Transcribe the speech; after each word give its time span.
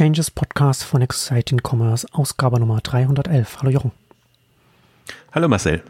Exchanges 0.00 0.30
Podcast 0.30 0.82
von 0.82 1.02
Exciting 1.02 1.60
Commerce, 1.62 2.06
Ausgabe 2.12 2.58
Nummer 2.58 2.80
311. 2.80 3.58
Hallo 3.60 3.70
Jochen. 3.70 3.92
Hallo 5.32 5.46
Marcel. 5.46 5.82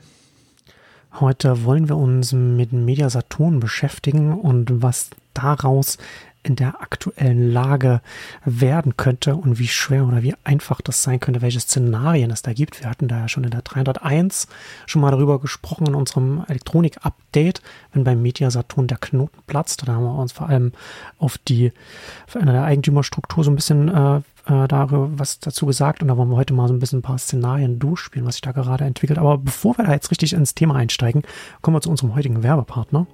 Heute 1.20 1.62
wollen 1.62 1.88
wir 1.88 1.96
uns 1.96 2.32
mit 2.32 2.72
Media 2.72 3.08
Saturn 3.08 3.60
beschäftigen 3.60 4.32
und 4.36 4.82
was 4.82 5.10
daraus 5.32 5.96
in 6.42 6.56
der 6.56 6.80
aktuellen 6.80 7.52
Lage 7.52 8.00
werden 8.44 8.96
könnte 8.96 9.36
und 9.36 9.58
wie 9.58 9.68
schwer 9.68 10.06
oder 10.06 10.22
wie 10.22 10.34
einfach 10.42 10.80
das 10.80 11.02
sein 11.02 11.20
könnte, 11.20 11.42
welche 11.42 11.60
Szenarien 11.60 12.30
es 12.30 12.42
da 12.42 12.52
gibt. 12.52 12.80
Wir 12.80 12.88
hatten 12.88 13.08
da 13.08 13.18
ja 13.18 13.28
schon 13.28 13.44
in 13.44 13.50
der 13.50 13.62
301 13.62 14.48
schon 14.86 15.02
mal 15.02 15.10
darüber 15.10 15.38
gesprochen 15.38 15.86
in 15.86 15.94
unserem 15.94 16.44
Elektronik-Update, 16.48 17.60
wenn 17.92 18.04
beim 18.04 18.22
Media 18.22 18.50
Saturn 18.50 18.86
der 18.86 18.98
Knoten 18.98 19.38
platzt. 19.46 19.86
Da 19.86 19.94
haben 19.94 20.04
wir 20.04 20.14
uns 20.14 20.32
vor 20.32 20.48
allem 20.48 20.72
auf 21.18 21.36
die 21.36 21.72
veränderte 22.26 22.62
Eigentümerstruktur 22.62 23.44
so 23.44 23.50
ein 23.50 23.56
bisschen 23.56 23.88
äh, 23.88 24.20
äh, 24.46 24.68
darüber 24.68 25.10
was 25.18 25.40
dazu 25.40 25.66
gesagt 25.66 26.00
und 26.02 26.08
da 26.08 26.16
wollen 26.16 26.30
wir 26.30 26.36
heute 26.36 26.54
mal 26.54 26.68
so 26.68 26.74
ein 26.74 26.78
bisschen 26.78 27.00
ein 27.00 27.02
paar 27.02 27.18
Szenarien 27.18 27.78
durchspielen, 27.78 28.26
was 28.26 28.36
sich 28.36 28.42
da 28.42 28.52
gerade 28.52 28.84
entwickelt. 28.84 29.18
Aber 29.18 29.36
bevor 29.38 29.76
wir 29.76 29.84
da 29.84 29.92
jetzt 29.92 30.10
richtig 30.10 30.32
ins 30.32 30.54
Thema 30.54 30.76
einsteigen, 30.76 31.22
kommen 31.60 31.76
wir 31.76 31.82
zu 31.82 31.90
unserem 31.90 32.14
heutigen 32.14 32.42
Werbepartner. 32.42 33.06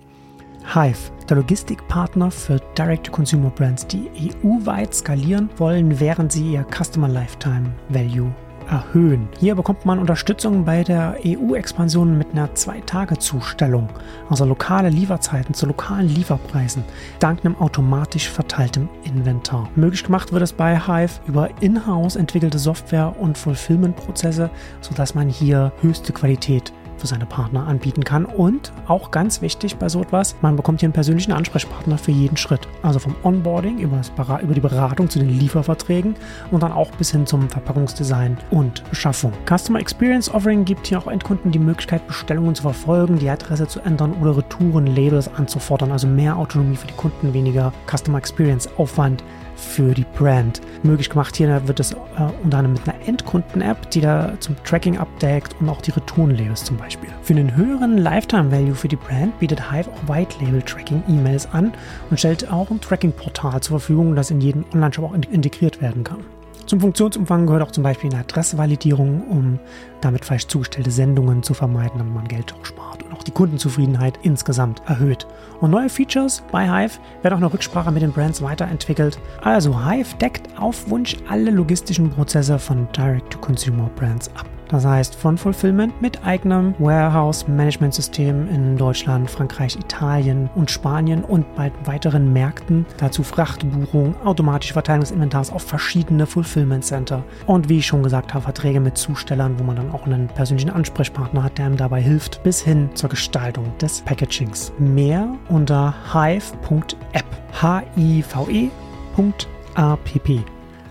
Hive, 0.75 1.13
der 1.29 1.37
Logistikpartner 1.37 2.31
für 2.31 2.61
Direct-to-Consumer-Brands, 2.77 3.87
die 3.87 4.11
EU-weit 4.45 4.95
skalieren 4.95 5.49
wollen, 5.59 6.01
während 6.01 6.33
sie 6.33 6.53
ihr 6.53 6.67
Customer 6.71 7.09
Lifetime 7.09 7.73
Value 7.89 8.35
erhöhen. 8.69 9.29
Hier 9.39 9.55
bekommt 9.55 9.87
man 9.87 10.01
Unterstützung 10.01 10.65
bei 10.65 10.83
der 10.83 11.19
EU-Expansion 11.25 12.19
mit 12.19 12.33
einer 12.33 12.53
Zwei-Tage-Zustellung, 12.55 13.89
also 14.29 14.45
lokale 14.45 14.89
Lieferzeiten 14.89 15.55
zu 15.55 15.67
lokalen 15.67 16.09
Lieferpreisen, 16.09 16.85
dank 17.21 17.45
einem 17.45 17.57
automatisch 17.57 18.29
verteiltem 18.29 18.89
Inventar. 19.05 19.71
Möglich 19.77 20.05
gemacht 20.05 20.33
wird 20.33 20.43
es 20.43 20.53
bei 20.53 20.79
Hive 20.79 21.21
über 21.27 21.49
in-house 21.61 22.17
entwickelte 22.17 22.59
Software 22.59 23.15
und 23.19 23.39
Fulfillment-Prozesse, 23.39 24.51
sodass 24.81 25.15
man 25.15 25.29
hier 25.29 25.73
höchste 25.81 26.13
Qualität 26.13 26.73
für 26.97 27.07
seine 27.07 27.27
Partner 27.27 27.67
anbieten 27.67 28.05
kann. 28.05 28.25
Und 28.25 28.73
auch 28.87 29.11
ganz 29.11 29.43
wichtig 29.43 29.77
bei 29.77 29.89
so 29.89 30.03
etwas, 30.03 30.37
man 30.43 30.57
bekommt 30.57 30.81
hier 30.81 30.87
einen 30.87 30.93
persönlichen 30.93 31.33
Ansprechpartner 31.33 31.99
für 31.99 32.13
jeden 32.13 32.37
Schritt. 32.37 32.69
Also 32.83 32.99
vom 32.99 33.15
Onboarding 33.23 33.79
über, 33.79 34.01
über 34.43 34.55
die 34.55 34.61
Beratung 34.61 35.11
zu 35.11 35.19
den 35.19 35.29
Lieferverträgen 35.29 36.15
und 36.51 36.63
dann 36.63 36.73
auch 36.73 36.91
bis 36.93 37.11
hin 37.11 37.27
zum 37.27 37.49
Verpackungsdesign 37.49 38.39
und 38.51 38.89
Beschaffung. 38.91 39.33
Customer 39.49 39.81
Experience 39.81 40.33
Offering 40.33 40.65
gibt 40.65 40.87
hier 40.87 40.99
auch 40.99 41.07
Endkunden 41.07 41.53
die 41.53 41.59
Möglichkeit, 41.59 42.07
Bestellungen 42.07 42.55
zu 42.55 42.63
verfolgen, 42.63 43.19
die 43.19 43.31
Adresse 43.31 43.67
zu 43.67 43.81
ändern 43.81 44.15
oder 44.21 44.37
Retouren, 44.37 44.87
Labels 44.87 45.33
anzufordern. 45.35 45.93
Also 45.93 46.07
mehr 46.07 46.37
Autonomie 46.37 46.77
für 46.77 46.87
die 46.87 46.95
Kunden, 46.95 47.33
weniger 47.35 47.73
Customer 47.87 48.19
Experience 48.19 48.69
Aufwand 48.77 49.23
für 49.57 49.95
die 49.95 50.07
Brand. 50.17 50.61
Möglich 50.83 51.11
gemacht 51.11 51.37
hier 51.37 51.67
wird 51.67 51.81
es 51.81 51.93
äh, 51.93 51.97
unter 52.43 52.59
anderem 52.59 52.75
mit 52.75 52.89
einer 52.89 53.09
Endkunden-App, 53.09 53.91
die 53.91 54.01
da 54.01 54.35
zum 54.41 54.57
Tracking 54.65 54.99
abdeckt 54.99 55.57
und 55.61 55.69
auch 55.69 55.81
die 55.81 55.91
Retourenlabels 55.91 56.65
zum 56.65 56.77
Beispiel. 56.77 57.11
Für 57.23 57.35
einen 57.35 57.57
höheren 57.57 57.99
Lifetime-Value 57.99 58.75
für 58.75 58.89
die 58.89 58.97
Brand 58.97 59.39
bietet 59.39 59.71
Hive 59.71 59.91
auch 59.91 60.15
White-Label-Tracking-E-Mails 60.15 61.53
an 61.53 61.73
und 62.11 62.19
stellt 62.19 62.51
auch 62.51 62.71
ein 62.71 62.81
Tracking-Portal 62.81 63.61
zur 63.61 63.81
Verfügung, 63.81 64.15
das 64.15 64.31
in 64.31 64.41
jeden 64.41 64.65
Online-Shop 64.73 65.05
auch 65.05 65.15
integriert 65.15 65.81
werden 65.81 66.05
kann. 66.05 66.36
Zum 66.67 66.81
Funktionsumfang 66.81 67.47
gehört 67.47 67.63
auch 67.63 67.71
zum 67.71 67.85
Beispiel 67.85 68.11
eine 68.11 68.21
Adressvalidierung, 68.21 69.23
um 69.29 69.61
damit 70.01 70.25
falsch 70.25 70.49
zugestellte 70.49 70.91
Sendungen 70.91 71.45
zu 71.45 71.55
vermeiden, 71.55 71.99
damit 71.99 72.13
man 72.13 72.27
Geld 72.27 72.53
auch 72.53 72.65
spart 72.65 73.05
und 73.05 73.13
auch 73.15 73.23
die 73.23 73.31
Kundenzufriedenheit 73.31 74.19
insgesamt 74.23 74.83
erhöht. 74.87 75.29
Und 75.61 75.71
neue 75.71 75.89
Features 75.89 76.43
bei 76.51 76.67
Hive 76.69 76.99
werden 77.23 77.35
auch 77.35 77.39
eine 77.39 77.53
Rücksprache 77.53 77.93
mit 77.93 78.03
den 78.03 78.13
Brands 78.13 78.43
weiterentwickelt. 78.43 79.21
Also 79.43 79.87
Hive 79.87 80.17
deckt 80.17 80.59
auf 80.59 80.91
Wunsch 80.91 81.17
alle 81.29 81.53
logistischen 81.53 82.11
Prozesse 82.11 82.59
von 82.59 82.89
Direct-to-Consumer-Brands 82.97 84.31
ab. 84.35 84.47
Das 84.69 84.85
heißt 84.85 85.15
von 85.15 85.39
Fulfillment 85.39 86.01
mit 86.03 86.25
eigenem 86.25 86.75
Warehouse-Management-System 86.79 88.49
in 88.49 88.77
Deutschland, 88.77 89.31
Frankreich, 89.31 89.77
Italien 89.77 90.51
und 90.55 90.71
Spanien 90.71 91.23
und 91.25 91.55
bei 91.55 91.71
weiteren 91.85 92.33
Märkten. 92.33 92.85
Dazu 92.99 93.23
Frachtbuchung, 93.23 94.15
automatische 94.25 94.73
Verteilung 94.73 95.05
auf 95.53 95.63
verschiedene 95.63 96.27
Fulfillment-Center 96.27 97.23
und 97.47 97.69
wie 97.69 97.79
ich 97.79 97.87
schon 97.87 98.03
gesagt 98.03 98.35
habe, 98.35 98.43
Verträge 98.45 98.81
mit 98.81 98.97
Zustellern, 98.97 99.59
wo 99.59 99.65
man 99.65 99.77
dann 99.77 99.93
auch 99.93 100.07
einen 100.07 100.29
persönlichen 100.29 100.71
Ansprechpartner 100.71 101.43
hat, 101.43 101.59
der 101.59 101.67
ihm 101.69 101.77
dabei 101.77 102.01
hilft, 102.01 102.43
bis 102.43 102.61
hin 102.61 102.89
zur 102.95 103.11
Gestaltung 103.11 103.77
des 103.79 104.01
Packagings. 104.03 104.73
Mehr 104.79 105.29
unter 105.49 105.95
hive.app. 106.13 107.25
H-I-V-E.app. 107.63 108.73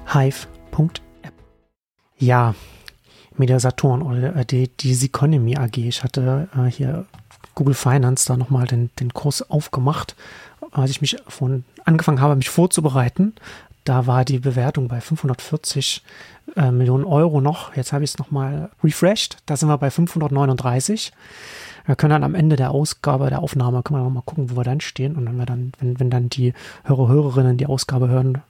Hive.app. 0.07 1.33
Ja, 2.17 2.53
Media 3.37 3.59
Saturn 3.59 4.01
oder 4.01 4.35
äh, 4.35 4.45
die, 4.45 4.67
die 4.67 4.93
Seconomy 4.93 5.57
AG. 5.57 5.77
Ich 5.77 6.03
hatte 6.03 6.47
äh, 6.55 6.69
hier 6.69 7.05
Google 7.55 7.73
Finance 7.73 8.25
da 8.27 8.37
nochmal 8.37 8.67
den, 8.67 8.89
den 8.99 9.13
Kurs 9.13 9.49
aufgemacht, 9.49 10.15
als 10.71 10.91
ich 10.91 11.01
mich 11.01 11.17
von 11.27 11.63
angefangen 11.85 12.21
habe, 12.21 12.35
mich 12.35 12.49
vorzubereiten. 12.49 13.33
Da 13.85 14.07
war 14.07 14.25
die 14.25 14.39
Bewertung 14.39 14.87
bei 14.87 14.99
540 14.99 16.03
äh, 16.55 16.71
Millionen 16.71 17.05
Euro 17.05 17.39
noch. 17.39 17.75
Jetzt 17.75 17.93
habe 17.93 18.03
ich 18.03 18.11
es 18.11 18.17
nochmal 18.17 18.69
refreshed. 18.83 19.37
Da 19.45 19.55
sind 19.55 19.69
wir 19.69 19.77
bei 19.77 19.91
539. 19.91 21.13
Wir 21.85 21.95
können 21.95 22.09
dann 22.09 22.23
am 22.23 22.33
Ende 22.33 22.55
der 22.55 22.71
Ausgabe, 22.71 23.29
der 23.29 23.43
Aufnahme, 23.43 23.83
können 23.83 23.99
wir 23.99 24.03
noch 24.03 24.09
mal 24.09 24.23
gucken, 24.25 24.49
wo 24.49 24.57
wir 24.57 24.63
dann 24.63 24.81
stehen. 24.81 25.15
Und 25.15 25.27
wenn 25.27 25.37
wir 25.37 25.45
dann, 25.45 25.71
wenn, 25.79 25.99
wenn 25.99 26.09
dann 26.09 26.29
die 26.29 26.53
Hörer, 26.83 27.07
Hörerinnen 27.07 27.57
die 27.57 27.67
Ausgabe 27.67 28.09
hören, 28.09 28.41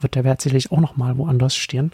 wird 0.00 0.14
der 0.14 0.24
Wert 0.24 0.42
sicherlich 0.42 0.70
auch 0.72 0.80
noch 0.80 0.96
mal 0.96 1.16
woanders 1.16 1.56
stehen. 1.56 1.92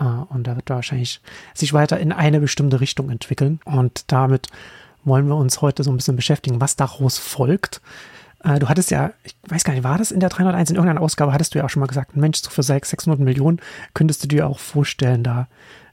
Uh, 0.00 0.24
und 0.28 0.46
da 0.46 0.54
wird 0.54 0.70
wahrscheinlich 0.70 1.20
sich 1.54 1.72
weiter 1.72 1.98
in 1.98 2.12
eine 2.12 2.38
bestimmte 2.38 2.80
Richtung 2.80 3.10
entwickeln. 3.10 3.58
Und 3.64 4.12
damit 4.12 4.46
wollen 5.04 5.26
wir 5.26 5.34
uns 5.34 5.60
heute 5.60 5.82
so 5.82 5.90
ein 5.90 5.96
bisschen 5.96 6.14
beschäftigen, 6.14 6.60
was 6.60 6.76
daraus 6.76 7.18
folgt. 7.18 7.80
Uh, 8.44 8.60
du 8.60 8.68
hattest 8.68 8.92
ja, 8.92 9.10
ich 9.24 9.34
weiß 9.48 9.64
gar 9.64 9.72
nicht, 9.72 9.82
war 9.82 9.98
das 9.98 10.12
in 10.12 10.20
der 10.20 10.28
301 10.28 10.70
in 10.70 10.76
irgendeiner 10.76 11.00
Ausgabe, 11.00 11.32
hattest 11.32 11.54
du 11.54 11.58
ja 11.58 11.64
auch 11.64 11.70
schon 11.70 11.80
mal 11.80 11.86
gesagt, 11.86 12.14
Mensch, 12.14 12.38
so 12.38 12.50
für 12.50 12.62
600 12.62 13.18
Millionen 13.18 13.58
könntest 13.94 14.22
du 14.22 14.28
dir 14.28 14.46
auch 14.46 14.60
vorstellen, 14.60 15.24
da 15.24 15.48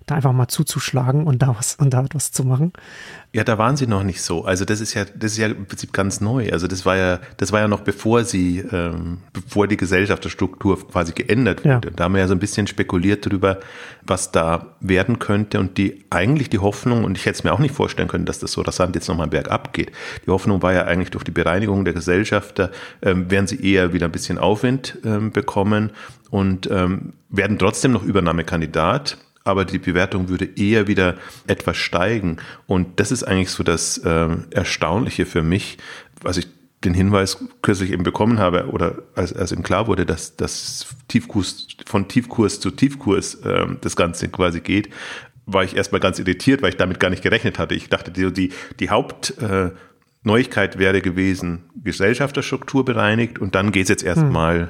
da 0.06 0.16
einfach 0.16 0.34
mal 0.34 0.48
zuzuschlagen 0.48 1.26
und 1.26 1.42
da 1.42 1.56
was 1.58 1.76
und 1.76 1.92
da 1.92 2.04
etwas 2.04 2.32
zu 2.32 2.44
machen. 2.44 2.74
Ja, 3.34 3.44
da 3.44 3.58
waren 3.58 3.76
sie 3.76 3.88
noch 3.88 4.04
nicht 4.04 4.22
so. 4.22 4.46
Also 4.46 4.64
das 4.64 4.80
ist 4.80 4.94
ja, 4.94 5.04
das 5.04 5.34
ist 5.34 5.38
ja 5.40 5.48
im 5.48 5.66
Prinzip 5.66 5.92
ganz 5.92 6.22
neu. 6.22 6.52
Also 6.52 6.68
das 6.68 6.86
war 6.86 6.96
ja, 6.96 7.20
das 7.38 7.52
war 7.52 7.60
ja 7.60 7.68
noch 7.68 7.82
bevor 7.82 8.24
sie, 8.24 8.60
ähm, 8.60 9.18
bevor 9.34 9.68
die 9.68 9.78
Gesellschaftsstruktur 9.78 10.88
quasi 10.88 11.12
geändert 11.12 11.66
wurde. 11.66 11.90
Ja. 11.90 11.94
Da 11.96 12.04
haben 12.06 12.14
wir 12.14 12.22
ja 12.22 12.28
so 12.28 12.36
ein 12.36 12.40
bisschen 12.40 12.68
spekuliert 12.68 13.26
darüber, 13.26 13.60
was 14.04 14.32
da 14.32 14.76
werden 14.80 15.20
könnte 15.20 15.60
und 15.60 15.78
die 15.78 16.06
eigentlich 16.12 16.50
die 16.50 16.60
Hoffnung 16.60 17.04
und 17.04 17.18
ich 17.18 17.26
hätte 17.26 17.40
es 17.40 17.44
mir 17.44 17.52
auch 17.52 17.60
nicht 17.60 17.74
vorstellen 17.74 18.08
können, 18.08 18.26
dass 18.26 18.40
das 18.40 18.52
so 18.52 18.62
rasant 18.62 18.96
jetzt 18.96 19.10
nochmal 19.10 19.28
bergab 19.28 19.74
geht. 19.74 19.92
Die 20.26 20.32
Hoffnung 20.32 20.62
war 20.62 20.74
ja 20.74 20.86
eigentlich 20.86 21.12
durch 21.12 21.24
die 21.24 21.32
Bereinigung 21.32 21.84
der 21.84 21.94
Gesellschafter 21.94 22.72
ähm, 23.02 23.30
werden 23.30 23.48
sie 23.48 23.62
eher 23.62 23.92
wieder 23.92 24.06
ein 24.06 24.12
bisschen 24.12 24.38
Aufwind 24.38 24.98
ähm, 25.04 25.32
bekommen 25.32 25.92
und 26.30 26.70
ähm, 26.72 27.14
werden 27.30 27.58
trotzdem 27.60 27.92
noch 27.92 28.04
Übernahmekandidat 28.04 29.18
aber 29.46 29.64
die 29.64 29.80
Bewertung 29.80 30.28
würde 30.28 30.50
eher 30.58 30.88
wieder 30.88 31.16
etwas 31.48 31.78
steigen. 31.78 32.38
Und 32.66 33.00
das 33.00 33.12
ist 33.12 33.24
eigentlich 33.24 33.52
so 33.52 33.64
das 33.64 34.00
äh, 34.00 34.30
Erstaunliche 34.52 35.26
für 35.26 35.44
mich, 35.44 35.78
was 36.22 36.38
ich 36.38 36.48
den 36.84 36.94
Hinweis 36.94 37.38
kürzlich 37.62 37.92
eben 37.92 38.04
bekommen 38.04 38.40
habe 38.40 38.68
oder 38.68 39.04
als, 39.16 39.34
als 39.34 39.52
ihm 39.52 39.64
klar 39.64 39.88
wurde, 39.88 40.06
dass 40.06 40.36
das 40.36 40.88
Tiefkurs 41.08 41.68
von 41.86 42.08
Tiefkurs 42.08 42.60
zu 42.60 42.72
Tiefkurs 42.72 43.36
äh, 43.36 43.68
das 43.82 43.96
Ganze 43.96 44.28
quasi 44.30 44.62
geht, 44.62 44.90
war 45.46 45.64
ich 45.64 45.76
erstmal 45.76 46.02
ganz 46.02 46.18
irritiert, 46.18 46.64
weil 46.64 46.70
ich 46.70 46.78
damit 46.78 47.00
gar 47.00 47.10
nicht 47.10 47.24
gerechnet 47.24 47.60
hatte. 47.60 47.76
Ich 47.76 47.88
dachte, 47.90 48.12
die, 48.12 48.34
die, 48.34 48.52
die 48.80 48.90
Haupt 48.90 49.38
äh, 49.40 49.72
Neuigkeit 50.24 50.80
wäre 50.80 51.02
gewesen, 51.02 51.66
Gesellschafterstruktur 51.84 52.84
bereinigt 52.84 53.38
und 53.38 53.54
dann 53.54 53.72
geht 53.72 53.84
es 53.84 53.90
jetzt 53.90 54.04
erstmal 54.04 54.60
hm 54.60 54.70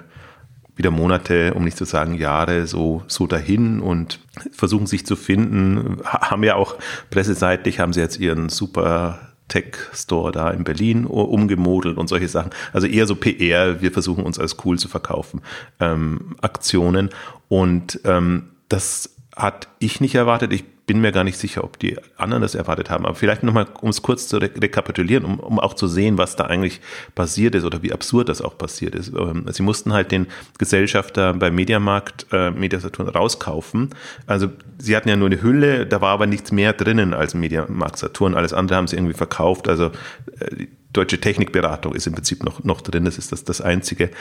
wieder 0.75 0.91
Monate, 0.91 1.53
um 1.53 1.63
nicht 1.63 1.77
zu 1.77 1.85
sagen 1.85 2.15
Jahre, 2.15 2.67
so, 2.67 3.03
so 3.07 3.27
dahin 3.27 3.79
und 3.79 4.19
versuchen 4.51 4.87
sich 4.87 5.05
zu 5.05 5.15
finden. 5.15 5.99
Haben 6.03 6.43
ja 6.43 6.55
auch 6.55 6.75
presseseitlich, 7.09 7.79
haben 7.79 7.93
sie 7.93 8.01
jetzt 8.01 8.19
ihren 8.19 8.49
super 8.49 9.19
Tech-Store 9.47 10.31
da 10.31 10.49
in 10.49 10.63
Berlin 10.63 11.05
umgemodelt 11.05 11.97
und 11.97 12.07
solche 12.07 12.27
Sachen. 12.27 12.51
Also 12.73 12.87
eher 12.87 13.05
so 13.07 13.15
PR, 13.15 13.81
wir 13.81 13.91
versuchen 13.91 14.23
uns 14.23 14.39
als 14.39 14.57
cool 14.65 14.79
zu 14.79 14.87
verkaufen, 14.87 15.41
ähm, 15.79 16.35
Aktionen. 16.41 17.09
Und 17.47 17.99
ähm, 18.05 18.51
das 18.69 19.15
hat 19.35 19.67
ich 19.79 20.01
nicht 20.01 20.15
erwartet. 20.15 20.51
Ich 20.51 20.65
bin 20.85 21.01
mir 21.01 21.11
gar 21.11 21.23
nicht 21.23 21.37
sicher, 21.37 21.63
ob 21.63 21.79
die 21.79 21.97
anderen 22.15 22.41
das 22.41 22.53
erwartet 22.53 22.89
haben. 22.89 23.05
Aber 23.05 23.15
vielleicht 23.15 23.43
nochmal, 23.43 23.67
um 23.81 23.89
es 23.89 24.01
kurz 24.01 24.27
zu 24.27 24.37
rekapitulieren, 24.37 25.25
um, 25.25 25.39
um 25.39 25.59
auch 25.59 25.73
zu 25.73 25.87
sehen, 25.87 26.17
was 26.17 26.35
da 26.35 26.45
eigentlich 26.45 26.79
passiert 27.15 27.55
ist 27.55 27.63
oder 27.63 27.81
wie 27.81 27.91
absurd 27.91 28.29
das 28.29 28.41
auch 28.41 28.57
passiert 28.57 28.93
ist. 28.93 29.11
Ähm, 29.13 29.45
sie 29.51 29.63
mussten 29.63 29.93
halt 29.93 30.11
den 30.11 30.27
Gesellschafter 30.57 31.33
beim 31.33 31.55
Mediamarkt, 31.55 32.27
äh, 32.31 32.51
Mediasaturn 32.51 33.09
rauskaufen. 33.09 33.89
Also 34.27 34.49
sie 34.77 34.95
hatten 34.95 35.09
ja 35.09 35.15
nur 35.15 35.27
eine 35.27 35.41
Hülle, 35.41 35.87
da 35.87 36.01
war 36.01 36.11
aber 36.11 36.27
nichts 36.27 36.51
mehr 36.51 36.73
drinnen 36.73 37.13
als 37.13 37.33
Mediamarkt 37.33 37.97
Saturn. 37.97 38.35
Alles 38.35 38.53
andere 38.53 38.77
haben 38.77 38.87
sie 38.87 38.95
irgendwie 38.95 39.13
verkauft. 39.13 39.67
Also 39.67 39.91
äh, 40.39 40.67
Deutsche 40.93 41.19
Technikberatung 41.19 41.93
ist 41.93 42.07
im 42.07 42.13
Prinzip 42.13 42.41
noch, 42.43 42.63
noch 42.63 42.79
drin, 42.79 43.03
das 43.03 43.17
ist 43.17 43.33
das, 43.33 43.43
das 43.43 43.59
Einzige. 43.59 44.11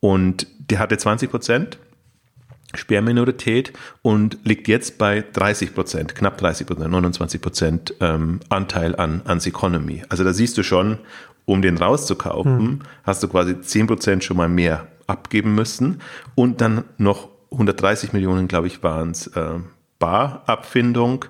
Und 0.00 0.48
der 0.68 0.80
hatte 0.80 0.98
20 0.98 1.30
Prozent 1.30 1.78
Sperrminorität 2.76 3.72
und 4.02 4.38
liegt 4.44 4.68
jetzt 4.68 4.98
bei 4.98 5.24
30 5.32 5.74
Prozent, 5.74 6.14
knapp 6.14 6.38
30 6.38 6.66
Prozent, 6.66 6.90
29 6.90 7.40
Prozent 7.40 7.94
ähm, 8.00 8.40
Anteil 8.48 8.96
an, 8.96 9.22
an 9.24 9.40
Economy. 9.44 10.02
Also 10.08 10.24
da 10.24 10.32
siehst 10.32 10.56
du 10.58 10.62
schon, 10.62 10.98
um 11.46 11.60
den 11.62 11.76
rauszukaufen, 11.76 12.58
hm. 12.58 12.78
hast 13.02 13.22
du 13.22 13.28
quasi 13.28 13.60
10 13.60 13.86
Prozent 13.86 14.24
schon 14.24 14.36
mal 14.36 14.48
mehr 14.48 14.86
abgeben 15.06 15.54
müssen 15.54 16.00
und 16.34 16.60
dann 16.60 16.84
noch 16.96 17.28
130 17.50 18.12
Millionen, 18.12 18.48
glaube 18.48 18.66
ich, 18.66 18.82
waren 18.82 19.10
es 19.10 19.26
äh, 19.28 19.58
Barabfindung. 19.98 21.26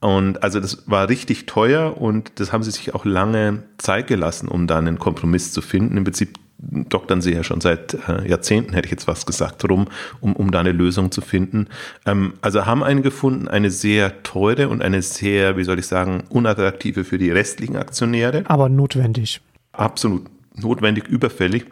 Und 0.00 0.42
also 0.42 0.58
das 0.58 0.88
war 0.90 1.08
richtig 1.08 1.46
teuer 1.46 1.96
und 1.96 2.32
das 2.40 2.52
haben 2.52 2.64
sie 2.64 2.72
sich 2.72 2.94
auch 2.94 3.04
lange 3.04 3.62
Zeit 3.78 4.08
gelassen, 4.08 4.48
um 4.48 4.66
da 4.66 4.78
einen 4.78 4.98
Kompromiss 4.98 5.52
zu 5.52 5.62
finden. 5.62 5.96
Im 5.96 6.04
Prinzip 6.04 6.38
doktern 6.62 7.20
sie 7.20 7.32
ja 7.32 7.42
schon 7.42 7.60
seit 7.60 7.94
äh, 8.08 8.28
Jahrzehnten, 8.28 8.72
hätte 8.74 8.86
ich 8.86 8.92
jetzt 8.92 9.08
was 9.08 9.26
gesagt, 9.26 9.68
rum, 9.68 9.88
um, 10.20 10.34
um 10.36 10.50
da 10.50 10.60
eine 10.60 10.72
Lösung 10.72 11.10
zu 11.10 11.20
finden. 11.20 11.68
Ähm, 12.06 12.34
also 12.40 12.66
haben 12.66 12.84
einen 12.84 13.02
gefunden, 13.02 13.48
eine 13.48 13.70
sehr 13.70 14.22
teure 14.22 14.68
und 14.68 14.82
eine 14.82 15.02
sehr, 15.02 15.56
wie 15.56 15.64
soll 15.64 15.78
ich 15.78 15.86
sagen, 15.86 16.24
unattraktive 16.28 17.04
für 17.04 17.18
die 17.18 17.30
restlichen 17.30 17.76
Aktionäre. 17.76 18.44
Aber 18.46 18.68
notwendig. 18.68 19.40
Absolut 19.72 20.26
notwendig, 20.54 21.08
überfällig. 21.08 21.66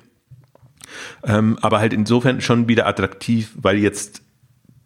Ähm, 1.22 1.58
aber 1.60 1.78
halt 1.78 1.92
insofern 1.92 2.40
schon 2.40 2.68
wieder 2.68 2.86
attraktiv, 2.86 3.52
weil 3.56 3.78
jetzt 3.78 4.22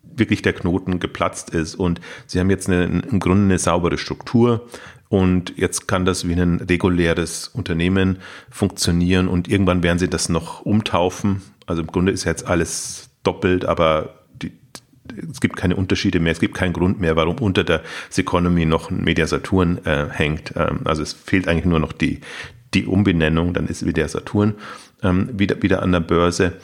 wirklich 0.03 0.43
der 0.43 0.53
Knoten 0.53 1.01
geplatzt 1.01 1.51
ist 1.51 1.75
und 1.75 2.01
sie 2.27 2.39
haben 2.39 2.51
jetzt 2.51 2.69
eine, 2.69 2.85
im 2.85 3.21
Grunde 3.21 3.45
eine 3.45 3.59
saubere 3.59 3.99
Struktur. 3.99 4.69
Und 5.15 5.57
jetzt 5.57 5.87
kann 5.87 6.05
das 6.05 6.27
wie 6.27 6.33
ein 6.33 6.61
reguläres 6.61 7.47
Unternehmen 7.47 8.19
funktionieren 8.51 9.29
und 9.29 9.47
irgendwann 9.47 9.85
werden 9.85 10.01
sie 10.01 10.09
das 10.09 10.29
noch 10.29 10.63
umtaufen. 10.63 11.41
Also 11.67 11.83
im 11.83 11.87
Grunde 11.87 12.11
ist 12.11 12.25
jetzt 12.25 12.49
alles 12.49 13.11
doppelt, 13.23 13.65
aber 13.65 14.25
die, 14.43 14.51
es 15.31 15.41
gibt 15.41 15.55
keine 15.55 15.77
Unterschiede 15.77 16.19
mehr, 16.19 16.33
es 16.33 16.41
gibt 16.41 16.57
keinen 16.57 16.73
Grund 16.73 16.99
mehr, 16.99 17.15
warum 17.15 17.39
unter 17.39 17.63
der 17.63 17.83
Seconomy 18.11 18.67
noch 18.67 18.91
ein 18.91 19.05
Media 19.05 19.29
Saturn 19.29 19.79
äh, 19.85 20.09
hängt. 20.11 20.53
Ähm, 20.57 20.81
also 20.83 21.05
es 21.05 21.13
fehlt 21.13 21.47
eigentlich 21.47 21.67
nur 21.67 21.79
noch 21.79 21.93
die, 21.93 22.21
die 22.75 22.85
Umbenennung, 22.85 23.55
dann 23.55 23.69
ist 23.69 23.87
wieder 23.87 24.09
Saturn 24.09 24.55
ähm, 25.05 25.31
wieder, 25.33 25.63
wieder 25.63 25.81
an 25.81 25.93
der 25.93 26.01
Börse. 26.01 26.55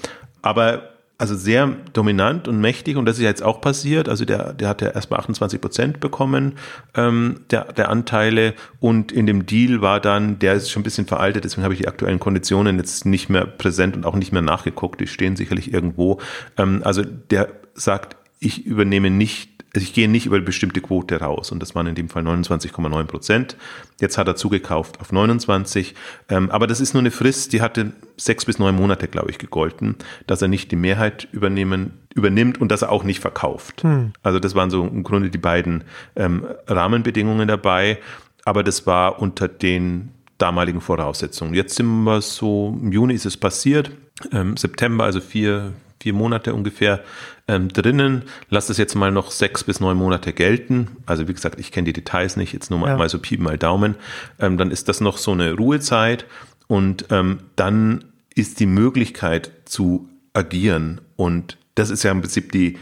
Aber 0.43 0.90
also 1.21 1.35
sehr 1.35 1.77
dominant 1.93 2.49
und 2.49 2.63
mächtig 2.63 2.97
und 2.97 3.05
das 3.05 3.19
ist 3.19 3.23
jetzt 3.23 3.43
auch 3.43 3.61
passiert. 3.61 4.09
Also 4.09 4.25
der, 4.25 4.55
der 4.55 4.69
hat 4.69 4.81
ja 4.81 4.89
erstmal 4.89 5.21
28 5.21 5.61
Prozent 5.61 6.01
bekommen, 6.01 6.55
ähm, 6.95 7.41
der, 7.51 7.73
der 7.75 7.91
Anteile 7.91 8.55
und 8.81 9.13
in 9.13 9.27
dem 9.27 9.45
Deal 9.45 9.83
war 9.83 10.01
dann, 10.01 10.39
der 10.39 10.55
ist 10.55 10.71
schon 10.71 10.81
ein 10.81 10.85
bisschen 10.85 11.07
veraltet, 11.07 11.45
deswegen 11.45 11.63
habe 11.63 11.75
ich 11.75 11.81
die 11.81 11.89
aktuellen 11.89 12.21
Konditionen 12.21 12.79
jetzt 12.79 13.05
nicht 13.05 13.29
mehr 13.29 13.45
präsent 13.45 13.97
und 13.97 14.07
auch 14.07 14.17
nicht 14.17 14.33
mehr 14.33 14.41
nachgeguckt, 14.41 14.99
die 14.99 15.07
stehen 15.07 15.37
sicherlich 15.37 15.75
irgendwo. 15.75 16.21
Ähm, 16.57 16.81
also 16.85 17.03
der 17.03 17.49
sagt, 17.75 18.17
ich 18.39 18.65
übernehme 18.65 19.11
nicht 19.11 19.50
also 19.75 19.85
ich 19.85 19.93
gehe 19.93 20.09
nicht 20.09 20.27
über 20.27 20.37
eine 20.37 20.45
bestimmte 20.45 20.81
Quote 20.81 21.21
raus 21.21 21.53
und 21.53 21.61
das 21.61 21.75
waren 21.75 21.87
in 21.87 21.95
dem 21.95 22.09
Fall 22.09 22.25
29,9 22.25 23.05
Prozent. 23.05 23.57
Jetzt 24.01 24.19
hat 24.19 24.27
er 24.27 24.35
zugekauft 24.35 25.01
auf 25.01 25.13
29, 25.13 25.95
ähm, 26.29 26.51
aber 26.51 26.67
das 26.67 26.81
ist 26.81 26.93
nur 26.93 27.03
eine 27.03 27.11
Frist, 27.11 27.53
die 27.53 27.63
hatte 27.63 27.93
sechs 28.17 28.45
bis 28.45 28.59
neun 28.59 28.75
Monate, 28.75 29.07
glaube 29.07 29.31
ich, 29.31 29.39
gegolten, 29.39 29.97
dass 30.27 30.43
er 30.43 30.49
nicht 30.49 30.73
die 30.73 30.77
Mehrheit 30.77 31.29
übernehmen, 31.33 31.93
übernimmt 32.15 32.61
und 32.61 32.71
dass 32.73 32.83
er 32.83 32.91
auch 32.91 33.05
nicht 33.05 33.21
verkauft. 33.21 33.83
Hm. 33.83 34.13
Also 34.23 34.41
das 34.41 34.55
waren 34.55 34.71
so 34.71 34.85
im 34.85 35.05
Grunde 35.05 35.31
die 35.31 35.39
beiden 35.39 35.85
ähm, 36.17 36.45
Rahmenbedingungen 36.67 37.47
dabei, 37.47 37.99
aber 38.45 38.65
das 38.65 38.87
war 38.87 39.21
unter 39.21 39.47
den 39.47 40.11
damaligen 40.39 40.81
Voraussetzungen. 40.81 41.55
Jetzt 41.55 41.77
sind 41.77 42.05
wir 42.05 42.21
so, 42.23 42.77
im 42.83 42.91
Juni 42.91 43.15
ist 43.15 43.27
es 43.27 43.37
passiert, 43.37 43.91
ähm, 44.33 44.57
September, 44.57 45.05
also 45.05 45.21
vier, 45.21 45.75
vier 46.01 46.13
Monate 46.13 46.55
ungefähr 46.55 47.05
ähm, 47.47 47.69
drinnen. 47.69 48.23
Lass 48.49 48.67
das 48.69 48.79
jetzt 48.79 48.95
mal 48.95 49.13
noch 49.13 49.31
sechs 49.31 49.65
bis 49.65 49.81
neun 49.81 49.97
Monate 49.97 50.33
gelten. 50.33 50.89
Also 51.07 51.29
wie 51.29 51.35
gesagt, 51.35 51.61
ich 51.61 51.73
kenne 51.73 51.87
die 51.87 51.93
Details 51.93 52.37
nicht, 52.37 52.53
jetzt 52.53 52.71
nur 52.71 52.79
mal, 52.79 52.89
ja. 52.89 52.97
mal 52.97 53.09
so 53.09 53.19
Pi 53.19 53.37
mal 53.37 53.59
Daumen. 53.59 53.97
Ähm, 54.39 54.57
dann 54.57 54.71
ist 54.71 54.89
das 54.89 55.01
noch 55.01 55.19
so 55.19 55.33
eine 55.33 55.53
Ruhezeit 55.53 56.27
und 56.69 57.07
ähm, 57.11 57.41
dann 57.57 58.05
ist 58.35 58.61
die 58.61 58.67
Möglichkeit 58.67 59.51
zu 59.65 60.09
agieren 60.33 61.01
und 61.17 61.59
das 61.75 61.91
ist 61.91 62.03
ja 62.03 62.11
im 62.11 62.21
Prinzip 62.21 62.53
die, 62.53 62.79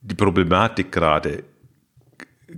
die 0.00 0.14
Problematik 0.14 0.92
gerade. 0.92 1.44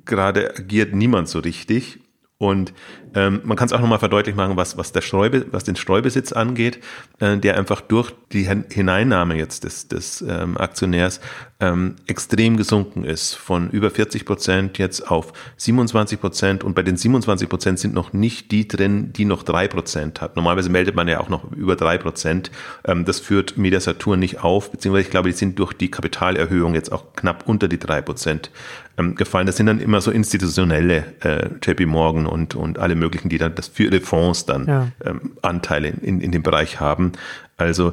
Gerade 0.04 0.56
agiert 0.56 0.94
niemand 0.94 1.28
so 1.28 1.38
richtig 1.38 2.00
und 2.38 2.72
ähm, 3.14 3.40
man 3.44 3.56
kann 3.56 3.66
es 3.66 3.72
auch 3.72 3.80
nochmal 3.80 3.98
verdeutlich 3.98 4.34
machen, 4.34 4.56
was, 4.56 4.76
was, 4.76 4.92
der 4.92 5.00
Streube, 5.00 5.46
was 5.50 5.64
den 5.64 5.76
Streubesitz 5.76 6.32
angeht, 6.32 6.80
äh, 7.20 7.36
der 7.36 7.56
einfach 7.56 7.80
durch 7.80 8.12
die 8.32 8.44
Hineinnahme 8.44 9.36
jetzt 9.36 9.64
des, 9.64 9.88
des 9.88 10.22
ähm, 10.22 10.56
Aktionärs 10.56 11.20
ähm, 11.60 11.96
extrem 12.06 12.56
gesunken 12.56 13.04
ist. 13.04 13.34
Von 13.34 13.70
über 13.70 13.90
40 13.90 14.24
Prozent 14.24 14.78
jetzt 14.78 15.10
auf 15.10 15.32
27 15.56 16.20
Prozent. 16.20 16.64
Und 16.64 16.74
bei 16.74 16.82
den 16.82 16.96
27 16.96 17.48
Prozent 17.48 17.78
sind 17.78 17.94
noch 17.94 18.12
nicht 18.12 18.50
die 18.50 18.66
drin, 18.68 19.12
die 19.12 19.24
noch 19.24 19.42
drei 19.42 19.68
Prozent 19.68 20.20
hat. 20.20 20.36
Normalerweise 20.36 20.70
meldet 20.70 20.94
man 20.94 21.08
ja 21.08 21.20
auch 21.20 21.28
noch 21.28 21.50
über 21.52 21.76
drei 21.76 21.98
Prozent. 21.98 22.50
Ähm, 22.84 23.04
das 23.04 23.20
führt 23.20 23.56
Mediasaturn 23.56 24.18
nicht 24.18 24.42
auf, 24.42 24.70
beziehungsweise 24.70 25.06
ich 25.06 25.10
glaube, 25.10 25.28
die 25.30 25.36
sind 25.36 25.58
durch 25.58 25.72
die 25.72 25.90
Kapitalerhöhung 25.90 26.74
jetzt 26.74 26.92
auch 26.92 27.12
knapp 27.14 27.44
unter 27.46 27.68
die 27.68 27.78
drei 27.78 28.02
Prozent 28.02 28.50
ähm, 28.98 29.14
gefallen. 29.14 29.46
Das 29.46 29.56
sind 29.56 29.66
dann 29.66 29.80
immer 29.80 30.00
so 30.00 30.10
institutionelle 30.10 31.04
äh, 31.20 31.48
JP 31.62 31.86
Morgan 31.86 32.26
und, 32.26 32.54
und 32.54 32.78
alle 32.78 32.94
möglichen, 32.94 33.03
die 33.10 33.38
dann 33.38 33.54
das 33.54 33.68
für 33.68 33.84
ihre 33.84 34.00
Fonds 34.00 34.46
dann 34.46 34.66
ja. 34.66 34.88
ähm, 35.04 35.32
Anteile 35.42 35.88
in, 35.88 36.20
in 36.20 36.32
dem 36.32 36.42
Bereich 36.42 36.80
haben. 36.80 37.12
Also 37.56 37.92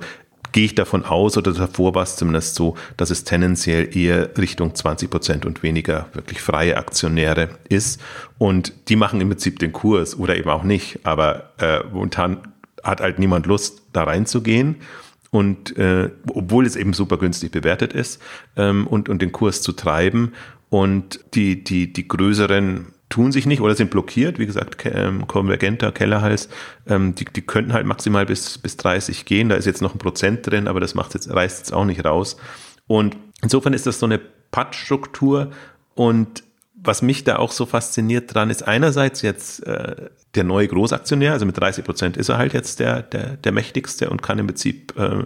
gehe 0.51 0.65
ich 0.65 0.75
davon 0.75 1.05
aus, 1.05 1.37
oder 1.37 1.53
davor 1.53 1.95
war 1.95 2.03
es 2.03 2.15
zumindest 2.15 2.55
so, 2.55 2.75
dass 2.97 3.09
es 3.09 3.23
tendenziell 3.23 3.95
eher 3.95 4.37
Richtung 4.37 4.75
20 4.75 5.09
Prozent 5.09 5.45
und 5.45 5.63
weniger 5.63 6.07
wirklich 6.13 6.41
freie 6.41 6.77
Aktionäre 6.77 7.49
ist. 7.69 8.01
Und 8.37 8.73
die 8.89 8.95
machen 8.95 9.21
im 9.21 9.29
Prinzip 9.29 9.59
den 9.59 9.71
Kurs 9.71 10.17
oder 10.17 10.35
eben 10.35 10.49
auch 10.49 10.63
nicht. 10.63 10.99
Aber 11.03 11.51
äh, 11.59 11.79
momentan 11.91 12.39
hat 12.83 13.01
halt 13.01 13.19
niemand 13.19 13.45
Lust, 13.45 13.83
da 13.93 14.03
reinzugehen. 14.03 14.77
Und 15.29 15.77
äh, 15.77 16.09
obwohl 16.33 16.65
es 16.65 16.75
eben 16.75 16.93
super 16.93 17.17
günstig 17.17 17.51
bewertet 17.51 17.93
ist 17.93 18.21
ähm, 18.57 18.85
und, 18.87 19.07
und 19.07 19.21
den 19.21 19.31
Kurs 19.31 19.61
zu 19.61 19.71
treiben. 19.71 20.33
Und 20.69 21.23
die, 21.33 21.63
die, 21.63 21.93
die 21.93 22.07
größeren 22.07 22.87
tun 23.11 23.31
sich 23.31 23.45
nicht 23.45 23.61
oder 23.61 23.75
sind 23.75 23.91
blockiert. 23.91 24.39
Wie 24.39 24.47
gesagt, 24.47 24.83
ähm, 24.85 25.27
Konvergenter, 25.27 25.91
Kellerhals, 25.91 26.49
ähm, 26.87 27.13
die, 27.13 27.25
die 27.25 27.41
könnten 27.41 27.73
halt 27.73 27.85
maximal 27.85 28.25
bis, 28.25 28.57
bis 28.57 28.77
30 28.77 29.25
gehen. 29.25 29.49
Da 29.49 29.55
ist 29.55 29.65
jetzt 29.65 29.81
noch 29.81 29.93
ein 29.93 29.99
Prozent 29.99 30.47
drin, 30.47 30.67
aber 30.67 30.79
das 30.79 30.95
macht 30.95 31.13
jetzt, 31.13 31.29
reißt 31.29 31.59
jetzt 31.59 31.73
auch 31.73 31.85
nicht 31.85 32.03
raus. 32.03 32.37
Und 32.87 33.15
insofern 33.43 33.73
ist 33.73 33.85
das 33.85 33.99
so 33.99 34.07
eine 34.07 34.19
Pattstruktur 34.51 35.51
und 35.93 36.43
was 36.83 37.03
mich 37.03 37.23
da 37.23 37.35
auch 37.35 37.51
so 37.51 37.67
fasziniert 37.67 38.33
dran 38.33 38.49
ist, 38.49 38.67
einerseits 38.67 39.21
jetzt 39.21 39.65
äh, 39.67 40.09
der 40.33 40.43
neue 40.43 40.67
Großaktionär, 40.67 41.33
also 41.33 41.45
mit 41.45 41.59
30 41.59 41.85
Prozent 41.85 42.17
ist 42.17 42.29
er 42.29 42.37
halt 42.37 42.53
jetzt 42.53 42.79
der, 42.79 43.03
der, 43.03 43.37
der 43.37 43.51
mächtigste 43.51 44.09
und 44.09 44.23
kann 44.23 44.39
im 44.39 44.47
Prinzip 44.47 44.97
äh, 44.97 45.25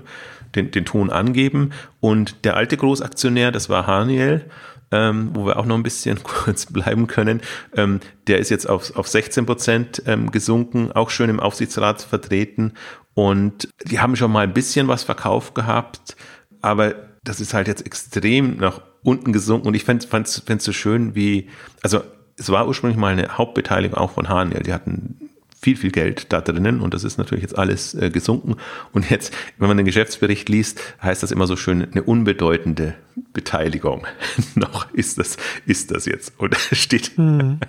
den, 0.55 0.71
den 0.71 0.85
Ton 0.85 1.09
angeben. 1.09 1.71
Und 2.01 2.43
der 2.43 2.57
alte 2.57 2.75
Großaktionär, 2.75 3.51
das 3.51 3.69
war 3.69 3.87
Haniel, 3.87 4.45
ähm, 4.91 5.31
wo 5.33 5.45
wir 5.45 5.57
auch 5.57 5.65
noch 5.65 5.75
ein 5.75 5.83
bisschen 5.83 6.21
kurz 6.23 6.65
bleiben 6.67 7.07
können. 7.07 7.41
Ähm, 7.75 7.99
der 8.27 8.39
ist 8.39 8.49
jetzt 8.49 8.69
auf, 8.69 8.95
auf 8.95 9.07
16 9.07 9.45
Prozent 9.45 10.03
ähm, 10.05 10.31
gesunken, 10.31 10.91
auch 10.91 11.09
schön 11.09 11.29
im 11.29 11.39
Aufsichtsrat 11.39 12.01
vertreten. 12.01 12.73
Und 13.13 13.69
die 13.85 13.99
haben 13.99 14.15
schon 14.15 14.31
mal 14.31 14.43
ein 14.43 14.53
bisschen 14.53 14.87
was 14.87 15.03
verkauft 15.03 15.55
gehabt, 15.55 16.15
aber 16.61 16.95
das 17.23 17.39
ist 17.39 17.53
halt 17.53 17.67
jetzt 17.67 17.85
extrem 17.85 18.57
nach 18.57 18.81
unten 19.03 19.33
gesunken. 19.33 19.67
Und 19.67 19.73
ich 19.73 19.85
fände 19.85 20.05
es 20.05 20.63
so 20.63 20.73
schön, 20.73 21.15
wie, 21.15 21.49
also 21.81 22.01
es 22.37 22.49
war 22.49 22.67
ursprünglich 22.67 22.97
mal 22.97 23.13
eine 23.13 23.37
Hauptbeteiligung 23.37 23.97
auch 23.97 24.11
von 24.11 24.29
Haniel. 24.29 24.61
Die 24.63 24.73
hatten 24.73 25.24
viel, 25.65 25.77
viel 25.77 25.89
Geld 25.89 26.31
da 26.31 26.41
drinnen 26.41 26.79
und 26.79 26.93
das 26.93 27.03
ist 27.03 27.17
natürlich 27.17 27.41
jetzt 27.41 27.57
alles 27.57 27.95
äh, 27.95 28.11
gesunken. 28.11 28.57
Und 28.93 29.09
jetzt, 29.09 29.35
wenn 29.57 29.67
man 29.67 29.77
den 29.77 29.87
Geschäftsbericht 29.87 30.47
liest, 30.47 30.79
heißt 31.01 31.23
das 31.23 31.31
immer 31.31 31.47
so 31.47 31.55
schön, 31.55 31.81
eine 31.91 32.03
unbedeutende 32.03 32.93
Beteiligung. 33.33 34.05
Noch 34.53 34.93
ist 34.93 35.17
das, 35.17 35.37
ist 35.65 35.89
das 35.89 36.05
jetzt. 36.05 36.33
Da 36.37 36.55
steht, 36.75 37.17
mhm. 37.17 37.61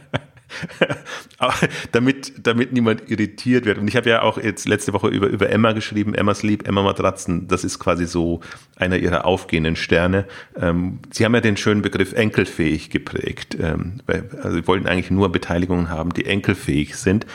Aber 1.39 1.55
damit, 1.93 2.33
damit 2.47 2.73
niemand 2.73 3.11
irritiert 3.11 3.65
wird. 3.65 3.79
Und 3.79 3.89
ich 3.89 3.97
habe 3.97 4.09
ja 4.09 4.23
auch 4.23 4.39
jetzt 4.39 4.69
letzte 4.69 4.93
Woche 4.93 5.09
über, 5.09 5.27
über 5.27 5.51
Emma 5.51 5.73
geschrieben, 5.73 6.15
Emma 6.15 6.35
Sleep, 6.35 6.67
Emma 6.67 6.83
Matratzen. 6.83 7.49
Das 7.49 7.65
ist 7.65 7.79
quasi 7.79 8.07
so 8.07 8.41
einer 8.77 8.97
ihrer 8.97 9.25
aufgehenden 9.25 9.77
Sterne. 9.77 10.27
Ähm, 10.57 11.01
sie 11.13 11.25
haben 11.25 11.35
ja 11.35 11.41
den 11.41 11.57
schönen 11.57 11.83
Begriff 11.83 12.13
enkelfähig 12.13 12.91
geprägt. 12.91 13.57
Ähm, 13.61 14.01
also 14.43 14.57
sie 14.57 14.67
wollten 14.67 14.87
eigentlich 14.87 15.11
nur 15.11 15.31
Beteiligungen 15.31 15.91
haben, 15.91 16.13
die 16.13 16.27
enkelfähig 16.27 16.97
sind. 16.97 17.27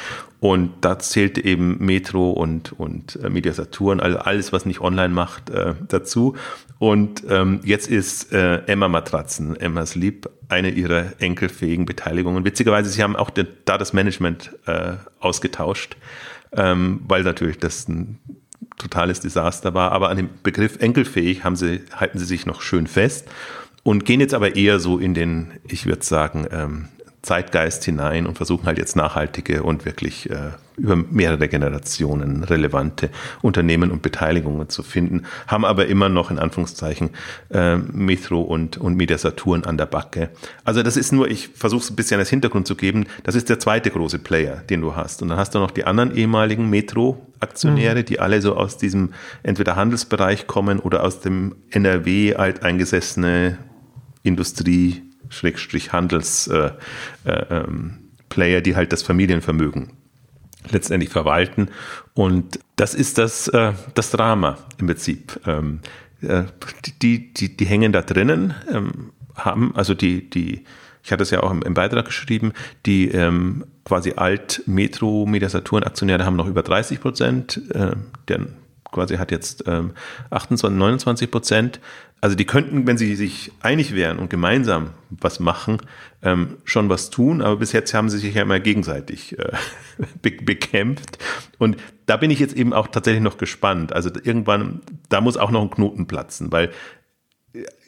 Und 0.41 0.71
da 0.81 0.98
zählt 0.98 1.38
eben 1.38 1.77
Metro 1.86 2.31
und, 2.31 2.74
und 2.74 3.15
äh, 3.24 3.29
Media 3.29 3.53
Saturn, 3.53 4.00
also 4.00 4.17
alles, 4.17 4.51
was 4.51 4.65
nicht 4.65 4.81
online 4.81 5.13
macht, 5.13 5.51
äh, 5.51 5.75
dazu. 5.88 6.36
Und 6.79 7.24
ähm, 7.29 7.60
jetzt 7.63 7.88
ist 7.88 8.33
äh, 8.33 8.63
Emma 8.65 8.88
Matratzen, 8.88 9.55
Emma 9.55 9.86
Sleep, 9.86 10.27
eine 10.50 10.71
ihrer 10.71 11.13
enkelfähigen 11.19 11.86
Beteiligungen. 11.86 12.43
Witzigerweise, 12.43 12.89
sie 12.89 13.03
haben 13.03 13.15
auch 13.15 13.29
den, 13.29 13.45
da 13.65 13.77
das 13.77 13.93
Management 13.93 14.51
äh, 14.65 14.93
ausgetauscht, 15.19 15.95
ähm, 16.53 17.01
weil 17.07 17.21
natürlich 17.21 17.60
das 17.60 17.88
ein 17.88 18.17
totales 18.79 19.19
Desaster 19.19 19.75
war. 19.75 19.91
Aber 19.91 20.10
an 20.10 20.17
dem 20.17 20.29
Begriff 20.41 20.77
enkelfähig 20.81 21.43
haben 21.43 21.55
sie, 21.55 21.81
halten 21.95 22.17
sie 22.17 22.25
sich 22.25 22.48
noch 22.48 22.63
schön 22.63 22.88
fest 22.88 23.27
und 23.83 24.05
gehen 24.05 24.19
jetzt 24.19 24.33
aber 24.33 24.55
eher 24.55 24.79
so 24.79 24.98
in 24.98 25.13
den, 25.13 25.51
ich 25.67 25.86
würde 25.86 26.03
sagen, 26.03 26.48
ähm, 26.51 26.88
Zeitgeist 27.22 27.84
hinein 27.84 28.25
und 28.25 28.36
versuchen 28.36 28.66
halt 28.66 28.80
jetzt 28.80 28.96
nachhaltige 28.96 29.62
und 29.62 29.86
wirklich 29.86 30.30
äh, 30.32 30.51
über 30.75 30.96
mehrere 30.96 31.48
Generationen 31.48 32.44
relevante 32.44 33.12
Unternehmen 33.44 33.92
und 33.92 34.01
Beteiligungen 34.01 34.70
zu 34.70 34.82
finden, 34.82 35.25
haben 35.46 35.63
aber 35.63 35.86
immer 35.86 36.10
noch 36.10 36.32
in 36.32 36.40
Anführungszeichen 36.40 37.12
äh, 37.51 37.78
Metro 37.78 38.42
und, 38.42 38.78
und 38.78 38.96
Media 38.96 39.20
Saturn 39.20 39.66
an 39.66 39.78
der 39.78 39.86
Backe. 39.86 40.30
Also 40.63 40.82
das 40.82 40.98
ist 40.98 41.12
nur, 41.12 41.30
ich 41.30 41.50
versuche 41.50 41.84
es 41.84 41.92
ein 41.92 41.96
bisschen 41.96 42.20
als 42.20 42.30
Hintergrund 42.30 42.66
zu 42.66 42.75
geben, 42.75 43.06
das 43.24 43.36
ist 43.36 43.50
der 43.50 43.60
zweite 43.60 43.92
große 43.92 44.18
Player, 44.18 44.63
den 44.70 44.82
du 44.82 44.96
hast. 44.96 45.22
Und 45.22 45.30
dann 45.30 45.38
hast 45.38 45.54
du 45.54 45.60
noch 45.60 45.72
die 45.72 45.86
anderen 45.86 46.16
ehemaligen 46.16 46.72
Metro-Aktionäre, 46.72 48.00
mhm. 48.00 48.06
die 48.06 48.20
alle 48.20 48.42
so 48.42 48.56
aus 48.56 48.78
diesem 48.78 49.13
entweder 49.44 49.75
Handelsbereich 49.75 50.48
kommen 50.48 50.80
oder 50.80 51.04
aus 51.04 51.20
dem 51.20 51.56
NRW 51.70 52.34
alteingesessene 52.34 53.60
Industrie 54.24 55.04
Schrägstrich 55.32 55.92
Handels 55.92 56.48
äh, 56.48 56.72
äh, 57.26 57.46
ähm, 57.50 57.98
die 58.34 58.76
halt 58.76 58.94
das 58.94 59.04
Familienvermögen 59.04 59.92
letztendlich 60.70 61.10
verwalten. 61.10 61.70
Und 62.14 62.60
das 62.76 62.94
ist 62.94 63.18
das, 63.18 63.48
äh, 63.50 63.74
das 63.94 64.12
Drama 64.12 64.58
im 64.78 64.88
Prinzip. 64.88 65.40
Ähm, 65.46 65.82
äh, 66.22 66.44
die, 67.02 67.34
die, 67.34 67.58
die 67.58 67.66
hängen 67.66 67.92
da 67.92 68.02
drinnen, 68.02 68.54
ähm, 68.72 69.12
haben, 69.36 69.76
also 69.76 69.94
die, 69.94 70.30
die, 70.30 70.66
ich 71.04 71.12
hatte 71.12 71.24
es 71.24 71.32
ja 71.32 71.42
auch 71.42 71.52
im, 71.52 71.62
im 71.64 71.74
Beitrag 71.74 72.06
geschrieben, 72.06 72.54
die 72.86 73.10
ähm, 73.10 73.66
quasi 73.86 74.14
Alt-Metro, 74.16 75.26
Mediasaturn 75.26 75.84
Aktionäre 75.84 76.26
haben 76.26 76.36
noch 76.36 76.48
über 76.48 76.64
30 76.64 77.02
Prozent, 77.02 77.62
äh, 77.74 77.96
der 78.28 78.48
quasi 78.92 79.18
hat 79.18 79.32
jetzt 79.32 79.64
ähm, 79.68 79.92
28, 80.30 80.78
29 80.78 81.32
Prozent. 81.32 81.80
Also 82.22 82.36
die 82.36 82.46
könnten, 82.46 82.86
wenn 82.86 82.98
sie 82.98 83.16
sich 83.16 83.51
einig 83.62 83.96
wären 83.96 84.20
und 84.20 84.30
gemeinsam 84.30 84.92
was 85.10 85.40
machen, 85.40 85.78
ähm, 86.22 86.58
schon 86.66 86.88
was 86.88 87.10
tun, 87.10 87.42
aber 87.42 87.58
bis 87.58 87.72
jetzt 87.72 87.96
haben 87.96 88.10
sie 88.10 88.20
sich 88.20 88.36
ja 88.36 88.44
immer 88.44 88.60
gegenseitig 88.60 89.38
äh, 89.40 89.51
be 90.22 90.32
bekämpft. 90.32 91.18
Und 91.58 91.78
da 92.06 92.18
bin 92.18 92.30
ich 92.30 92.40
jetzt 92.40 92.56
eben 92.56 92.74
auch 92.74 92.88
tatsächlich 92.88 93.24
noch 93.24 93.38
gespannt. 93.38 93.92
Also 93.92 94.12
irgendwann, 94.24 94.82
da 95.10 95.20
muss 95.20 95.36
auch 95.36 95.50
noch 95.50 95.63
ein 95.63 95.72
Knoten 95.72 96.06
platzen, 96.06 96.51
weil 96.51 96.70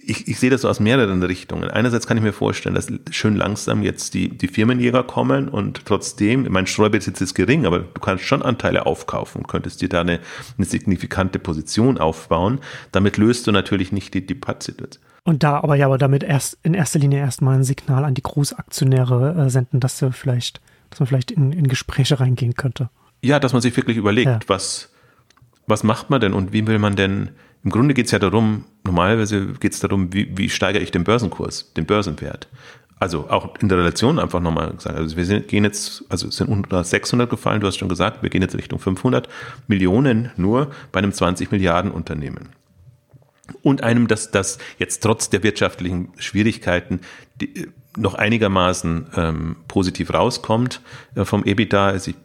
ich, 0.05 0.27
ich 0.27 0.39
sehe 0.39 0.49
das 0.49 0.61
so 0.61 0.69
aus 0.69 0.79
mehreren 0.79 1.21
Richtungen. 1.23 1.69
Einerseits 1.69 2.07
kann 2.07 2.17
ich 2.17 2.23
mir 2.23 2.33
vorstellen, 2.33 2.75
dass 2.75 2.87
schön 3.11 3.35
langsam 3.35 3.83
jetzt 3.83 4.13
die, 4.13 4.29
die 4.29 4.47
Firmenjäger 4.47 5.03
kommen 5.03 5.49
und 5.49 5.85
trotzdem, 5.85 6.47
mein 6.49 6.67
Streubesitz 6.67 7.21
ist 7.21 7.33
gering, 7.33 7.65
aber 7.65 7.79
du 7.79 8.01
kannst 8.01 8.23
schon 8.25 8.41
Anteile 8.41 8.85
aufkaufen 8.85 9.41
und 9.41 9.47
könntest 9.47 9.81
dir 9.81 9.89
da 9.89 10.01
eine, 10.01 10.19
eine 10.57 10.65
signifikante 10.65 11.39
Position 11.39 11.97
aufbauen. 11.97 12.59
Damit 12.91 13.17
löst 13.17 13.47
du 13.47 13.51
natürlich 13.51 13.91
nicht 13.91 14.13
die, 14.13 14.25
die 14.25 14.35
Pattsituation. 14.35 15.03
Und 15.25 15.43
da 15.43 15.55
aber 15.57 15.75
ja, 15.75 15.85
aber 15.85 15.97
damit 15.97 16.23
erst 16.23 16.57
in 16.63 16.73
erster 16.73 16.99
Linie 16.99 17.19
erstmal 17.19 17.55
ein 17.55 17.63
Signal 17.63 18.03
an 18.03 18.13
die 18.13 18.23
Großaktionäre 18.23 19.45
äh, 19.45 19.49
senden, 19.49 19.79
dass 19.79 20.01
wir 20.01 20.11
vielleicht, 20.11 20.59
dass 20.89 20.99
man 20.99 21.07
vielleicht 21.07 21.31
in, 21.31 21.53
in 21.53 21.67
Gespräche 21.67 22.19
reingehen 22.19 22.55
könnte. 22.55 22.89
Ja, 23.21 23.39
dass 23.39 23.53
man 23.53 23.61
sich 23.61 23.75
wirklich 23.77 23.95
überlegt, 23.95 24.27
ja. 24.27 24.39
was, 24.47 24.89
was 25.65 25.83
macht 25.83 26.09
man 26.09 26.19
denn 26.19 26.33
und 26.33 26.51
wie 26.51 26.67
will 26.67 26.77
man 26.77 26.97
denn 26.97 27.29
im 27.63 27.71
Grunde 27.71 27.93
geht 27.93 28.07
es 28.07 28.11
ja 28.11 28.19
darum, 28.19 28.65
normalerweise 28.83 29.53
geht 29.59 29.73
es 29.73 29.79
darum, 29.79 30.13
wie, 30.13 30.37
wie 30.37 30.49
steigere 30.49 30.83
ich 30.83 30.91
den 30.91 31.03
Börsenkurs, 31.03 31.73
den 31.73 31.85
Börsenwert. 31.85 32.49
Also 32.99 33.29
auch 33.29 33.55
in 33.59 33.69
der 33.69 33.77
Relation 33.77 34.19
einfach 34.19 34.39
nochmal 34.39 34.73
gesagt. 34.73 34.97
Also 34.97 35.17
wir 35.17 35.25
sind, 35.25 35.47
gehen 35.47 35.63
jetzt, 35.63 36.03
also 36.09 36.29
sind 36.29 36.49
unter 36.49 36.83
600 36.83 37.29
gefallen, 37.29 37.61
du 37.61 37.67
hast 37.67 37.77
schon 37.77 37.89
gesagt, 37.89 38.21
wir 38.21 38.29
gehen 38.29 38.41
jetzt 38.41 38.55
Richtung 38.55 38.79
500 38.79 39.27
Millionen 39.67 40.31
nur 40.37 40.71
bei 40.91 40.99
einem 40.99 41.11
20 41.11 41.51
Milliarden 41.51 41.91
Unternehmen. 41.91 42.49
Und 43.61 43.83
einem, 43.83 44.07
das, 44.07 44.31
das 44.31 44.57
jetzt 44.77 45.03
trotz 45.03 45.29
der 45.29 45.43
wirtschaftlichen 45.43 46.13
Schwierigkeiten 46.17 47.01
die, 47.41 47.67
noch 47.97 48.13
einigermaßen 48.13 49.07
ähm, 49.15 49.55
positiv 49.67 50.13
rauskommt 50.13 50.81
äh, 51.15 51.25
vom 51.25 51.43
EBITDA. 51.43 51.87
Also 51.87 52.11
ich 52.11 52.17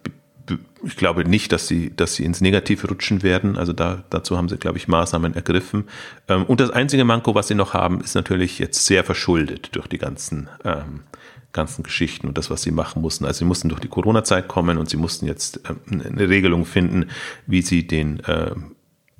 ich 0.84 0.96
glaube 0.96 1.24
nicht, 1.24 1.52
dass 1.52 1.66
sie, 1.66 1.94
dass 1.94 2.14
sie 2.14 2.24
ins 2.24 2.40
Negative 2.40 2.88
rutschen 2.88 3.22
werden. 3.22 3.56
Also 3.56 3.72
da, 3.72 4.04
dazu 4.10 4.36
haben 4.36 4.48
sie, 4.48 4.56
glaube 4.56 4.78
ich, 4.78 4.88
Maßnahmen 4.88 5.34
ergriffen. 5.34 5.84
Ähm, 6.28 6.44
und 6.44 6.60
das 6.60 6.70
einzige 6.70 7.04
Manko, 7.04 7.34
was 7.34 7.48
sie 7.48 7.54
noch 7.54 7.74
haben, 7.74 8.00
ist 8.00 8.14
natürlich 8.14 8.58
jetzt 8.58 8.84
sehr 8.86 9.04
verschuldet 9.04 9.70
durch 9.72 9.86
die 9.86 9.98
ganzen, 9.98 10.48
ähm, 10.64 11.00
ganzen 11.52 11.82
Geschichten 11.82 12.28
und 12.28 12.38
das, 12.38 12.50
was 12.50 12.62
sie 12.62 12.70
machen 12.70 13.02
mussten. 13.02 13.24
Also 13.24 13.38
sie 13.38 13.44
mussten 13.44 13.68
durch 13.68 13.80
die 13.80 13.88
Corona-Zeit 13.88 14.48
kommen 14.48 14.78
und 14.78 14.88
sie 14.88 14.96
mussten 14.96 15.26
jetzt 15.26 15.60
ähm, 15.68 16.02
eine 16.04 16.28
Regelung 16.28 16.64
finden, 16.64 17.10
wie 17.46 17.62
sie 17.62 17.86
den 17.86 18.20
äh, 18.20 18.52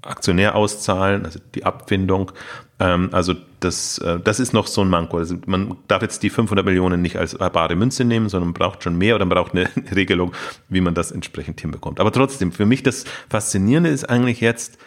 Aktionär 0.03 0.55
auszahlen, 0.55 1.25
also 1.25 1.41
die 1.55 1.65
Abfindung. 1.65 2.33
Ähm, 2.79 3.09
also 3.13 3.35
das, 3.61 3.99
äh, 3.99 4.21
das 4.21 4.41
ist 4.41 4.53
noch 4.53 4.67
so 4.67 4.83
ein 4.83 4.89
Manko. 4.89 5.19
Also 5.19 5.37
man 5.47 5.77
darf 5.89 6.03
jetzt 6.03 6.23
die 6.23 6.31
500 6.31 6.65
Millionen 6.65 7.03
nicht 7.03 7.17
als 7.17 7.37
bare 7.37 7.75
Münze 7.75 8.05
nehmen, 8.05 8.29
sondern 8.29 8.49
man 8.49 8.55
braucht 8.55 8.83
schon 8.83 8.97
mehr 8.97 9.17
oder 9.17 9.25
man 9.25 9.37
braucht 9.37 9.53
eine 9.55 9.69
Regelung, 9.95 10.33
wie 10.69 10.81
man 10.81 10.95
das 10.95 11.11
entsprechend 11.11 11.61
hinbekommt. 11.61 12.01
Aber 12.01 12.13
trotzdem, 12.13 12.53
für 12.53 12.67
mich 12.67 12.83
das 12.83 13.05
Faszinierende 13.29 13.91
ist 13.91 14.09
eigentlich 14.09 14.41
jetzt, 14.41 14.79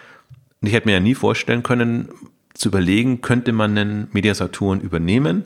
ich 0.62 0.74
hätte 0.74 0.88
mir 0.88 0.94
ja 0.94 1.00
nie 1.00 1.16
vorstellen 1.16 1.64
können, 1.64 2.10
zu 2.54 2.70
überlegen, 2.70 3.22
könnte 3.22 3.52
man 3.52 3.78
einen 3.78 4.08
Mediasaturn 4.12 4.82
übernehmen 4.82 5.46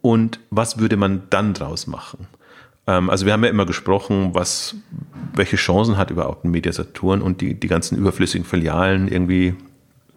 und 0.00 0.40
was 0.50 0.78
würde 0.78 0.96
man 0.96 1.22
dann 1.30 1.54
draus 1.54 1.86
machen? 1.86 2.28
Ähm, 2.86 3.10
also 3.10 3.26
wir 3.26 3.32
haben 3.32 3.44
ja 3.44 3.50
immer 3.50 3.66
gesprochen, 3.66 4.34
was, 4.34 4.76
welche 5.34 5.56
Chancen 5.56 5.96
hat 5.96 6.10
überhaupt 6.10 6.44
ein 6.44 6.50
Mediasaturn 6.50 7.22
und 7.22 7.40
die, 7.40 7.54
die 7.54 7.68
ganzen 7.68 7.98
überflüssigen 7.98 8.46
Filialen 8.46 9.08
irgendwie 9.08 9.54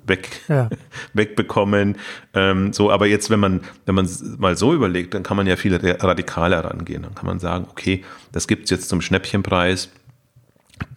weg, 0.07 0.41
ja. 0.47 0.69
wegbekommen. 1.13 1.97
Ähm, 2.33 2.74
so, 2.74 2.91
aber 2.91 3.07
jetzt, 3.07 3.29
wenn 3.29 3.39
man, 3.39 3.62
wenn 3.86 3.95
man 3.95 4.09
mal 4.38 4.55
so 4.57 4.74
überlegt, 4.74 5.13
dann 5.13 5.24
kann 5.24 5.38
man 5.38 5.47
ja 5.47 5.55
viel 5.55 5.75
radikaler 5.75 6.63
rangehen. 6.63 7.03
Dann 7.03 7.15
kann 7.15 7.25
man 7.25 7.39
sagen, 7.39 7.67
okay, 7.69 8.03
das 8.31 8.47
gibt's 8.47 8.69
jetzt 8.69 8.89
zum 8.89 9.01
Schnäppchenpreis. 9.01 9.89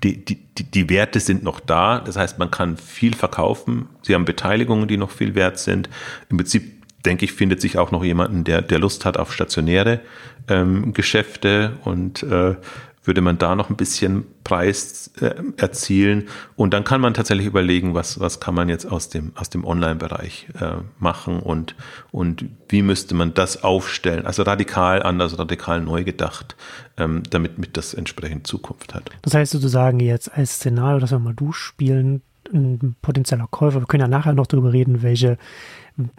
Die, 0.05 0.23
die, 0.25 0.37
die, 0.37 0.65
die 0.65 0.91
Werte 0.91 1.21
sind 1.21 1.43
noch 1.43 1.61
da. 1.61 2.00
Das 2.00 2.17
heißt, 2.17 2.39
man 2.39 2.50
kann 2.50 2.77
viel 2.77 3.15
verkaufen. 3.15 3.89
Sie 4.03 4.15
haben 4.15 4.25
Beteiligungen, 4.25 4.89
die 4.89 4.97
noch 4.97 5.11
viel 5.11 5.35
wert 5.35 5.59
sind. 5.59 5.89
Im 6.29 6.37
Prinzip 6.37 6.80
denke 7.04 7.25
ich, 7.25 7.33
findet 7.33 7.61
sich 7.61 7.78
auch 7.78 7.90
noch 7.90 8.04
jemanden, 8.04 8.45
der, 8.45 8.62
der 8.62 8.78
Lust 8.78 9.04
hat 9.04 9.16
auf 9.16 9.33
stationäre 9.33 10.00
ähm, 10.49 10.92
Geschäfte 10.92 11.78
und 11.85 12.23
äh, 12.23 12.57
würde 13.02 13.23
man 13.23 13.38
da 13.38 13.57
noch 13.57 13.71
ein 13.71 13.76
bisschen 13.76 14.25
Preis 14.45 15.11
äh, 15.21 15.35
erzielen 15.57 16.28
und 16.54 16.75
dann 16.75 16.85
kann 16.85 17.00
man 17.00 17.14
tatsächlich 17.14 17.47
überlegen, 17.47 17.95
was, 17.95 18.21
was 18.21 18.40
kann 18.40 18.54
man 18.54 18.69
jetzt 18.69 18.85
aus 18.85 19.09
dem, 19.09 19.33
aus 19.37 19.49
dem 19.49 19.64
Online-Bereich 19.64 20.49
äh, 20.61 20.75
machen 20.99 21.40
und, 21.40 21.75
und 22.11 22.45
wie 22.69 22.83
müsste 22.83 23.14
man 23.14 23.33
das 23.33 23.64
aufstellen, 23.64 24.26
also 24.26 24.42
radikal 24.42 25.02
anders, 25.02 25.38
radikal 25.38 25.80
neu 25.80 26.04
gedacht, 26.04 26.57
ähm, 26.99 27.23
damit 27.30 27.59
mit 27.59 27.76
das 27.76 27.95
entsprechend 27.95 28.47
Zukunft 28.47 28.95
hat. 28.95 29.11
Das 29.23 29.35
heißt 29.35 29.52
sozusagen 29.52 30.00
jetzt 30.00 30.37
als 30.37 30.57
Szenario, 30.57 31.00
dass 31.00 31.11
wir 31.11 31.19
mal 31.19 31.35
durchspielen, 31.35 32.23
ein 32.52 32.97
potenzieller 33.00 33.49
Käufer, 33.50 33.80
wir 33.80 33.87
können 33.87 34.02
ja 34.02 34.09
nachher 34.09 34.35
noch 34.35 34.47
darüber 34.47 34.73
reden, 34.73 35.02
welche 35.02 35.38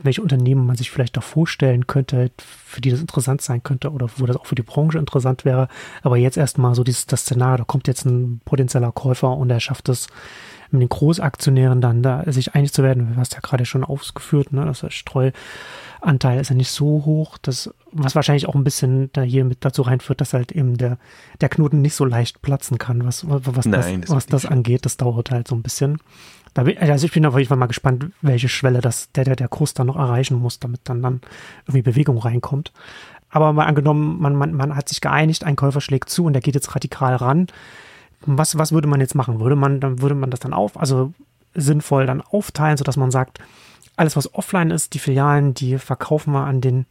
welche 0.02 0.22
Unternehmen 0.22 0.66
man 0.66 0.76
sich 0.76 0.92
vielleicht 0.92 1.18
da 1.18 1.22
vorstellen 1.22 1.88
könnte, 1.88 2.32
für 2.38 2.82
die 2.82 2.92
das 2.92 3.02
interessant 3.02 3.42
sein 3.42 3.64
könnte 3.64 3.92
oder 3.92 4.08
wo 4.18 4.26
das 4.26 4.38
auch 4.38 4.46
für 4.46 4.56
die 4.56 4.62
Branche 4.62 5.00
interessant 5.00 5.46
wäre. 5.46 5.68
Aber 6.04 6.18
jetzt 6.18 6.38
erstmal 6.38 6.76
so 6.76 6.84
dieses 6.84 7.06
das 7.06 7.22
Szenario, 7.22 7.58
da 7.58 7.64
kommt 7.64 7.88
jetzt 7.88 8.06
ein 8.06 8.42
potenzieller 8.46 8.92
Käufer 8.92 9.36
und 9.36 9.50
er 9.50 9.60
schafft 9.60 9.90
es 9.90 10.08
mit 10.72 10.82
den 10.82 10.90
Großaktionären 10.90 11.82
dann 11.82 12.02
da 12.02 12.24
sich 12.28 12.56
einig 12.56 12.72
zu 12.74 12.84
werden. 12.84 13.14
Du 13.14 13.20
hast 13.20 13.34
ja 13.34 13.40
gerade 13.42 13.66
schon 13.66 13.84
ausgeführt, 13.84 14.54
ne, 14.54 14.66
dass 14.66 14.82
der 14.82 14.90
Streuanteil 16.02 16.40
ist 16.40 16.50
ja 16.50 16.56
nicht 16.56 16.72
so 16.72 17.04
hoch, 17.06 17.38
das, 17.38 17.74
was 17.92 18.16
wahrscheinlich 18.16 18.48
auch 18.48 18.56
ein 18.56 18.64
bisschen 18.64 19.12
da 19.14 19.22
hier 19.22 19.46
mit 19.46 19.64
dazu 19.64 19.84
reinführt, 19.84 20.20
dass 20.20 20.34
halt 20.34 20.52
eben 20.52 20.78
der, 20.78 20.98
der 21.42 21.50
Knoten 21.50 21.82
nicht 21.82 21.94
so 21.94 22.06
leicht 22.06 22.42
platzen 22.42 22.80
kann, 22.80 23.06
was, 23.06 23.26
was, 23.28 23.66
Nein, 23.66 24.02
das, 24.02 24.10
das 24.10 24.16
was 24.16 24.26
das 24.26 24.46
angeht. 24.46 24.86
Das 24.86 24.98
dauert 24.98 25.30
halt 25.30 25.48
so 25.48 25.56
ein 25.56 25.62
bisschen. 25.62 26.00
Bin, 26.56 26.78
also 26.80 27.06
ich 27.06 27.14
bin 27.14 27.26
auf 27.26 27.38
jeden 27.38 27.48
Fall 27.48 27.58
mal 27.58 27.68
gespannt, 27.68 28.08
welche 28.22 28.50
Schwelle 28.50 28.82
das, 28.82 29.12
der, 29.12 29.26
der, 29.26 29.36
der 29.36 29.48
Kurs 29.48 29.74
dann 29.74 29.88
noch 29.88 29.96
erreichen 29.96 30.38
muss, 30.38 30.60
damit 30.60 30.82
dann, 30.86 31.02
dann 31.02 31.22
irgendwie 31.64 31.84
Bewegung 31.84 32.18
reinkommt. 32.18 32.74
Aber 33.30 33.54
mal 33.54 33.66
angenommen, 33.66 34.20
man, 34.20 34.36
man, 34.36 34.54
man 34.54 34.76
hat 34.76 34.90
sich 34.90 35.02
geeinigt, 35.02 35.44
ein 35.44 35.56
Käufer 35.56 35.82
schlägt 35.82 36.10
zu 36.10 36.26
und 36.26 36.34
der 36.34 36.42
geht 36.42 36.56
jetzt 36.56 36.76
radikal 36.76 37.16
ran. 37.16 37.48
Was, 38.26 38.58
was 38.58 38.72
würde 38.72 38.88
man 38.88 39.00
jetzt 39.00 39.16
machen? 39.16 39.40
Würde 39.40 39.56
man, 39.56 39.80
dann 39.80 40.02
würde 40.02 40.16
man 40.16 40.32
das 40.32 40.42
dann 40.42 40.54
auf, 40.54 40.78
also 40.80 41.14
sinnvoll 41.54 42.06
dann 42.06 42.22
aufteilen, 42.22 42.78
sodass 42.78 42.98
man 42.98 43.12
sagt, 43.12 43.40
alles, 43.96 44.16
was 44.16 44.34
offline 44.34 44.72
ist, 44.72 44.94
die 44.94 45.00
Filialen, 45.00 45.54
die 45.54 45.78
verkaufen 45.78 46.34
wir 46.34 46.46
an 46.46 46.62
den 46.62 46.86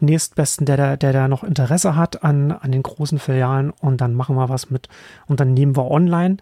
nächstbesten, 0.00 0.66
der, 0.66 0.76
der, 0.76 0.96
der 0.96 1.12
da 1.12 1.28
noch 1.28 1.44
Interesse 1.44 1.96
hat 1.96 2.24
an, 2.24 2.52
an 2.52 2.72
den 2.72 2.82
großen 2.82 3.18
Filialen 3.18 3.70
und 3.70 4.00
dann 4.00 4.14
machen 4.14 4.36
wir 4.36 4.48
was 4.48 4.70
mit 4.70 4.88
und 5.26 5.40
dann 5.40 5.54
nehmen 5.54 5.76
wir 5.76 5.90
online 5.90 6.38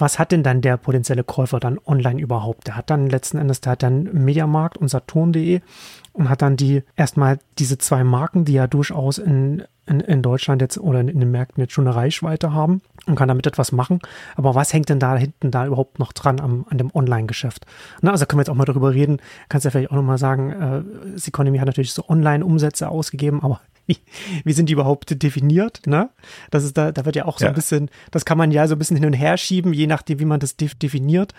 was 0.00 0.18
hat 0.18 0.32
denn 0.32 0.42
dann 0.42 0.62
der 0.62 0.76
potenzielle 0.78 1.24
Käufer 1.24 1.60
dann 1.60 1.78
online 1.84 2.20
überhaupt? 2.20 2.66
Der 2.66 2.76
hat 2.76 2.90
dann 2.90 3.08
letzten 3.08 3.38
Endes, 3.38 3.60
der 3.60 3.72
hat 3.72 3.82
dann 3.82 4.04
Mediamarkt 4.04 4.78
und 4.78 4.88
Saturn.de 4.88 5.60
und 6.12 6.28
hat 6.30 6.42
dann 6.42 6.56
die 6.56 6.82
erstmal 6.96 7.38
diese 7.58 7.78
zwei 7.78 8.02
Marken, 8.02 8.44
die 8.44 8.54
ja 8.54 8.66
durchaus 8.66 9.18
in, 9.18 9.64
in, 9.90 10.00
in 10.00 10.22
Deutschland 10.22 10.62
jetzt 10.62 10.78
oder 10.78 11.00
in, 11.00 11.08
in 11.08 11.20
den 11.20 11.30
Märkten 11.30 11.60
jetzt 11.60 11.72
schon 11.72 11.86
eine 11.86 11.96
Reichweite 11.96 12.54
haben 12.54 12.80
und 13.06 13.16
kann 13.16 13.28
damit 13.28 13.46
etwas 13.46 13.72
machen. 13.72 13.98
Aber 14.36 14.54
was 14.54 14.72
hängt 14.72 14.88
denn 14.88 15.00
da 15.00 15.16
hinten 15.16 15.50
da 15.50 15.66
überhaupt 15.66 15.98
noch 15.98 16.12
dran 16.12 16.40
am, 16.40 16.64
an 16.70 16.78
dem 16.78 16.94
Online-Geschäft? 16.94 17.66
Also 18.02 18.24
können 18.26 18.38
wir 18.38 18.42
jetzt 18.42 18.50
auch 18.50 18.54
mal 18.54 18.64
darüber 18.64 18.94
reden. 18.94 19.18
Kannst 19.48 19.64
ja 19.64 19.70
vielleicht 19.70 19.90
auch 19.90 19.96
nochmal 19.96 20.18
sagen, 20.18 20.50
äh, 21.16 21.26
Economy 21.26 21.58
hat 21.58 21.66
natürlich 21.66 21.92
so 21.92 22.08
Online-Umsätze 22.08 22.88
ausgegeben, 22.88 23.42
aber 23.42 23.60
wie, 23.86 23.98
wie 24.44 24.52
sind 24.52 24.68
die 24.68 24.74
überhaupt 24.74 25.22
definiert? 25.22 25.82
Ne? 25.86 26.10
Das 26.50 26.62
ist 26.62 26.78
da, 26.78 26.92
da 26.92 27.04
wird 27.04 27.16
ja 27.16 27.24
auch 27.24 27.38
so 27.38 27.44
ja. 27.44 27.50
ein 27.50 27.54
bisschen, 27.54 27.90
das 28.12 28.24
kann 28.24 28.38
man 28.38 28.52
ja 28.52 28.68
so 28.68 28.76
ein 28.76 28.78
bisschen 28.78 28.96
hin 28.96 29.06
und 29.06 29.14
her 29.14 29.36
schieben, 29.36 29.72
je 29.72 29.88
nachdem, 29.88 30.20
wie 30.20 30.24
man 30.24 30.38
das 30.38 30.56
definiert. 30.56 31.34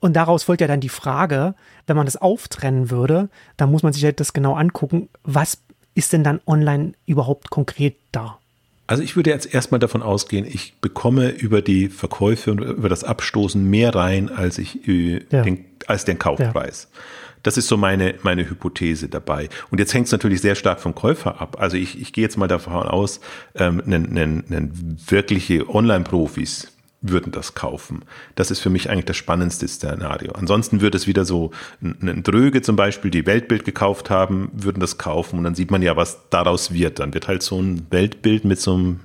Und 0.00 0.14
daraus 0.14 0.42
folgt 0.42 0.60
ja 0.60 0.66
dann 0.66 0.80
die 0.80 0.88
Frage, 0.88 1.54
wenn 1.86 1.96
man 1.96 2.06
das 2.06 2.16
auftrennen 2.16 2.90
würde, 2.90 3.30
dann 3.56 3.70
muss 3.70 3.82
man 3.82 3.92
sich 3.92 4.04
halt 4.04 4.20
das 4.20 4.32
genau 4.32 4.54
angucken, 4.54 5.08
was 5.22 5.62
ist 5.96 6.12
denn 6.12 6.22
dann 6.22 6.40
online 6.46 6.92
überhaupt 7.06 7.50
konkret 7.50 7.96
da? 8.12 8.38
Also 8.86 9.02
ich 9.02 9.16
würde 9.16 9.30
jetzt 9.30 9.52
erstmal 9.52 9.80
davon 9.80 10.02
ausgehen, 10.02 10.46
ich 10.46 10.74
bekomme 10.80 11.30
über 11.30 11.60
die 11.60 11.88
Verkäufe 11.88 12.52
und 12.52 12.60
über 12.60 12.88
das 12.88 13.02
Abstoßen 13.02 13.62
mehr 13.68 13.94
rein, 13.94 14.28
als 14.28 14.58
ich 14.58 14.86
äh, 14.86 15.24
ja. 15.30 15.42
den, 15.42 15.64
als 15.88 16.04
den 16.04 16.18
Kaufpreis. 16.18 16.88
Ja. 16.92 17.00
Das 17.42 17.56
ist 17.56 17.68
so 17.68 17.76
meine, 17.76 18.14
meine 18.22 18.48
Hypothese 18.48 19.08
dabei. 19.08 19.48
Und 19.70 19.78
jetzt 19.78 19.94
hängt 19.94 20.06
es 20.06 20.12
natürlich 20.12 20.40
sehr 20.40 20.54
stark 20.54 20.80
vom 20.80 20.94
Käufer 20.94 21.40
ab. 21.40 21.56
Also 21.60 21.76
ich, 21.76 22.00
ich 22.00 22.12
gehe 22.12 22.22
jetzt 22.22 22.36
mal 22.36 22.48
davon 22.48 22.74
aus, 22.74 23.20
ähm, 23.54 23.82
nen, 23.86 24.02
nen, 24.12 24.44
nen 24.48 24.98
wirkliche 25.08 25.68
Online-Profis, 25.68 26.75
würden 27.00 27.32
das 27.32 27.54
kaufen. 27.54 28.04
Das 28.34 28.50
ist 28.50 28.60
für 28.60 28.70
mich 28.70 28.90
eigentlich 28.90 29.04
das 29.04 29.16
spannendste 29.16 29.68
Szenario. 29.68 30.32
Ansonsten 30.32 30.80
würde 30.80 30.96
es 30.96 31.06
wieder 31.06 31.24
so 31.24 31.50
ein 31.82 32.22
Dröge 32.22 32.62
zum 32.62 32.76
Beispiel, 32.76 33.10
die 33.10 33.26
Weltbild 33.26 33.64
gekauft 33.64 34.10
haben, 34.10 34.50
würden 34.52 34.80
das 34.80 34.98
kaufen 34.98 35.38
und 35.38 35.44
dann 35.44 35.54
sieht 35.54 35.70
man 35.70 35.82
ja, 35.82 35.96
was 35.96 36.28
daraus 36.30 36.72
wird. 36.72 36.98
Dann 36.98 37.14
wird 37.14 37.28
halt 37.28 37.42
so 37.42 37.60
ein 37.60 37.86
Weltbild 37.90 38.44
mit 38.44 38.60
so 38.60 38.74
einem 38.74 39.00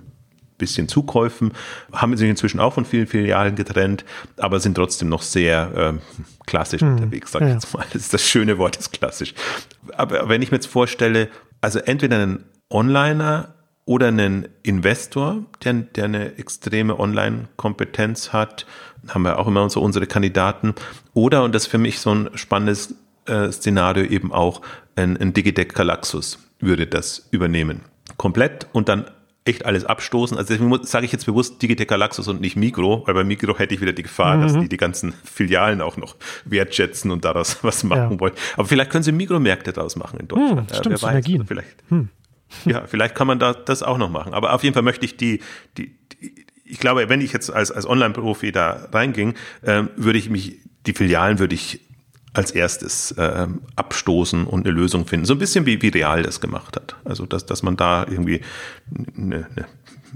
bisschen 0.62 0.88
Zukäufen, 0.88 1.54
haben 1.92 2.16
sich 2.16 2.30
inzwischen 2.30 2.60
auch 2.60 2.74
von 2.74 2.86
vielen 2.86 3.08
Filialen 3.08 3.56
getrennt, 3.56 4.06
aber 4.38 4.60
sind 4.60 4.76
trotzdem 4.76 5.10
noch 5.10 5.24
sehr 5.24 5.72
äh, 5.98 6.18
klassisch 6.46 6.82
mhm. 6.82 6.94
unterwegs, 6.94 7.32
sag 7.32 7.42
ich 7.42 7.48
ja. 7.48 7.54
jetzt 7.56 7.74
mal. 7.74 7.86
Das 7.92 8.04
ist 8.04 8.14
das 8.14 8.24
schöne 8.24 8.58
Wort, 8.60 8.78
ist 8.78 8.94
klassisch. 8.94 9.34
Aber 9.94 10.30
wenn 10.30 10.42
ich 10.42 10.52
mir 10.52 10.58
jetzt 10.58 10.68
vorstelle, 10.68 11.30
also 11.62 11.80
entweder 11.80 12.18
einen 12.18 12.46
Onliner 12.70 13.56
oder 13.86 14.08
einen 14.08 14.48
Investor, 14.64 15.44
der, 15.64 15.74
der 15.74 16.06
eine 16.06 16.38
extreme 16.38 17.00
Online-Kompetenz 17.00 18.32
hat, 18.32 18.66
haben 19.08 19.24
wir 19.24 19.40
auch 19.40 19.48
immer 19.48 19.70
so 19.70 19.82
unsere 19.82 20.08
Kandidaten, 20.08 20.76
oder, 21.14 21.44
und 21.44 21.56
das 21.56 21.64
ist 21.64 21.70
für 21.70 21.78
mich 21.78 22.00
so 22.00 22.14
ein 22.14 22.30
spannendes 22.36 22.96
äh, 23.26 23.52
Szenario, 23.52 24.06
eben 24.06 24.32
auch 24.32 24.62
ein, 24.96 25.18
ein 25.18 25.34
Digitec 25.34 25.74
Galaxus 25.74 26.40
würde 26.60 26.88
das 26.88 27.28
übernehmen. 27.32 27.82
Komplett 28.18 28.68
und 28.72 28.88
dann 28.88 29.06
echt 29.44 29.66
alles 29.66 29.86
abstoßen. 29.86 30.38
Also 30.38 30.54
deswegen 30.54 30.84
sage 30.84 31.06
ich 31.06 31.12
jetzt 31.12 31.26
bewusst 31.26 31.62
Digitec 31.62 31.88
Galaxus 31.88 32.28
und 32.28 32.42
nicht 32.42 32.56
Mikro, 32.56 33.04
weil 33.08 33.16
bei 33.16 33.24
Mikro 33.24 33.58
hätte 33.58 33.74
ich 33.74 33.82
wieder 33.82 33.94
die 33.94 34.04
Gefahr, 34.04 34.38
mhm. 34.38 34.42
dass 34.42 34.54
die 34.54 34.70
die 34.70 34.78
ganzen 34.78 35.14
Filialen 35.24 35.82
auch 35.82 35.98
noch 35.98 36.16
wertschätzen 36.46 37.10
und 37.10 37.26
daraus 37.26 37.58
was 37.64 37.84
machen 37.84 38.14
ja. 38.14 38.20
wollen. 38.20 38.34
Aber 38.56 38.68
vielleicht 38.68 38.92
können 38.92 39.04
sie 39.04 39.12
Mikromärkte 39.12 39.74
daraus 39.74 39.96
machen 39.96 40.20
in 40.20 40.28
Deutschland. 40.28 40.72
Hm, 40.72 40.78
stimmt, 40.78 41.02
ja, 41.02 41.08
also 41.08 41.44
vielleicht. 41.46 41.84
Hm. 41.90 42.10
Ja, 42.66 42.86
vielleicht 42.86 43.16
kann 43.16 43.28
man 43.28 43.40
da, 43.40 43.54
das 43.54 43.84
auch 43.84 43.98
noch 43.98 44.10
machen. 44.10 44.34
Aber 44.34 44.54
auf 44.54 44.64
jeden 44.64 44.74
Fall 44.74 44.84
möchte 44.84 45.06
ich 45.06 45.18
die, 45.18 45.40
die, 45.78 45.96
die 46.22 46.46
ich 46.66 46.80
glaube, 46.80 47.10
wenn 47.10 47.22
ich 47.22 47.34
jetzt 47.34 47.52
als, 47.52 47.72
als 47.72 47.86
Online-Profi 47.86 48.52
da 48.52 48.88
reinging, 48.92 49.36
ähm, 49.64 49.90
würde 49.96 50.20
ich 50.20 50.30
mich, 50.30 50.60
die 50.86 50.94
Filialen 50.94 51.40
würde 51.40 51.56
ich 51.56 51.82
als 52.34 52.52
erstes 52.52 53.14
ähm, 53.18 53.62
abstoßen 53.76 54.46
und 54.48 54.66
eine 54.66 54.74
Lösung 54.74 55.06
finden. 55.06 55.26
So 55.26 55.34
ein 55.34 55.40
bisschen 55.40 55.66
wie, 55.66 55.82
wie 55.82 55.90
Real 55.90 56.24
das 56.24 56.40
gemacht 56.40 56.78
hat. 56.78 56.96
Also, 57.04 57.26
dass, 57.26 57.46
dass 57.46 57.62
man 57.62 57.76
da 57.76 58.06
irgendwie 58.08 58.42
eine, 59.18 59.48
eine 59.48 59.68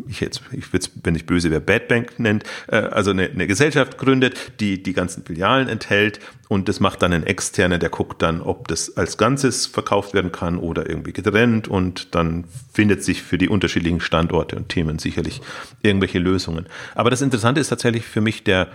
ich 0.07 0.19
jetzt, 0.19 0.41
ich 0.51 0.71
würde 0.73 0.87
wenn 1.03 1.15
ich 1.15 1.25
böse 1.25 1.51
wäre, 1.51 1.61
Bad 1.61 1.87
Bank 1.87 2.19
nennt, 2.19 2.43
äh, 2.67 2.77
also 2.77 3.11
eine, 3.11 3.29
eine 3.29 3.47
Gesellschaft 3.47 3.97
gründet, 3.97 4.53
die 4.59 4.81
die 4.81 4.93
ganzen 4.93 5.23
Filialen 5.25 5.67
enthält 5.67 6.19
und 6.47 6.69
das 6.69 6.79
macht 6.79 7.01
dann 7.01 7.13
ein 7.13 7.23
Externer, 7.23 7.77
der 7.77 7.89
guckt 7.89 8.21
dann, 8.21 8.41
ob 8.41 8.67
das 8.67 8.97
als 8.97 9.17
Ganzes 9.17 9.65
verkauft 9.65 10.13
werden 10.13 10.31
kann 10.31 10.57
oder 10.57 10.89
irgendwie 10.89 11.13
getrennt 11.13 11.67
und 11.67 12.13
dann 12.15 12.45
findet 12.71 13.03
sich 13.03 13.23
für 13.23 13.37
die 13.37 13.49
unterschiedlichen 13.49 13.99
Standorte 13.99 14.55
und 14.55 14.69
Themen 14.69 14.99
sicherlich 14.99 15.41
irgendwelche 15.81 16.19
Lösungen. 16.19 16.67
Aber 16.93 17.09
das 17.09 17.21
Interessante 17.21 17.61
ist 17.61 17.69
tatsächlich 17.69 18.05
für 18.05 18.21
mich 18.21 18.43
der, 18.43 18.69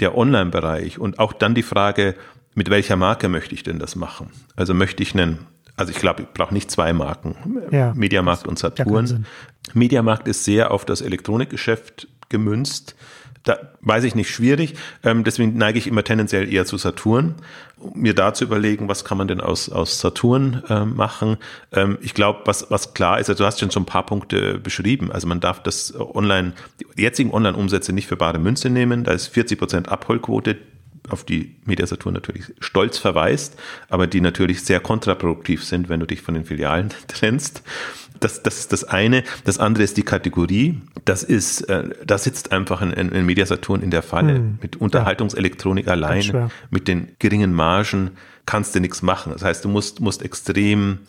der 0.00 0.16
Online-Bereich 0.16 0.98
und 0.98 1.18
auch 1.18 1.32
dann 1.32 1.54
die 1.54 1.62
Frage, 1.62 2.14
mit 2.54 2.70
welcher 2.70 2.96
Marke 2.96 3.28
möchte 3.28 3.54
ich 3.54 3.62
denn 3.62 3.78
das 3.78 3.96
machen? 3.96 4.30
Also 4.54 4.74
möchte 4.74 5.02
ich 5.02 5.14
einen 5.14 5.38
also 5.76 5.90
ich 5.90 5.98
glaube, 5.98 6.22
ich 6.22 6.28
brauche 6.28 6.54
nicht 6.54 6.70
zwei 6.70 6.92
Marken, 6.92 7.36
ja, 7.70 7.92
Mediamarkt 7.94 8.46
und 8.46 8.58
Saturn. 8.58 9.26
Mediamarkt 9.72 10.28
ist 10.28 10.44
sehr 10.44 10.70
auf 10.70 10.84
das 10.84 11.00
Elektronikgeschäft 11.00 12.08
gemünzt. 12.28 12.94
Da 13.44 13.58
weiß 13.82 14.04
ich 14.04 14.14
nicht, 14.14 14.30
schwierig. 14.30 14.74
Ähm, 15.02 15.22
deswegen 15.22 15.58
neige 15.58 15.78
ich 15.78 15.86
immer 15.86 16.02
tendenziell 16.02 16.50
eher 16.50 16.64
zu 16.64 16.78
Saturn, 16.78 17.34
um 17.76 18.00
mir 18.00 18.14
da 18.14 18.32
zu 18.32 18.44
überlegen, 18.44 18.88
was 18.88 19.04
kann 19.04 19.18
man 19.18 19.28
denn 19.28 19.42
aus, 19.42 19.68
aus 19.68 20.00
Saturn 20.00 20.62
äh, 20.70 20.86
machen. 20.86 21.36
Ähm, 21.70 21.98
ich 22.00 22.14
glaube, 22.14 22.40
was, 22.46 22.70
was 22.70 22.94
klar 22.94 23.20
ist, 23.20 23.28
also 23.28 23.42
du 23.42 23.46
hast 23.46 23.60
schon 23.60 23.68
so 23.68 23.80
ein 23.80 23.84
paar 23.84 24.06
Punkte 24.06 24.58
beschrieben. 24.58 25.12
Also 25.12 25.26
man 25.26 25.40
darf 25.40 25.62
das 25.62 25.92
Online, 25.94 26.54
die 26.80 27.02
jetzigen 27.02 27.32
Online-Umsätze 27.32 27.92
nicht 27.92 28.06
für 28.06 28.16
bare 28.16 28.38
Münze 28.38 28.70
nehmen. 28.70 29.04
Da 29.04 29.12
ist 29.12 29.26
40 29.26 29.58
Prozent 29.58 29.88
Abholquote 29.90 30.56
auf 31.08 31.24
die 31.24 31.56
Mediasaturn 31.64 32.14
natürlich 32.14 32.44
stolz 32.60 32.98
verweist, 32.98 33.56
aber 33.88 34.06
die 34.06 34.20
natürlich 34.20 34.62
sehr 34.62 34.80
kontraproduktiv 34.80 35.64
sind, 35.64 35.88
wenn 35.88 36.00
du 36.00 36.06
dich 36.06 36.22
von 36.22 36.34
den 36.34 36.44
Filialen 36.44 36.90
trennst. 37.08 37.62
Das, 38.20 38.42
das 38.42 38.58
ist 38.58 38.72
das 38.72 38.84
eine. 38.84 39.24
Das 39.44 39.58
andere 39.58 39.84
ist 39.84 39.96
die 39.96 40.02
Kategorie. 40.02 40.80
Das 41.04 41.22
ist, 41.22 41.62
äh, 41.62 41.90
da 42.06 42.16
sitzt 42.16 42.52
einfach 42.52 42.80
ein, 42.80 42.94
ein 42.94 43.26
Mediasaturn 43.26 43.82
in 43.82 43.90
der 43.90 44.02
Falle. 44.02 44.36
Hm. 44.36 44.58
Mit 44.62 44.76
Unterhaltungselektronik 44.76 45.86
ja. 45.86 45.92
allein, 45.92 46.50
mit 46.70 46.88
den 46.88 47.16
geringen 47.18 47.52
Margen 47.52 48.12
kannst 48.46 48.74
du 48.74 48.80
nichts 48.80 49.02
machen. 49.02 49.32
Das 49.32 49.42
heißt, 49.42 49.64
du 49.64 49.68
musst, 49.68 50.00
musst 50.00 50.22
extrem 50.22 51.00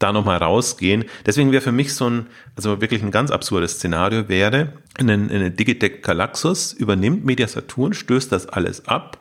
da 0.00 0.12
nochmal 0.12 0.38
rausgehen. 0.38 1.04
Deswegen 1.24 1.52
wäre 1.52 1.62
für 1.62 1.72
mich 1.72 1.94
so 1.94 2.10
ein, 2.10 2.26
also 2.56 2.80
wirklich 2.80 3.02
ein 3.02 3.12
ganz 3.12 3.30
absurdes 3.30 3.74
Szenario 3.74 4.28
wäre, 4.28 4.72
eine, 4.98 5.12
eine 5.12 5.50
Digitec 5.52 6.02
Galaxus 6.02 6.72
übernimmt 6.72 7.24
Media 7.24 7.46
Saturn, 7.46 7.92
stößt 7.92 8.32
das 8.32 8.48
alles 8.48 8.88
ab, 8.88 9.18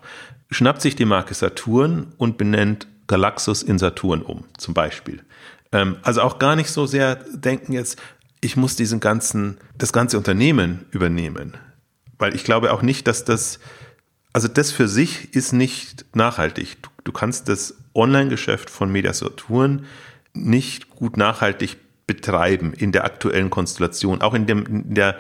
schnappt 0.50 0.82
sich 0.82 0.96
die 0.96 1.06
Marke 1.06 1.36
Saturn 1.36 2.08
und 2.18 2.38
benennt 2.38 2.88
Galaxus 3.08 3.62
in 3.62 3.78
Saturn 3.78 4.22
um, 4.22 4.46
zum 4.58 4.74
Beispiel. 4.74 5.22
Ähm, 5.72 5.98
also 6.02 6.22
auch 6.22 6.40
gar 6.40 6.56
nicht 6.56 6.72
so 6.72 6.86
sehr 6.86 7.16
denken 7.16 7.74
jetzt, 7.74 8.00
ich 8.42 8.56
muss 8.56 8.76
diesen 8.76 9.00
ganzen, 9.00 9.58
das 9.78 9.92
ganze 9.92 10.18
Unternehmen 10.18 10.86
übernehmen. 10.92 11.58
Weil 12.18 12.36
ich 12.36 12.44
glaube 12.44 12.72
auch 12.72 12.82
nicht, 12.82 13.08
dass 13.08 13.26
das, 13.26 13.60
also 14.32 14.48
das 14.48 14.72
für 14.72 14.88
sich 14.88 15.36
ist 15.36 15.52
nicht 15.52 16.06
nachhaltig. 16.16 16.82
Du, 16.82 16.90
du 17.04 17.12
kannst 17.12 17.50
das 17.50 17.76
Online-Geschäft 17.94 18.70
von 18.70 18.92
Media 18.92 19.12
Saturn 19.12 19.86
nicht 20.34 20.90
gut 20.90 21.18
nachhaltig 21.18 21.78
betreiben 22.08 22.74
in 22.74 22.92
der 22.92 23.06
aktuellen 23.06 23.50
Konstellation, 23.50 24.22
auch 24.22 24.34
in 24.34 24.46
dem, 24.46 24.66
in 24.66 24.96
der, 24.96 25.18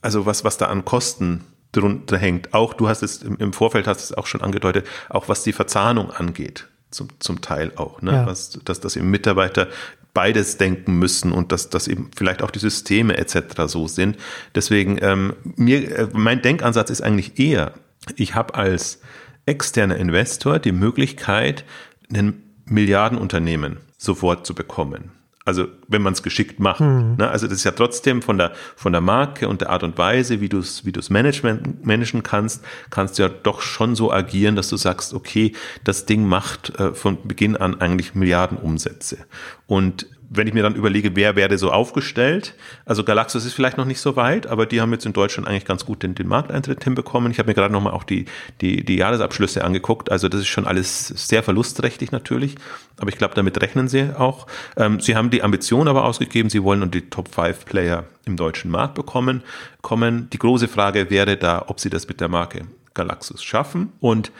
also 0.00 0.26
was, 0.26 0.44
was 0.44 0.58
da 0.58 0.66
an 0.66 0.84
Kosten 0.84 1.44
drunter 1.72 2.18
hängt. 2.18 2.54
Auch 2.54 2.74
du 2.74 2.88
hast 2.88 3.02
es 3.02 3.22
im 3.22 3.52
Vorfeld 3.52 3.86
hast 3.86 4.02
es 4.02 4.12
auch 4.12 4.26
schon 4.26 4.42
angedeutet, 4.42 4.86
auch 5.08 5.28
was 5.28 5.42
die 5.42 5.52
Verzahnung 5.52 6.10
angeht, 6.10 6.68
zum, 6.90 7.08
zum 7.20 7.40
Teil 7.40 7.72
auch, 7.76 8.02
ne? 8.02 8.12
Ja. 8.12 8.26
Was, 8.26 8.58
dass, 8.64 8.80
dass 8.80 8.96
eben 8.96 9.10
Mitarbeiter 9.10 9.68
beides 10.12 10.56
denken 10.56 10.98
müssen 10.98 11.32
und 11.32 11.52
dass, 11.52 11.68
dass 11.68 11.88
eben 11.88 12.10
vielleicht 12.16 12.42
auch 12.42 12.50
die 12.50 12.58
Systeme 12.58 13.16
etc. 13.16 13.62
so 13.66 13.86
sind. 13.86 14.16
Deswegen, 14.54 14.98
ähm, 15.00 15.34
mir, 15.56 15.98
äh, 15.98 16.08
mein 16.12 16.42
Denkansatz 16.42 16.90
ist 16.90 17.00
eigentlich 17.00 17.38
eher, 17.38 17.74
ich 18.16 18.34
habe 18.34 18.54
als 18.54 19.00
externer 19.46 19.96
Investor 19.96 20.58
die 20.58 20.72
Möglichkeit, 20.72 21.64
einen 22.12 22.49
Milliardenunternehmen 22.70 23.78
sofort 23.98 24.46
zu 24.46 24.54
bekommen. 24.54 25.12
Also 25.44 25.68
wenn 25.88 26.02
man 26.02 26.12
es 26.12 26.22
geschickt 26.22 26.60
macht. 26.60 26.80
Mhm. 26.80 27.16
Ne? 27.18 27.28
Also 27.28 27.46
das 27.46 27.58
ist 27.58 27.64
ja 27.64 27.70
trotzdem 27.72 28.22
von 28.22 28.38
der, 28.38 28.52
von 28.76 28.92
der 28.92 29.00
Marke 29.00 29.48
und 29.48 29.62
der 29.62 29.70
Art 29.70 29.82
und 29.82 29.96
Weise, 29.96 30.40
wie 30.40 30.48
du 30.48 30.58
es 30.58 30.84
wie 30.84 30.92
du's 30.92 31.10
Management, 31.10 31.84
managen 31.84 32.22
kannst, 32.22 32.62
kannst 32.90 33.18
du 33.18 33.22
ja 33.22 33.28
doch 33.28 33.62
schon 33.62 33.96
so 33.96 34.12
agieren, 34.12 34.54
dass 34.54 34.68
du 34.68 34.76
sagst, 34.76 35.14
okay, 35.14 35.52
das 35.82 36.04
Ding 36.06 36.26
macht 36.26 36.78
äh, 36.78 36.92
von 36.94 37.18
Beginn 37.26 37.56
an 37.56 37.80
eigentlich 37.80 38.14
Milliardenumsätze. 38.14 39.18
Und 39.66 40.06
wenn 40.32 40.46
ich 40.46 40.54
mir 40.54 40.62
dann 40.62 40.76
überlege, 40.76 41.16
wer 41.16 41.34
werde 41.34 41.58
so 41.58 41.72
aufgestellt, 41.72 42.54
also 42.86 43.02
Galaxus 43.02 43.44
ist 43.44 43.52
vielleicht 43.52 43.76
noch 43.76 43.84
nicht 43.84 44.00
so 44.00 44.14
weit, 44.14 44.46
aber 44.46 44.64
die 44.64 44.80
haben 44.80 44.92
jetzt 44.92 45.04
in 45.04 45.12
Deutschland 45.12 45.48
eigentlich 45.48 45.64
ganz 45.64 45.84
gut 45.84 46.04
den, 46.04 46.14
den 46.14 46.28
Markteintritt 46.28 46.84
hinbekommen. 46.84 47.32
Ich 47.32 47.40
habe 47.40 47.48
mir 47.48 47.54
gerade 47.54 47.72
nochmal 47.72 47.92
auch 47.92 48.04
die, 48.04 48.26
die, 48.60 48.84
die 48.84 48.96
Jahresabschlüsse 48.96 49.64
angeguckt. 49.64 50.10
Also 50.10 50.28
das 50.28 50.42
ist 50.42 50.46
schon 50.46 50.68
alles 50.68 51.08
sehr 51.08 51.42
verlustträchtig 51.42 52.12
natürlich, 52.12 52.54
aber 52.96 53.08
ich 53.08 53.18
glaube, 53.18 53.34
damit 53.34 53.60
rechnen 53.60 53.88
sie 53.88 54.16
auch. 54.16 54.46
Ähm, 54.76 55.00
sie 55.00 55.16
haben 55.16 55.30
die 55.30 55.42
Ambition 55.42 55.88
aber 55.88 56.04
ausgegeben, 56.04 56.48
sie 56.48 56.62
wollen 56.62 56.82
und 56.82 56.94
die 56.94 57.10
Top 57.10 57.34
5 57.34 57.64
Player 57.64 58.04
im 58.24 58.36
deutschen 58.36 58.70
Markt 58.70 58.94
bekommen. 58.94 59.42
Kommen. 59.82 60.30
Die 60.30 60.38
große 60.38 60.68
Frage 60.68 61.10
wäre 61.10 61.38
da, 61.38 61.64
ob 61.66 61.80
sie 61.80 61.90
das 61.90 62.06
mit 62.06 62.20
der 62.20 62.28
Marke 62.28 62.66
Galaxus 62.94 63.42
schaffen 63.42 63.92
und 63.98 64.30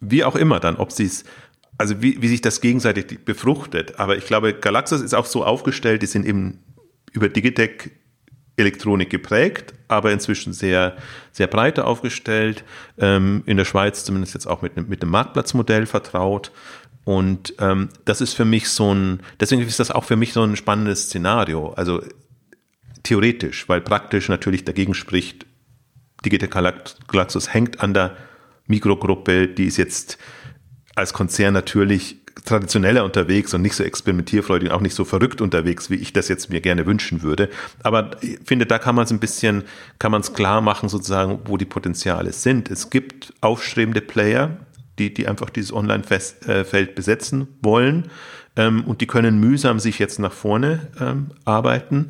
wie 0.00 0.24
auch 0.24 0.36
immer 0.36 0.60
dann, 0.60 0.76
ob 0.76 0.92
sie 0.92 1.06
es 1.06 1.24
also 1.80 2.02
wie, 2.02 2.20
wie 2.20 2.28
sich 2.28 2.42
das 2.42 2.60
gegenseitig 2.60 3.24
befruchtet. 3.24 3.98
Aber 3.98 4.18
ich 4.18 4.26
glaube, 4.26 4.52
Galaxus 4.52 5.00
ist 5.00 5.14
auch 5.14 5.24
so 5.24 5.46
aufgestellt, 5.46 6.02
die 6.02 6.06
sind 6.06 6.26
eben 6.26 6.58
über 7.12 7.30
Digitec 7.30 7.92
Elektronik 8.56 9.08
geprägt, 9.08 9.72
aber 9.88 10.12
inzwischen 10.12 10.52
sehr, 10.52 10.98
sehr 11.32 11.46
breiter 11.46 11.86
aufgestellt. 11.86 12.64
Ähm, 12.98 13.42
in 13.46 13.56
der 13.56 13.64
Schweiz 13.64 14.04
zumindest 14.04 14.34
jetzt 14.34 14.46
auch 14.46 14.60
mit, 14.60 14.76
mit 14.90 15.00
dem 15.00 15.08
Marktplatzmodell 15.08 15.86
vertraut. 15.86 16.52
Und 17.04 17.54
ähm, 17.58 17.88
das 18.04 18.20
ist 18.20 18.34
für 18.34 18.44
mich 18.44 18.68
so 18.68 18.94
ein, 18.94 19.20
deswegen 19.40 19.62
ist 19.62 19.80
das 19.80 19.90
auch 19.90 20.04
für 20.04 20.16
mich 20.16 20.34
so 20.34 20.42
ein 20.42 20.56
spannendes 20.56 21.04
Szenario. 21.04 21.72
Also 21.72 22.02
theoretisch, 23.04 23.70
weil 23.70 23.80
praktisch 23.80 24.28
natürlich 24.28 24.66
dagegen 24.66 24.92
spricht, 24.92 25.46
Digital 26.26 26.74
Galaxus 27.08 27.54
hängt 27.54 27.80
an 27.80 27.94
der 27.94 28.18
Mikrogruppe, 28.66 29.48
die 29.48 29.64
ist 29.64 29.78
jetzt 29.78 30.18
als 30.94 31.12
Konzern 31.12 31.54
natürlich 31.54 32.20
traditioneller 32.44 33.04
unterwegs 33.04 33.52
und 33.54 33.62
nicht 33.62 33.74
so 33.74 33.84
experimentierfreudig 33.84 34.70
und 34.70 34.74
auch 34.74 34.80
nicht 34.80 34.94
so 34.94 35.04
verrückt 35.04 35.40
unterwegs, 35.40 35.90
wie 35.90 35.96
ich 35.96 36.12
das 36.12 36.28
jetzt 36.28 36.50
mir 36.50 36.60
gerne 36.60 36.86
wünschen 36.86 37.22
würde. 37.22 37.48
Aber 37.82 38.10
ich 38.22 38.38
finde, 38.44 38.66
da 38.66 38.78
kann 38.78 38.94
man 38.94 39.04
es 39.04 39.10
ein 39.10 39.20
bisschen, 39.20 39.64
kann 39.98 40.12
man 40.12 40.20
es 40.20 40.32
klar 40.32 40.60
machen, 40.60 40.88
sozusagen, 40.88 41.40
wo 41.44 41.56
die 41.56 41.64
Potenziale 41.64 42.32
sind. 42.32 42.70
Es 42.70 42.90
gibt 42.90 43.32
aufstrebende 43.40 44.00
Player, 44.00 44.56
die, 44.98 45.12
die 45.12 45.28
einfach 45.28 45.50
dieses 45.50 45.72
Online-Feld 45.72 46.42
äh, 46.46 46.92
besetzen 46.92 47.48
wollen. 47.62 48.10
Ähm, 48.56 48.84
und 48.84 49.00
die 49.00 49.06
können 49.06 49.38
mühsam 49.38 49.80
sich 49.80 49.98
jetzt 49.98 50.18
nach 50.18 50.32
vorne 50.32 50.88
ähm, 51.00 51.32
arbeiten. 51.44 52.08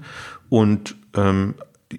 Und 0.48 0.96
ähm, 1.14 1.54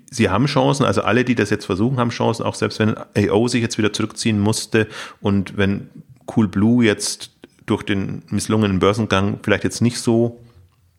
sie 0.10 0.30
haben 0.30 0.46
Chancen, 0.46 0.86
also 0.86 1.02
alle, 1.02 1.24
die 1.24 1.36
das 1.36 1.50
jetzt 1.50 1.66
versuchen, 1.66 1.98
haben 1.98 2.10
Chancen, 2.10 2.44
auch 2.44 2.56
selbst 2.56 2.80
wenn 2.80 2.96
AO 3.16 3.48
sich 3.48 3.62
jetzt 3.62 3.78
wieder 3.78 3.94
zurückziehen 3.94 4.40
musste 4.40 4.88
und 5.22 5.58
wenn 5.58 5.90
Cool 6.36 6.48
Blue 6.48 6.84
jetzt 6.84 7.32
durch 7.66 7.84
den 7.84 8.24
misslungenen 8.30 8.80
Börsengang 8.80 9.40
vielleicht 9.44 9.64
jetzt 9.64 9.82
nicht 9.82 10.00
so 10.00 10.40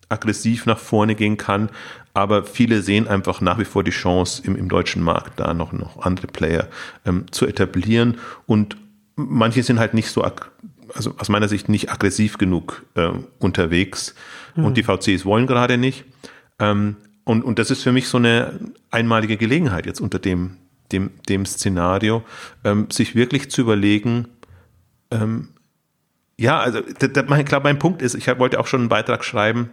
aggressiv 0.08 0.66
nach 0.66 0.78
vorne 0.78 1.14
gehen 1.14 1.36
kann, 1.36 1.70
aber 2.14 2.44
viele 2.44 2.82
sehen 2.82 3.08
einfach 3.08 3.40
nach 3.40 3.58
wie 3.58 3.64
vor 3.64 3.82
die 3.82 3.90
Chance 3.90 4.42
im, 4.44 4.56
im 4.56 4.68
deutschen 4.68 5.02
Markt 5.02 5.40
da 5.40 5.54
noch, 5.54 5.72
noch 5.72 6.02
andere 6.02 6.26
Player 6.26 6.68
ähm, 7.06 7.26
zu 7.30 7.46
etablieren 7.46 8.18
und 8.46 8.76
manche 9.16 9.62
sind 9.62 9.78
halt 9.78 9.94
nicht 9.94 10.10
so, 10.10 10.22
also 10.94 11.14
aus 11.18 11.28
meiner 11.28 11.48
Sicht 11.48 11.68
nicht 11.68 11.90
aggressiv 11.90 12.38
genug 12.38 12.84
äh, 12.94 13.10
unterwegs 13.38 14.14
mhm. 14.54 14.66
und 14.66 14.76
die 14.76 14.82
VCs 14.82 15.24
wollen 15.24 15.46
gerade 15.46 15.78
nicht. 15.78 16.04
Ähm, 16.58 16.96
und, 17.24 17.44
und 17.44 17.58
das 17.58 17.70
ist 17.70 17.82
für 17.82 17.92
mich 17.92 18.08
so 18.08 18.18
eine 18.18 18.58
einmalige 18.90 19.36
Gelegenheit 19.36 19.86
jetzt 19.86 20.00
unter 20.00 20.18
dem, 20.18 20.56
dem, 20.90 21.10
dem 21.28 21.46
Szenario, 21.46 22.24
ähm, 22.64 22.88
sich 22.90 23.14
wirklich 23.14 23.50
zu 23.50 23.60
überlegen, 23.60 24.28
ähm, 25.12 25.48
ja, 26.38 26.58
also 26.58 26.80
ich 26.80 26.98
glaube, 26.98 27.60
mein 27.62 27.78
Punkt 27.78 28.02
ist, 28.02 28.14
ich 28.14 28.26
wollte 28.38 28.58
auch 28.58 28.66
schon 28.66 28.80
einen 28.80 28.88
Beitrag 28.88 29.24
schreiben, 29.24 29.70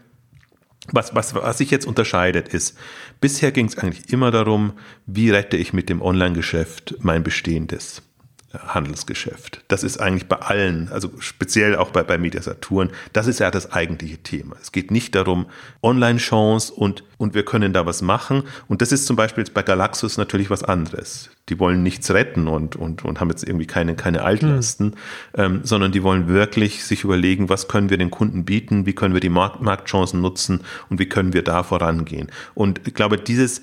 was, 0.92 1.14
was, 1.16 1.36
was 1.36 1.58
sich 1.58 1.72
jetzt 1.72 1.86
unterscheidet, 1.86 2.50
ist, 2.50 2.78
bisher 3.22 3.52
ging 3.52 3.66
es 3.66 3.78
eigentlich 3.78 4.12
immer 4.12 4.32
darum, 4.32 4.74
wie 5.06 5.30
rette 5.30 5.58
ich 5.58 5.74
mit 5.74 5.90
dem 5.90 6.02
Online-Geschäft 6.02 6.96
mein 7.00 7.24
Bestehendes. 7.24 8.02
Handelsgeschäft. 8.52 9.64
Das 9.68 9.84
ist 9.84 10.00
eigentlich 10.00 10.28
bei 10.28 10.38
allen, 10.38 10.90
also 10.92 11.12
speziell 11.20 11.76
auch 11.76 11.92
bei, 11.92 12.02
bei 12.02 12.18
Mediasaturn, 12.18 12.90
das 13.14 13.28
ist 13.28 13.40
ja 13.40 13.52
das 13.52 13.72
eigentliche 13.72 14.18
Thema. 14.18 14.56
Es 14.60 14.72
geht 14.72 14.90
nicht 14.90 15.14
darum, 15.14 15.46
Online-Chance 15.84 16.74
und, 16.74 17.04
und 17.18 17.36
wir 17.36 17.46
können 17.46 17.74
da 17.74 17.86
was 17.86 18.02
machen. 18.02 18.44
Und 18.68 18.82
das 18.82 18.92
ist 18.92 19.06
zum 19.06 19.16
Beispiel 19.16 19.44
jetzt 19.44 19.54
bei 19.54 19.62
Galaxus 19.62 20.18
natürlich 20.18 20.50
was 20.50 20.64
anderes. 20.64 21.30
Die 21.50 21.60
wollen 21.60 21.84
nichts 21.84 22.10
retten 22.12 22.48
und, 22.48 22.76
und, 22.76 23.06
und 23.06 23.20
haben 23.20 23.30
jetzt 23.30 23.44
irgendwie 23.44 23.68
keine, 23.68 23.96
keine 23.96 24.24
Altlasten, 24.24 24.88
mhm. 24.88 24.94
ähm, 25.36 25.62
sondern 25.64 25.92
die 25.92 26.02
wollen 26.02 26.28
wirklich 26.28 26.84
sich 26.84 27.04
überlegen, 27.04 27.50
was 27.50 27.68
können 27.68 27.92
wir 27.92 27.98
den 27.98 28.10
Kunden 28.10 28.46
bieten, 28.46 28.88
wie 28.88 28.94
können 28.94 29.14
wir 29.14 29.22
die 29.22 29.30
Markt 29.30 29.62
Marktchancen 29.62 30.22
nutzen 30.22 30.62
und 30.90 31.00
wie 31.00 31.08
können 31.08 31.34
wir 31.34 31.44
da 31.44 31.62
vorangehen. 31.62 32.32
Und 32.56 32.88
ich 32.88 32.96
glaube, 32.96 33.18
dieses, 33.18 33.62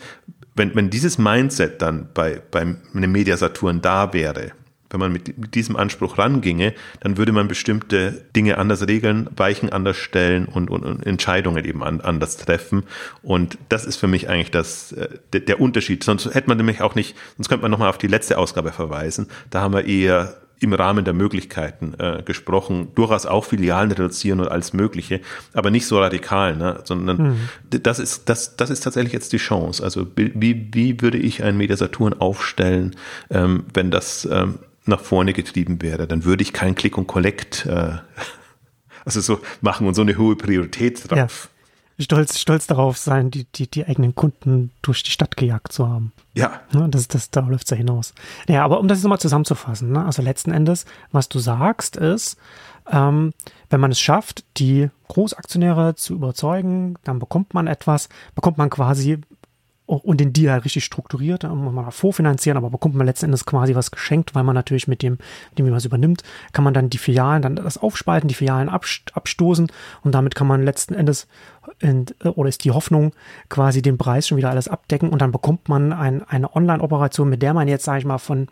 wenn, 0.55 0.77
wenn 0.77 0.91
dieses 0.91 1.19
Mindset 1.19 1.83
dann 1.83 2.09
bei, 2.15 2.41
bei 2.51 2.61
einem 2.61 3.13
Mediasaturn 3.13 3.83
da 3.83 4.13
wäre, 4.13 4.53
wenn 4.91 5.01
man 5.01 5.13
mit, 5.13 5.55
diesem 5.55 5.77
Anspruch 5.77 6.19
ranginge, 6.19 6.75
dann 7.01 7.17
würde 7.17 7.33
man 7.33 7.49
bestimmte 7.49 8.25
Dinge 8.35 8.59
anders 8.59 8.87
regeln, 8.87 9.29
Weichen 9.37 9.71
anders 9.71 9.97
stellen 9.97 10.47
und, 10.47 10.71
und, 10.71 10.85
und 10.85 11.07
Entscheidungen 11.07 11.65
eben 11.65 11.83
an, 11.83 12.01
anders 12.01 12.37
treffen. 12.37 12.85
Und 13.23 13.59
das 13.69 13.85
ist 13.85 13.97
für 13.97 14.09
mich 14.09 14.29
eigentlich 14.29 14.51
das, 14.51 14.93
äh, 14.93 15.09
der, 15.33 15.41
der 15.41 15.61
Unterschied. 15.61 16.05
Sonst 16.05 16.27
hätte 16.35 16.49
man 16.49 16.57
nämlich 16.57 16.81
auch 16.83 16.95
nicht, 16.95 17.17
sonst 17.37 17.49
könnte 17.49 17.63
man 17.63 17.71
nochmal 17.71 17.91
auf 17.91 17.99
die 17.99 18.07
letzte 18.07 18.39
Ausgabe 18.39 18.73
verweisen. 18.73 19.29
Da 19.51 19.61
haben 19.61 19.75
wir 19.75 19.85
eher 19.85 20.37
im 20.59 20.73
Rahmen 20.73 21.05
der 21.05 21.15
Möglichkeiten 21.15 21.95
äh, 21.99 22.23
gesprochen, 22.25 22.89
durchaus 22.95 23.27
auch 23.27 23.45
Filialen 23.45 23.91
reduzieren 23.91 24.41
und 24.41 24.49
alles 24.49 24.73
Mögliche, 24.73 25.21
aber 25.53 25.71
nicht 25.71 25.87
so 25.87 25.99
radikal, 25.99 26.57
ne? 26.57 26.81
sondern 26.85 27.17
mhm. 27.19 27.37
das 27.83 27.99
ist 27.99 28.29
das 28.29 28.57
das 28.57 28.71
ist 28.71 28.81
tatsächlich 28.81 29.13
jetzt 29.13 29.33
die 29.33 29.39
Chance. 29.39 29.83
Also 29.83 30.07
wie 30.17 30.69
wie 30.73 31.01
würde 31.03 31.19
ich 31.19 31.43
einen 31.43 31.59
Mediasaturn 31.59 32.15
aufstellen, 32.15 32.97
ähm, 33.31 33.65
wenn 33.75 33.91
das 33.91 34.27
ähm, 34.31 34.59
nach 34.89 35.01
vorne 35.01 35.33
getrieben 35.33 35.83
wäre, 35.83 36.07
dann 36.07 36.25
würde 36.25 36.43
ich 36.43 36.53
kein 36.53 36.75
Click 36.75 36.97
und 36.99 37.07
Collect 37.07 37.67
äh, 37.67 37.93
also 39.05 39.21
so 39.21 39.41
machen 39.61 39.87
und 39.87 39.95
so 39.95 40.03
eine 40.03 40.17
hohe 40.19 40.37
Priorität 40.37 41.11
drauf. 41.11 41.49
Ja. 41.49 42.05
Stolz, 42.05 42.39
stolz 42.39 42.67
darauf 42.67 42.99
sein, 42.99 43.31
die, 43.31 43.45
die, 43.45 43.71
die 43.71 43.87
eigenen 43.87 44.15
Kunden 44.15 44.71
durch 44.83 45.03
die 45.03 45.11
Stadt 45.11 45.39
gejagt 45.39 45.73
zu 45.73 45.89
haben. 45.89 46.13
Ja. 46.35 46.61
Ne, 46.73 46.89
das, 46.91 47.09
das, 47.09 47.31
da 47.31 47.41
läuft 47.41 47.65
es 47.65 47.71
ja 47.71 47.77
hinaus. 47.79 48.13
Ja, 48.49 48.65
aber 48.65 48.81
um 48.81 48.89
das 48.89 48.99
jetzt 48.99 49.05
nochmal 49.05 49.19
zusammenzufassen, 49.19 49.93
ne? 49.93 50.05
also 50.05 50.21
letzten 50.21 50.51
Endes, 50.51 50.85
was 51.11 51.31
du 51.31 51.39
sagst, 51.39 51.97
ist, 51.97 52.37
ähm, 52.91 53.33
wenn 53.71 53.81
man 53.81 53.93
es 53.93 54.01
schafft, 54.01 54.45
die 54.59 54.91
Großaktionäre 55.09 55.95
zu 55.95 56.15
überzeugen, 56.15 56.97
dann 57.05 57.19
bekommt 57.19 57.55
man 57.55 57.67
etwas, 57.67 58.11
bekommt 58.35 58.59
man 58.59 58.69
quasi 58.69 59.19
und 59.87 60.19
den 60.19 60.33
Deal 60.33 60.53
halt 60.53 60.65
richtig 60.65 60.85
strukturiert, 60.85 61.45
da 61.45 61.55
muss 61.55 61.73
man 61.73 61.91
vorfinanzieren, 61.93 62.57
aber 62.57 62.71
bekommt 62.71 62.97
man 62.97 63.07
letzten 63.07 63.27
Endes 63.27 63.47
quasi 63.47 63.75
was 63.77 63.93
geschenkt, 63.93 64.35
weil 64.35 64.43
man 64.43 64.55
natürlich 64.55 64.89
mit 64.89 65.03
dem, 65.03 65.13
mit 65.51 65.59
dem, 65.59 65.67
man 65.67 65.75
es 65.75 65.85
übernimmt, 65.85 66.23
kann 66.53 66.65
man 66.65 66.75
dann 66.75 66.91
die 66.91 66.99
Filialen, 66.99 67.43
dann 67.43 67.57
das 67.57 67.79
aufspalten, 67.79 68.29
die 68.29 68.35
Filialen 68.35 68.69
abstoßen 68.69 69.71
und 70.03 70.15
damit 70.15 70.35
kann 70.35 70.49
man 70.49 70.65
letzten 70.65 70.95
Endes, 70.95 71.29
in, 71.79 72.07
oder 72.25 72.49
ist 72.49 72.65
die 72.65 72.73
Hoffnung, 72.73 73.13
quasi 73.49 73.81
den 73.81 73.97
Preis 73.97 74.27
schon 74.27 74.39
wieder 74.39 74.51
alles 74.51 74.67
abdecken 74.67 75.11
und 75.11 75.23
dann 75.23 75.31
bekommt 75.31 75.69
man 75.69 75.93
ein, 75.93 76.23
eine 76.25 76.55
Online-Operation, 76.55 77.29
mit 77.29 77.43
der 77.43 77.55
man 77.55 77.69
jetzt, 77.69 77.85
sage 77.85 78.01
ich 78.01 78.05
mal, 78.05 78.19
von 78.19 78.49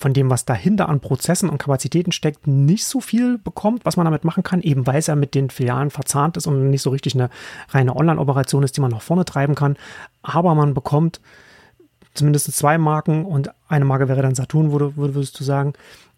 von 0.00 0.14
dem, 0.14 0.30
was 0.30 0.46
dahinter 0.46 0.88
an 0.88 1.00
Prozessen 1.00 1.50
und 1.50 1.58
Kapazitäten 1.58 2.10
steckt, 2.10 2.46
nicht 2.46 2.86
so 2.86 3.00
viel 3.00 3.36
bekommt, 3.36 3.84
was 3.84 3.98
man 3.98 4.06
damit 4.06 4.24
machen 4.24 4.42
kann, 4.42 4.62
eben 4.62 4.86
weil 4.86 4.96
es 4.96 5.08
ja 5.08 5.14
mit 5.14 5.34
den 5.34 5.50
Filialen 5.50 5.90
verzahnt 5.90 6.38
ist 6.38 6.46
und 6.46 6.70
nicht 6.70 6.80
so 6.80 6.88
richtig 6.88 7.14
eine 7.14 7.28
reine 7.68 7.94
Online-Operation 7.94 8.62
ist, 8.62 8.76
die 8.78 8.80
man 8.80 8.90
nach 8.90 9.02
vorne 9.02 9.26
treiben 9.26 9.54
kann. 9.54 9.76
Aber 10.22 10.54
man 10.54 10.72
bekommt 10.72 11.20
zumindest 12.14 12.50
zwei 12.56 12.78
Marken 12.78 13.26
und 13.26 13.50
eine 13.68 13.84
Marke 13.84 14.08
wäre 14.08 14.22
dann 14.22 14.34
Saturn, 14.34 14.72
würde, 14.72 14.96
würdest 14.96 15.38
du 15.38 15.44
sagen. 15.44 15.74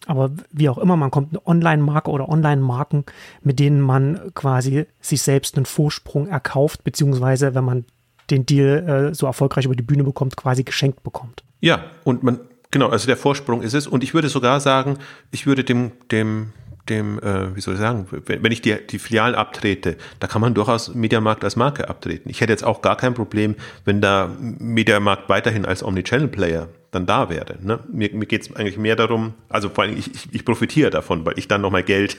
Aber 0.07 0.31
wie 0.53 0.69
auch 0.69 0.79
immer, 0.79 0.97
man 0.97 1.11
kommt 1.11 1.31
eine 1.31 1.45
Online-Marke 1.45 2.11
oder 2.13 2.29
Online-Marken, 2.29 3.05
mit 3.43 3.59
denen 3.59 3.81
man 3.81 4.31
quasi 4.35 4.87
sich 5.01 5.23
selbst 5.23 5.57
einen 5.57 5.67
Vorsprung 5.67 6.29
erkauft, 6.29 6.85
beziehungsweise 6.85 7.57
wenn 7.57 7.65
man 7.65 7.85
den 8.31 8.47
Deal 8.47 9.11
äh, 9.11 9.15
so 9.15 9.27
erfolgreich 9.27 9.65
über 9.65 9.75
die 9.75 9.83
Bühne 9.83 10.05
bekommt, 10.05 10.37
quasi 10.37 10.63
geschenkt 10.63 11.03
bekommt. 11.03 11.43
Ja, 11.61 11.85
und 12.05 12.23
man 12.23 12.39
Genau, 12.73 12.89
also 12.89 13.07
der 13.07 13.19
Vorsprung 13.19 13.63
ist 13.63 13.75
es. 13.75 13.87
Und 13.87 14.03
ich 14.03 14.15
würde 14.15 14.29
sogar 14.29 14.59
sagen, 14.59 14.99
ich 15.31 15.47
würde 15.47 15.63
dem, 15.63 15.93
dem, 16.11 16.53
dem, 16.89 17.19
äh, 17.21 17.55
wie 17.55 17.61
soll 17.61 17.75
ich 17.75 17.81
sagen, 17.81 18.07
wenn 18.11 18.51
ich 18.51 18.63
die, 18.63 18.75
die 18.91 18.99
Filialen 18.99 19.35
abtrete, 19.35 19.97
da 20.21 20.27
kann 20.27 20.41
man 20.41 20.55
durchaus 20.55 20.95
Mediamarkt 20.95 21.45
als 21.45 21.55
Marke 21.55 21.89
abtreten. 21.89 22.31
Ich 22.31 22.41
hätte 22.41 22.51
jetzt 22.51 22.65
auch 22.65 22.81
gar 22.81 22.97
kein 22.97 23.13
Problem, 23.13 23.57
wenn 23.85 24.01
da 24.01 24.35
Mediamarkt 24.41 25.29
weiterhin 25.29 25.67
als 25.67 25.83
Omnichannel-Player 25.83 26.69
dann 26.93 27.05
da 27.05 27.29
wäre. 27.29 27.59
Ne? 27.61 27.81
Mir, 27.93 28.11
mir 28.15 28.27
geht 28.27 28.43
es 28.43 28.57
eigentlich 28.57 28.79
mehr 28.79 28.97
darum, 28.97 29.35
also 29.51 29.69
vor 29.69 29.85
allem 29.85 29.97
ich, 29.97 30.13
ich, 30.15 30.35
ich 30.35 30.45
profitiere 30.45 30.89
davon, 30.89 31.27
weil 31.27 31.39
ich 31.39 31.49
dann 31.49 31.61
nochmal 31.61 31.83
Geld 31.83 32.17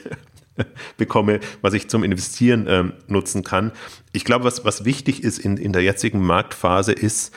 bekomme, 0.96 1.40
was 1.62 1.74
ich 1.74 1.88
zum 1.88 2.04
Investieren 2.04 2.66
ähm, 2.68 2.92
nutzen 3.08 3.42
kann. 3.42 3.72
Ich 4.12 4.24
glaube, 4.24 4.44
was, 4.44 4.64
was 4.64 4.84
wichtig 4.84 5.24
ist 5.24 5.38
in, 5.38 5.56
in 5.56 5.72
der 5.72 5.82
jetzigen 5.82 6.24
Marktphase, 6.24 6.92
ist 6.92 7.34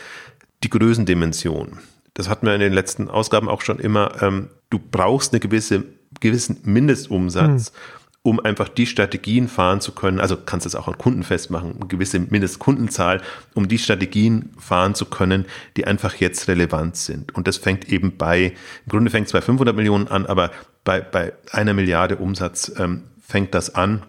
die 0.63 0.69
Größendimension 0.69 1.79
das 2.17 2.29
hatten 2.29 2.47
wir 2.47 2.55
in 2.55 2.59
den 2.59 2.73
letzten 2.73 3.09
Ausgaben 3.09 3.47
auch 3.47 3.61
schon 3.61 3.77
immer, 3.77 4.23
ähm, 4.23 4.49
du 4.71 4.79
brauchst 4.79 5.33
eine 5.33 5.39
gewisse, 5.39 5.83
gewissen 6.19 6.57
Mindestumsatz, 6.63 7.71
mhm. 7.71 7.77
um 8.23 8.39
einfach 8.39 8.69
die 8.69 8.87
Strategien 8.87 9.47
fahren 9.47 9.81
zu 9.81 9.91
können. 9.91 10.19
Also 10.19 10.35
kannst 10.35 10.65
du 10.65 10.69
es 10.69 10.75
auch 10.75 10.87
an 10.87 10.97
Kunden 10.97 11.21
festmachen, 11.21 11.75
eine 11.75 11.85
gewisse 11.85 12.17
Mindestkundenzahl, 12.17 13.21
um 13.53 13.67
die 13.67 13.77
Strategien 13.77 14.49
fahren 14.57 14.95
zu 14.95 15.05
können, 15.05 15.45
die 15.77 15.85
einfach 15.85 16.15
jetzt 16.15 16.47
relevant 16.47 16.95
sind. 16.95 17.35
Und 17.35 17.47
das 17.47 17.57
fängt 17.57 17.87
eben 17.87 18.17
bei, 18.17 18.45
im 18.85 18.89
Grunde 18.89 19.11
fängt 19.11 19.27
es 19.27 19.33
bei 19.33 19.41
500 19.41 19.75
Millionen 19.75 20.07
an, 20.07 20.25
aber 20.25 20.49
bei, 20.83 21.01
bei 21.01 21.33
einer 21.51 21.75
Milliarde 21.75 22.15
Umsatz 22.15 22.71
ähm, 22.79 23.03
fängt 23.21 23.53
das 23.53 23.75
an 23.75 24.01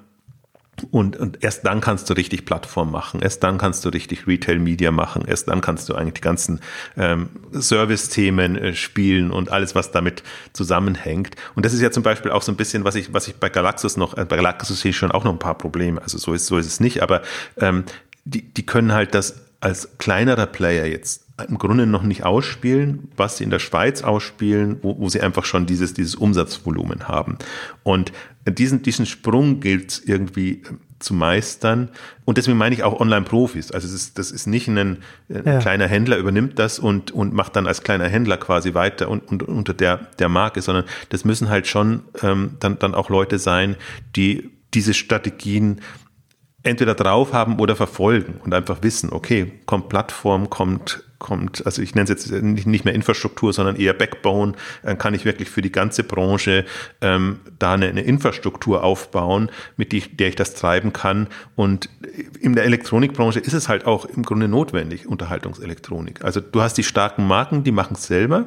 und, 0.91 1.17
und 1.17 1.43
erst 1.43 1.67
dann 1.67 1.81
kannst 1.81 2.09
du 2.11 2.15
richtig 2.15 2.45
Plattform 2.45 2.91
machen, 2.91 3.21
erst 3.21 3.43
dann 3.43 3.59
kannst 3.59 3.85
du 3.85 3.89
richtig 3.89 4.27
Retail-Media 4.27 4.91
machen, 4.91 5.25
erst 5.27 5.49
dann 5.49 5.61
kannst 5.61 5.89
du 5.89 5.95
eigentlich 5.95 6.15
die 6.15 6.21
ganzen 6.21 6.61
ähm, 6.97 7.31
Service-Themen 7.53 8.57
äh, 8.57 8.75
spielen 8.75 9.31
und 9.31 9.51
alles, 9.51 9.75
was 9.75 9.91
damit 9.91 10.23
zusammenhängt. 10.53 11.37
Und 11.55 11.65
das 11.67 11.73
ist 11.73 11.81
ja 11.81 11.91
zum 11.91 12.03
Beispiel 12.03 12.31
auch 12.31 12.43
so 12.43 12.53
ein 12.53 12.57
bisschen, 12.57 12.85
was 12.85 12.95
ich, 12.95 13.13
was 13.13 13.29
ich 13.29 13.37
bei 13.37 13.49
Galaxus 13.49 13.97
noch, 13.97 14.17
äh, 14.17 14.25
bei 14.25 14.37
Galaxus 14.37 14.81
sehe 14.81 14.91
ich 14.91 14.97
schon 14.97 15.13
auch 15.13 15.25
noch 15.25 15.33
ein 15.33 15.39
paar 15.39 15.59
Probleme. 15.59 16.01
Also 16.03 16.19
so 16.19 16.33
ist, 16.33 16.47
so 16.47 16.59
ist 16.59 16.67
es 16.67 16.81
nicht, 16.81 17.03
aber 17.03 17.23
ähm, 17.59 17.85
die, 18.25 18.43
die 18.43 18.67
können 18.67 18.93
halt 18.93 19.15
das 19.15 19.43
als 19.61 19.99
kleinerer 19.99 20.47
Player 20.47 20.87
jetzt 20.87 21.28
im 21.47 21.59
Grunde 21.59 21.87
noch 21.87 22.03
nicht 22.03 22.25
ausspielen, 22.25 23.09
was 23.17 23.37
sie 23.37 23.45
in 23.45 23.51
der 23.51 23.59
Schweiz 23.59 24.03
ausspielen, 24.03 24.79
wo, 24.83 24.99
wo 24.99 25.09
sie 25.09 25.21
einfach 25.21 25.45
schon 25.45 25.67
dieses, 25.67 25.95
dieses 25.95 26.15
Umsatzvolumen 26.15 27.07
haben. 27.07 27.39
Und 27.85 28.13
diesen, 28.47 28.83
diesen 28.83 29.07
Sprung 29.07 29.61
gilt 29.61 29.91
es 29.91 30.05
irgendwie 30.05 30.63
ähm, 30.69 30.81
zu 30.99 31.15
meistern. 31.15 31.91
Und 32.25 32.39
deswegen 32.39 32.59
meine 32.59 32.75
ich 32.75 32.83
auch 32.83 32.99
Online-Profis. 32.99 33.71
Also 33.71 33.87
es 33.87 33.95
ist, 33.95 34.19
das 34.19 34.33
ist 34.33 34.47
nicht 34.47 34.67
ein, 34.69 34.79
ein 34.79 34.99
ja. 35.45 35.59
kleiner 35.61 35.87
Händler 35.87 36.17
übernimmt 36.17 36.59
das 36.59 36.79
und, 36.79 37.13
und 37.13 37.33
macht 37.33 37.55
dann 37.55 37.69
als 37.69 37.83
kleiner 37.83 38.09
Händler 38.09 38.37
quasi 38.37 38.75
weiter 38.75 39.09
und, 39.09 39.29
und 39.31 39.43
unter 39.45 39.75
der, 39.75 40.09
der 40.19 40.29
Marke, 40.29 40.61
sondern 40.61 40.85
das 41.11 41.25
müssen 41.25 41.49
halt 41.51 41.69
schon 41.69 42.03
ähm, 42.23 42.57
dann, 42.59 42.79
dann 42.81 42.95
auch 42.95 43.11
Leute 43.11 43.39
sein, 43.39 43.77
die 44.17 44.51
diese 44.75 44.93
Strategien 44.93 45.81
entweder 46.69 46.95
drauf 46.95 47.33
haben 47.33 47.59
oder 47.59 47.77
verfolgen 47.77 48.41
und 48.45 48.55
einfach 48.55 48.83
wissen, 48.83 49.13
okay, 49.13 49.53
kommt 49.67 49.89
Plattform, 49.89 50.51
kommt, 50.51 51.05
kommt, 51.19 51.65
also 51.67 51.83
ich 51.83 51.95
nenne 51.95 52.05
es 52.05 52.11
jetzt 52.11 52.43
nicht 52.43 52.85
mehr 52.85 52.95
Infrastruktur, 52.95 53.53
sondern 53.53 53.77
eher 53.77 53.93
Backbone, 53.93 54.53
dann 54.83 54.99
kann 54.99 55.15
ich 55.15 55.25
wirklich 55.25 55.51
für 55.51 55.63
die 55.63 55.73
ganze 55.73 56.05
Branche 56.05 56.65
ähm, 57.01 57.41
da 57.59 57.75
eine, 57.75 57.89
eine 57.89 58.03
Infrastruktur 58.03 58.85
aufbauen, 58.85 59.51
mit 59.77 59.93
die, 59.93 60.01
der 60.01 60.29
ich 60.29 60.37
das 60.37 60.55
treiben 60.55 60.93
kann. 60.93 61.29
Und 61.57 61.89
in 62.41 62.55
der 62.55 62.65
Elektronikbranche 62.65 63.41
ist 63.41 63.55
es 63.55 63.69
halt 63.69 63.87
auch 63.87 64.05
im 64.05 64.23
Grunde 64.23 64.49
notwendig, 64.49 65.07
Unterhaltungselektronik. 65.09 66.25
Also 66.25 66.41
du 66.41 66.63
hast 66.63 66.75
die 66.75 66.85
starken 66.85 67.27
Marken, 67.27 67.65
die 67.65 67.73
machen 67.73 67.95
es 67.95 68.07
selber 68.07 68.47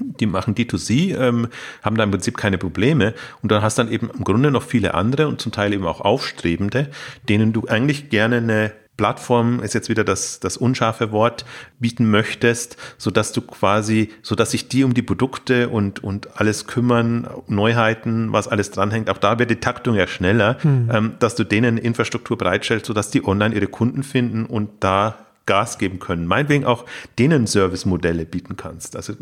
die 0.00 0.26
machen 0.26 0.54
D2C, 0.54 1.16
ähm, 1.18 1.48
haben 1.82 1.96
da 1.96 2.04
im 2.04 2.10
Prinzip 2.10 2.36
keine 2.36 2.58
Probleme. 2.58 3.14
Und 3.42 3.52
dann 3.52 3.62
hast 3.62 3.78
dann 3.78 3.90
eben 3.90 4.10
im 4.10 4.24
Grunde 4.24 4.50
noch 4.50 4.62
viele 4.62 4.94
andere 4.94 5.28
und 5.28 5.40
zum 5.40 5.52
Teil 5.52 5.72
eben 5.72 5.86
auch 5.86 6.00
Aufstrebende, 6.00 6.88
denen 7.28 7.52
du 7.52 7.66
eigentlich 7.66 8.10
gerne 8.10 8.36
eine 8.36 8.72
Plattform 8.96 9.60
ist 9.60 9.74
jetzt 9.74 9.88
wieder 9.88 10.04
das, 10.04 10.40
das 10.40 10.56
unscharfe 10.56 11.12
Wort, 11.12 11.44
bieten 11.78 12.10
möchtest, 12.10 12.76
so 12.96 13.10
dass 13.10 13.32
du 13.32 13.42
quasi, 13.42 14.10
so 14.22 14.34
dass 14.34 14.52
sich 14.52 14.68
die 14.68 14.84
um 14.84 14.94
die 14.94 15.02
Produkte 15.02 15.68
und, 15.68 16.02
und 16.02 16.40
alles 16.40 16.66
kümmern, 16.66 17.28
Neuheiten, 17.46 18.32
was 18.32 18.48
alles 18.48 18.70
dranhängt. 18.70 19.10
Auch 19.10 19.18
da 19.18 19.38
wird 19.38 19.50
die 19.50 19.56
Taktung 19.56 19.94
ja 19.96 20.06
schneller, 20.06 20.56
hm. 20.62 20.90
ähm, 20.92 21.14
dass 21.18 21.34
du 21.34 21.44
denen 21.44 21.76
Infrastruktur 21.76 22.38
bereitstellst, 22.38 22.86
so 22.86 22.94
dass 22.94 23.10
die 23.10 23.24
online 23.24 23.54
ihre 23.54 23.66
Kunden 23.66 24.02
finden 24.02 24.46
und 24.46 24.70
da 24.80 25.18
Gas 25.44 25.78
geben 25.78 26.00
können. 26.00 26.26
Meinetwegen 26.26 26.64
auch 26.64 26.86
denen 27.18 27.46
Service-Modelle 27.46 28.24
bieten 28.24 28.56
kannst. 28.56 28.96
Also 28.96 29.14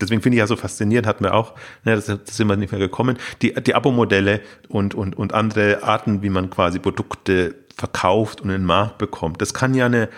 deswegen 0.00 0.22
finde 0.22 0.36
ich 0.36 0.40
ja 0.40 0.46
so 0.46 0.56
faszinierend, 0.56 1.06
hatten 1.06 1.24
wir 1.24 1.34
auch, 1.34 1.54
ne, 1.84 1.94
das, 1.94 2.06
das 2.06 2.36
sind 2.36 2.48
wir 2.48 2.56
nicht 2.56 2.72
mehr 2.72 2.80
gekommen, 2.80 3.18
die, 3.42 3.54
die 3.54 3.74
Abo-Modelle 3.74 4.40
und, 4.68 4.94
und, 4.94 5.16
und 5.16 5.34
andere 5.34 5.82
Arten, 5.82 6.22
wie 6.22 6.30
man 6.30 6.50
quasi 6.50 6.78
Produkte 6.78 7.54
verkauft 7.76 8.40
und 8.40 8.50
in 8.50 8.62
den 8.62 8.64
Markt 8.64 8.98
bekommt. 8.98 9.40
Das 9.40 9.54
kann 9.54 9.74
ja 9.74 9.86
eine, 9.86 10.08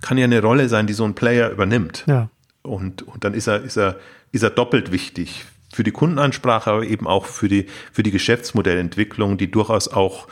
kann 0.00 0.18
ja 0.18 0.24
eine 0.24 0.40
Rolle 0.40 0.68
sein, 0.68 0.86
die 0.86 0.92
so 0.92 1.04
ein 1.04 1.14
Player 1.14 1.50
übernimmt. 1.50 2.04
Ja. 2.06 2.28
Und, 2.62 3.02
und 3.02 3.24
dann 3.24 3.34
ist 3.34 3.46
er, 3.46 3.62
ist 3.62 3.76
er, 3.76 3.96
ist 4.32 4.42
er 4.42 4.50
doppelt 4.50 4.92
wichtig 4.92 5.44
für 5.72 5.84
die 5.84 5.92
Kundenansprache, 5.92 6.70
aber 6.70 6.84
eben 6.84 7.06
auch 7.06 7.26
für 7.26 7.48
die, 7.48 7.66
für 7.92 8.02
die 8.02 8.10
Geschäftsmodellentwicklung, 8.10 9.38
die 9.38 9.50
durchaus 9.50 9.88
auch 9.88 10.26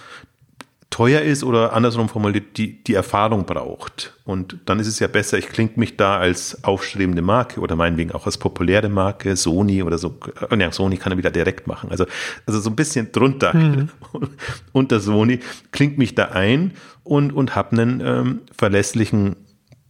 teuer 0.98 1.20
ist 1.20 1.44
oder 1.44 1.74
andersrum 1.74 2.08
formuliert, 2.08 2.56
die, 2.56 2.82
die 2.82 2.94
Erfahrung 2.94 3.46
braucht. 3.46 4.14
Und 4.24 4.58
dann 4.64 4.80
ist 4.80 4.88
es 4.88 4.98
ja 4.98 5.06
besser, 5.06 5.38
ich 5.38 5.46
klinge 5.46 5.70
mich 5.76 5.96
da 5.96 6.18
als 6.18 6.64
aufstrebende 6.64 7.22
Marke 7.22 7.60
oder 7.60 7.76
meinetwegen 7.76 8.10
auch 8.10 8.26
als 8.26 8.36
populäre 8.36 8.88
Marke, 8.88 9.36
Sony 9.36 9.84
oder 9.84 9.96
so. 9.96 10.18
Und 10.50 10.58
ja, 10.58 10.72
Sony 10.72 10.96
kann 10.96 11.12
er 11.12 11.18
wieder 11.18 11.30
direkt 11.30 11.68
machen. 11.68 11.92
Also, 11.92 12.04
also 12.46 12.58
so 12.58 12.70
ein 12.70 12.74
bisschen 12.74 13.12
drunter 13.12 13.54
mhm. 13.54 13.90
unter 14.72 14.98
Sony, 14.98 15.38
klingt 15.70 15.98
mich 15.98 16.16
da 16.16 16.30
ein 16.30 16.72
und, 17.04 17.32
und 17.32 17.54
habe 17.54 17.80
einen 17.80 18.00
ähm, 18.04 18.40
verlässlichen 18.58 19.36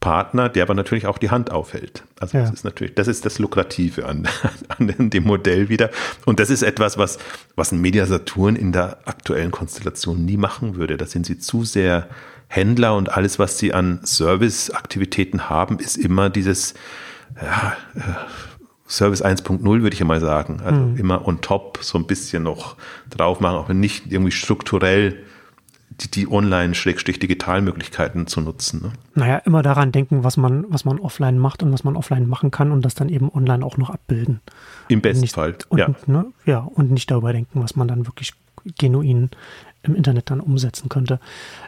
Partner, 0.09 0.49
der 0.49 0.63
aber 0.63 0.73
natürlich 0.73 1.07
auch 1.07 1.19
die 1.19 1.29
Hand 1.29 1.51
aufhält. 1.51 2.03
Also 2.19 2.39
ja. 2.39 2.45
das 2.45 2.55
ist 2.55 2.65
natürlich, 2.65 2.95
das 2.95 3.09
ist 3.09 3.27
das 3.27 3.39
Lukrative 3.39 4.07
an, 4.07 4.27
an 4.69 5.11
dem 5.11 5.25
Modell 5.25 5.69
wieder. 5.69 5.91
Und 6.25 6.41
das 6.41 6.49
ist 6.49 6.63
etwas, 6.63 6.97
was, 6.97 7.19
was 7.57 7.73
ein 7.73 7.81
Mediasaturn 7.83 8.57
in 8.57 8.73
der 8.73 9.01
aktuellen 9.05 9.51
Konstellation 9.51 10.25
nie 10.25 10.39
machen 10.39 10.77
würde. 10.77 10.97
Da 10.97 11.05
sind 11.05 11.27
sie 11.27 11.39
zu 11.39 11.63
sehr 11.65 12.09
Händler 12.47 12.97
und 12.97 13.13
alles, 13.13 13.39
was 13.39 13.59
sie 13.59 13.75
an 13.75 14.01
Serviceaktivitäten 14.03 15.51
haben, 15.51 15.79
ist 15.79 15.99
immer 15.99 16.31
dieses, 16.31 16.73
ja, 17.37 17.77
äh, 17.95 18.01
Service 18.89 19.23
1.0 19.23 19.63
würde 19.63 19.93
ich 19.93 20.01
ja 20.01 20.07
mal 20.07 20.23
sagen. 20.23 20.63
Also 20.65 20.81
mhm. 20.81 20.97
immer 20.97 21.29
on 21.29 21.43
top 21.43 21.81
so 21.83 21.99
ein 21.99 22.07
bisschen 22.07 22.45
noch 22.45 22.77
drauf 23.11 23.41
machen, 23.41 23.57
auch 23.57 23.69
wenn 23.69 23.81
nicht 23.81 24.11
irgendwie 24.11 24.33
strukturell 24.33 25.23
die, 26.01 26.11
die 26.11 26.31
Online-Digital-Möglichkeiten 26.31 28.27
zu 28.27 28.41
nutzen. 28.41 28.83
Ne? 28.83 28.93
Naja, 29.15 29.39
immer 29.39 29.63
daran 29.63 29.93
denken, 29.93 30.25
was 30.25 30.37
man, 30.37 30.65
was 30.69 30.85
man 30.85 30.99
offline 30.99 31.39
macht 31.39 31.63
und 31.63 31.73
was 31.73 31.85
man 31.85 31.97
offline 31.97 32.29
machen 32.29 32.51
kann 32.51 32.71
und 32.73 32.85
das 32.85 32.95
dann 32.95 33.09
eben 33.09 33.31
online 33.33 33.65
auch 33.65 33.77
noch 33.77 33.91
abbilden. 33.91 34.41
Im 34.89 35.01
besten 35.01 35.23
nicht, 35.23 35.35
Fall, 35.35 35.57
und, 35.69 35.79
ja. 35.79 35.95
Ne, 36.07 36.27
ja. 36.45 36.59
Und 36.59 36.91
nicht 36.91 37.11
darüber 37.11 37.33
denken, 37.33 37.63
was 37.63 37.77
man 37.77 37.89
dann 37.89 38.07
wirklich 38.07 38.33
genuin 38.79 39.31
im 39.83 39.95
Internet 39.95 40.31
dann 40.31 40.41
umsetzen 40.41 40.89
könnte. 40.89 41.21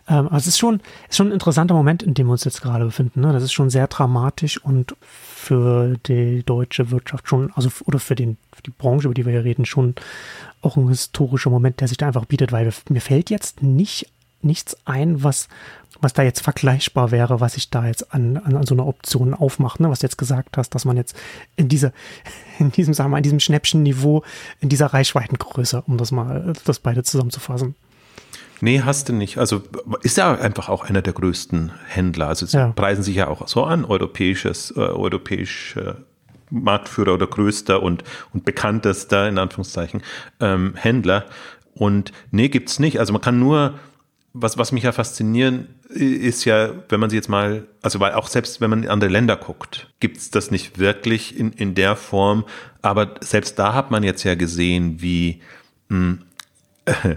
Ähm, 0.08 0.26
also 0.26 0.36
es 0.36 0.46
ist 0.48 0.58
schon, 0.58 0.80
ist 1.08 1.16
schon 1.16 1.28
ein 1.28 1.32
interessanter 1.32 1.74
Moment, 1.74 2.02
in 2.02 2.14
dem 2.14 2.26
wir 2.26 2.32
uns 2.32 2.44
jetzt 2.44 2.60
gerade 2.60 2.84
befinden. 2.84 3.20
Ne? 3.20 3.32
Das 3.32 3.42
ist 3.42 3.52
schon 3.52 3.70
sehr 3.70 3.86
dramatisch 3.86 4.62
und 4.62 4.96
für 5.00 5.96
die 6.06 6.42
deutsche 6.44 6.90
Wirtschaft 6.90 7.28
schon, 7.28 7.52
also 7.54 7.70
oder 7.86 7.98
für, 7.98 8.14
den, 8.14 8.36
für 8.52 8.62
die 8.62 8.72
Branche, 8.72 9.06
über 9.06 9.14
die 9.14 9.24
wir 9.24 9.32
hier 9.32 9.44
reden, 9.44 9.64
schon 9.64 9.94
auch 10.60 10.76
ein 10.76 10.88
historischer 10.88 11.50
Moment, 11.50 11.80
der 11.80 11.88
sich 11.88 11.96
da 11.96 12.08
einfach 12.08 12.26
bietet, 12.26 12.52
weil 12.52 12.70
mir 12.88 13.00
fällt 13.00 13.30
jetzt 13.30 13.62
nicht 13.62 14.08
nichts 14.42 14.76
ein, 14.84 15.22
was, 15.22 15.48
was 16.00 16.12
da 16.12 16.22
jetzt 16.22 16.40
vergleichbar 16.40 17.10
wäre, 17.10 17.40
was 17.40 17.56
ich 17.56 17.70
da 17.70 17.86
jetzt 17.86 18.14
an, 18.14 18.36
an, 18.36 18.56
an 18.56 18.66
so 18.66 18.74
einer 18.74 18.86
Option 18.86 19.34
aufmache, 19.34 19.82
ne? 19.82 19.90
was 19.90 20.00
du 20.00 20.06
jetzt 20.06 20.18
gesagt 20.18 20.56
hast, 20.56 20.74
dass 20.74 20.84
man 20.84 20.96
jetzt 20.96 21.16
in 21.56 21.68
dieser, 21.68 21.92
in 22.58 22.72
diesem, 22.72 22.94
sagen 22.94 23.08
wir 23.08 23.12
mal, 23.12 23.18
in 23.18 23.24
diesem 23.24 23.40
Schnäppchenniveau, 23.40 24.24
in 24.60 24.68
dieser 24.68 24.86
Reichweitengröße, 24.86 25.82
um 25.86 25.96
das 25.96 26.12
mal, 26.12 26.52
das 26.64 26.78
beide 26.78 27.02
zusammenzufassen. 27.02 27.74
Nee, 28.62 28.82
hast 28.82 29.08
du 29.08 29.14
nicht. 29.14 29.38
Also 29.38 29.62
ist 30.02 30.18
ja 30.18 30.34
einfach 30.34 30.68
auch 30.68 30.84
einer 30.84 31.00
der 31.00 31.14
größten 31.14 31.72
Händler. 31.86 32.28
Also 32.28 32.44
sie 32.44 32.58
ja. 32.58 32.72
preisen 32.72 33.02
sich 33.02 33.16
ja 33.16 33.28
auch 33.28 33.48
so 33.48 33.64
an, 33.64 33.86
europäisches, 33.86 34.70
äh, 34.76 34.80
europäischer 34.80 35.96
Marktführer 36.50 37.14
oder 37.14 37.26
größter 37.26 37.82
und, 37.82 38.04
und 38.34 38.44
bekanntester, 38.44 39.28
in 39.28 39.38
Anführungszeichen, 39.38 40.02
ähm, 40.40 40.74
Händler. 40.76 41.24
Und 41.74 42.12
nee, 42.30 42.48
gibt's 42.48 42.78
nicht. 42.78 42.98
Also 42.98 43.12
man 43.12 43.22
kann 43.22 43.38
nur 43.38 43.78
was, 44.32 44.58
was 44.58 44.72
mich 44.72 44.84
ja 44.84 44.92
faszinieren, 44.92 45.68
ist 45.88 46.44
ja, 46.44 46.70
wenn 46.88 47.00
man 47.00 47.10
sie 47.10 47.16
jetzt 47.16 47.28
mal, 47.28 47.66
also 47.82 47.98
weil 47.98 48.12
auch 48.12 48.28
selbst 48.28 48.60
wenn 48.60 48.70
man 48.70 48.84
in 48.84 48.88
andere 48.88 49.10
Länder 49.10 49.36
guckt, 49.36 49.88
gibt's 49.98 50.30
das 50.30 50.50
nicht 50.50 50.78
wirklich 50.78 51.36
in, 51.36 51.52
in 51.52 51.74
der 51.74 51.96
Form. 51.96 52.44
Aber 52.80 53.16
selbst 53.20 53.58
da 53.58 53.74
hat 53.74 53.90
man 53.90 54.02
jetzt 54.04 54.22
ja 54.22 54.36
gesehen, 54.36 55.02
wie 55.02 55.40
mh, 55.88 56.18
äh, 56.84 57.16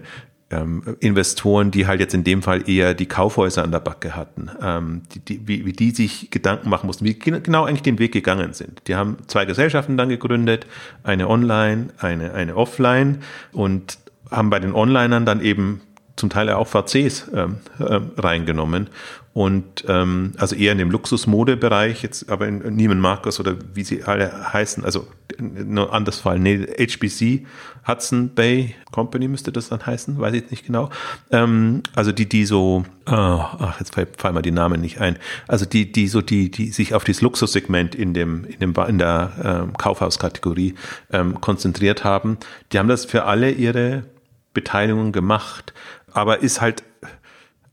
ähm, 0.49 0.97
Investoren, 0.99 1.71
die 1.71 1.88
halt 1.88 1.99
jetzt 1.99 2.13
in 2.13 2.23
dem 2.23 2.41
Fall 2.41 2.67
eher 2.69 2.93
die 2.93 3.06
Kaufhäuser 3.06 3.63
an 3.63 3.71
der 3.71 3.80
Backe 3.80 4.15
hatten, 4.15 4.49
ähm, 4.62 5.02
die, 5.13 5.19
die, 5.19 5.47
wie, 5.47 5.65
wie 5.65 5.73
die 5.73 5.91
sich 5.91 6.32
Gedanken 6.32 6.69
machen 6.69 6.88
mussten, 6.88 7.06
wie 7.06 7.17
genau 7.17 7.65
eigentlich 7.65 7.82
den 7.82 7.99
Weg 7.99 8.12
gegangen 8.12 8.54
sind. 8.54 8.82
Die 8.88 8.95
haben 8.95 9.17
zwei 9.28 9.45
Gesellschaften 9.45 9.97
dann 9.97 10.10
gegründet, 10.10 10.67
eine 11.04 11.30
Online, 11.30 11.89
eine, 11.97 12.34
eine 12.34 12.56
Offline 12.56 13.19
und 13.52 13.97
haben 14.30 14.49
bei 14.49 14.60
den 14.60 14.73
Onlinern 14.73 15.26
dann 15.26 15.41
eben 15.41 15.82
zum 16.15 16.30
Teil 16.30 16.49
auch 16.52 16.67
VCs 16.67 17.32
ähm, 17.34 17.58
äh, 17.80 17.99
reingenommen. 18.17 18.89
Und 19.34 19.86
ähm, 19.88 20.34
also 20.38 20.56
eher 20.56 20.73
in 20.73 20.78
dem 20.78 20.91
Luxusmodebereich, 20.91 22.04
jetzt 22.04 22.30
aber 22.30 22.47
in 22.47 22.60
Neiman 22.76 22.99
Marcus 22.99 23.39
oder 23.39 23.56
wie 23.73 23.84
sie 23.84 24.04
alle 24.04 24.54
heißen, 24.54 24.86
also 24.86 25.08
nur 25.39 25.91
anders 25.91 26.19
fallen, 26.19 26.43
nee, 26.43 26.67
HBC, 26.78 27.47
Hudson 27.88 28.30
Bay 28.36 28.76
Company 28.91 29.28
müsste 29.28 29.52
das 29.52 29.69
dann 29.69 29.84
heißen, 29.84 30.19
weiß 30.19 30.36
ich 30.36 30.52
nicht 30.52 30.67
genau. 30.67 30.91
Ähm, 31.32 31.82
also 31.95 32.12
die, 32.12 32.30
die 32.30 32.45
so, 32.45 32.86
oh, 33.08 33.12
ach, 33.12 33.80
jetzt 33.80 33.95
fallen 33.95 34.36
mir 34.36 34.43
die 34.43 34.52
Namen 34.52 34.82
nicht 34.82 35.02
ein, 35.02 35.17
also 35.47 35.65
die, 35.65 35.91
die 35.91 36.08
so, 36.08 36.21
die, 36.21 36.52
die 36.52 36.71
sich 36.71 36.93
auf 36.93 37.04
dieses 37.04 37.23
Luxussegment 37.23 37.95
in 37.95 38.13
dem, 38.13 38.45
in 38.45 38.60
dem, 38.60 38.76
in 38.88 38.99
der 38.99 39.32
ähm, 39.43 39.73
Kaufhauskategorie 39.76 40.76
ähm, 41.12 41.41
konzentriert 41.41 42.04
haben, 42.04 42.38
die 42.71 42.78
haben 42.78 42.88
das 42.88 43.06
für 43.06 43.23
alle 43.23 43.49
ihre 43.49 44.04
Beteiligungen 44.54 45.12
gemacht 45.12 45.73
aber 46.13 46.41
ist 46.41 46.62
halt, 46.62 46.84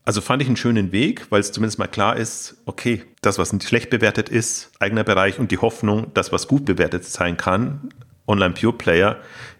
also 0.05 0.21
fand 0.21 0.41
ich 0.41 0.47
einen 0.47 0.57
schönen 0.57 0.91
Weg, 0.91 1.27
weil 1.29 1.41
es 1.41 1.51
zumindest 1.51 1.79
mal 1.79 1.87
klar 1.87 2.17
ist, 2.17 2.57
okay, 2.65 3.03
das, 3.21 3.37
was 3.37 3.53
nicht 3.53 3.67
schlecht 3.67 3.89
bewertet 3.89 4.29
ist, 4.29 4.71
eigener 4.79 5.03
Bereich 5.03 5.39
und 5.39 5.51
die 5.51 5.57
Hoffnung, 5.57 6.11
das, 6.13 6.31
was 6.31 6.47
gut 6.47 6.65
bewertet 6.65 7.05
sein 7.05 7.37
kann, 7.37 7.89
Online 8.27 8.53
Pure 8.53 8.73
Player 8.73 9.17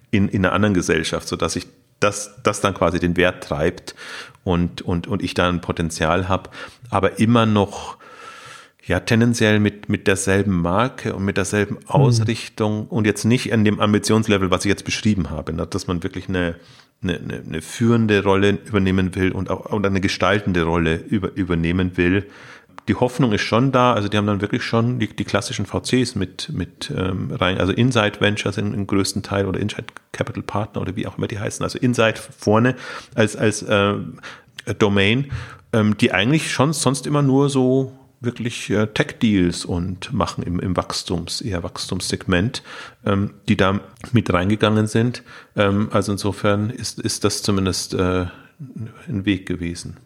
in, 0.10 0.28
in 0.30 0.46
einer 0.46 0.54
anderen 0.54 0.74
Gesellschaft, 0.74 1.28
sodass 1.28 1.56
ich 1.56 1.68
das, 2.00 2.36
das 2.44 2.62
dann 2.62 2.74
quasi 2.74 3.00
den 3.00 3.16
Wert 3.16 3.44
treibt 3.44 3.96
und, 4.44 4.82
und, 4.82 5.08
und 5.08 5.22
ich 5.22 5.34
da 5.34 5.48
ein 5.48 5.62
Potenzial 5.62 6.28
habe, 6.28 6.50
aber 6.90 7.20
immer 7.20 7.46
noch 7.46 7.98
ja 8.86 9.00
tendenziell 9.00 9.60
mit, 9.60 9.90
mit 9.90 10.08
derselben 10.08 10.62
Marke 10.62 11.16
und 11.16 11.24
mit 11.24 11.38
derselben 11.38 11.76
mhm. 11.76 11.88
Ausrichtung 11.88 12.84
mhm. 12.84 12.88
und 12.88 13.06
jetzt 13.06 13.26
nicht 13.26 13.54
an 13.54 13.64
dem 13.64 13.80
Ambitionslevel, 13.80 14.52
was 14.52 14.66
ich 14.66 14.70
jetzt 14.70 14.86
beschrieben 14.86 15.30
habe, 15.30 15.54
ne, 15.54 15.68
dass 15.68 15.88
man 15.88 16.04
wirklich 16.04 16.28
eine, 16.28 16.56
eine, 17.04 17.18
eine, 17.18 17.44
eine 17.46 17.62
führende 17.62 18.24
Rolle 18.24 18.58
übernehmen 18.66 19.16
will 19.16 19.32
und 19.32 19.50
auch 19.50 19.66
und 19.66 19.86
eine 19.86 20.02
gestaltende 20.02 20.64
Rolle 20.64 20.96
über, 20.96 21.32
übernehmen 21.36 21.98
will. 21.98 22.28
Die 22.88 22.96
Hoffnung 22.96 23.32
ist 23.32 23.42
schon 23.42 23.72
da, 23.72 23.94
also 23.94 24.08
die 24.08 24.18
haben 24.18 24.26
dann 24.26 24.42
wirklich 24.42 24.64
schon 24.64 25.00
die, 25.00 25.08
die 25.08 25.24
klassischen 25.24 25.66
VCs 25.66 26.16
mit, 26.16 26.50
mit 26.50 26.92
ähm, 26.96 27.32
rein, 27.32 27.60
also 27.60 27.72
Inside 27.72 28.20
Ventures 28.20 28.58
im, 28.58 28.74
im 28.74 28.88
größten 28.88 29.24
Teil 29.24 29.46
oder 29.46 29.60
Inside 29.60 29.86
Capital 30.12 30.44
Partner 30.44 30.82
oder 30.82 30.96
wie 30.96 31.06
auch 31.06 31.18
immer 31.18 31.28
die 31.28 31.40
heißen, 31.40 31.64
also 31.64 31.78
Inside 31.78 32.16
vorne 32.38 32.76
als, 33.14 33.36
als 33.36 33.62
äh, 33.62 33.96
Domain, 34.80 35.32
ähm, 35.74 35.96
die 35.98 36.12
eigentlich 36.12 36.52
schon 36.52 36.74
sonst 36.74 37.06
immer 37.06 37.22
nur 37.22 37.50
so 37.50 37.94
wirklich 38.22 38.70
äh, 38.70 38.88
Tech-Deals 38.88 39.66
und 39.66 40.14
machen 40.14 40.44
im, 40.44 40.60
im 40.60 40.78
Wachstums, 40.78 41.42
eher 41.42 41.64
Wachstumssegment, 41.64 42.62
ähm, 43.06 43.34
die 43.50 43.58
da 43.58 43.80
mit 44.12 44.32
reingegangen 44.32 44.88
sind. 44.88 45.24
Ähm, 45.56 45.90
also 45.92 46.12
insofern 46.12 46.70
ist, 46.70 47.00
ist 47.00 47.24
das 47.24 47.42
zumindest 47.42 47.96
äh, 47.96 48.28
ein 49.08 49.26
Weg 49.26 49.48
gewesen. 49.48 49.98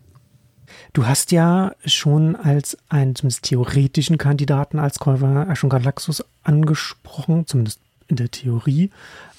Du 0.94 1.06
hast 1.06 1.34
ja 1.34 1.74
schon 1.86 2.38
als 2.38 2.78
einen 2.88 3.16
zumindest 3.16 3.44
theoretischen 3.44 4.18
Kandidaten 4.18 4.80
als 4.80 4.98
Käufer 4.98 5.54
schon 5.56 5.70
Galaxus 5.70 6.24
angesprochen, 6.44 7.46
zumindest 7.48 7.82
in 8.08 8.16
der 8.16 8.32
Theorie. 8.32 8.92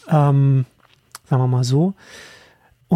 Ähm, 0.08 0.66
sagen 1.28 1.42
wir 1.42 1.46
mal 1.46 1.64
so. 1.64 1.94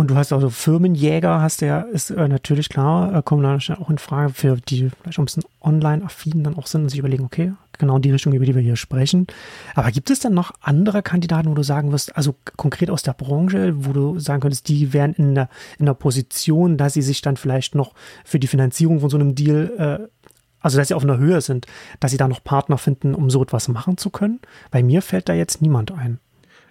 Und 0.00 0.10
du 0.10 0.16
hast 0.16 0.32
also 0.32 0.48
Firmenjäger, 0.48 1.42
hast 1.42 1.60
ja, 1.60 1.80
ist 1.82 2.08
äh, 2.08 2.26
natürlich 2.26 2.70
klar, 2.70 3.14
äh, 3.14 3.22
kommen 3.22 3.42
dann 3.42 3.60
auch 3.76 3.90
in 3.90 3.98
Frage 3.98 4.32
für 4.32 4.56
die 4.56 4.88
vielleicht 4.88 5.18
auch 5.18 5.22
ein 5.22 5.24
bisschen 5.26 5.44
online-affin 5.60 6.42
dann 6.42 6.56
auch 6.56 6.66
sind 6.66 6.84
und 6.84 6.88
sich 6.88 7.00
überlegen, 7.00 7.22
okay, 7.22 7.52
genau 7.78 7.98
die 7.98 8.10
Richtung, 8.10 8.32
über 8.32 8.46
die 8.46 8.54
wir 8.54 8.62
hier 8.62 8.76
sprechen. 8.76 9.26
Aber 9.74 9.90
gibt 9.90 10.08
es 10.08 10.20
dann 10.20 10.32
noch 10.32 10.52
andere 10.62 11.02
Kandidaten, 11.02 11.50
wo 11.50 11.54
du 11.54 11.62
sagen 11.62 11.92
wirst, 11.92 12.16
also 12.16 12.34
konkret 12.56 12.88
aus 12.88 13.02
der 13.02 13.12
Branche, 13.12 13.74
wo 13.76 13.92
du 13.92 14.18
sagen 14.18 14.40
könntest, 14.40 14.68
die 14.68 14.94
wären 14.94 15.12
in 15.12 15.34
der, 15.34 15.50
in 15.78 15.84
der 15.84 15.92
Position, 15.92 16.78
dass 16.78 16.94
sie 16.94 17.02
sich 17.02 17.20
dann 17.20 17.36
vielleicht 17.36 17.74
noch 17.74 17.92
für 18.24 18.38
die 18.38 18.46
Finanzierung 18.46 19.00
von 19.00 19.10
so 19.10 19.18
einem 19.18 19.34
Deal 19.34 19.70
äh, 19.76 20.08
also 20.62 20.78
dass 20.78 20.88
sie 20.88 20.94
auf 20.94 21.04
einer 21.04 21.18
Höhe 21.18 21.42
sind, 21.42 21.66
dass 22.00 22.10
sie 22.10 22.16
da 22.16 22.26
noch 22.26 22.42
Partner 22.42 22.78
finden, 22.78 23.14
um 23.14 23.28
so 23.28 23.42
etwas 23.42 23.68
machen 23.68 23.98
zu 23.98 24.08
können. 24.08 24.40
Bei 24.70 24.82
mir 24.82 25.02
fällt 25.02 25.28
da 25.28 25.34
jetzt 25.34 25.60
niemand 25.60 25.92
ein. 25.92 26.20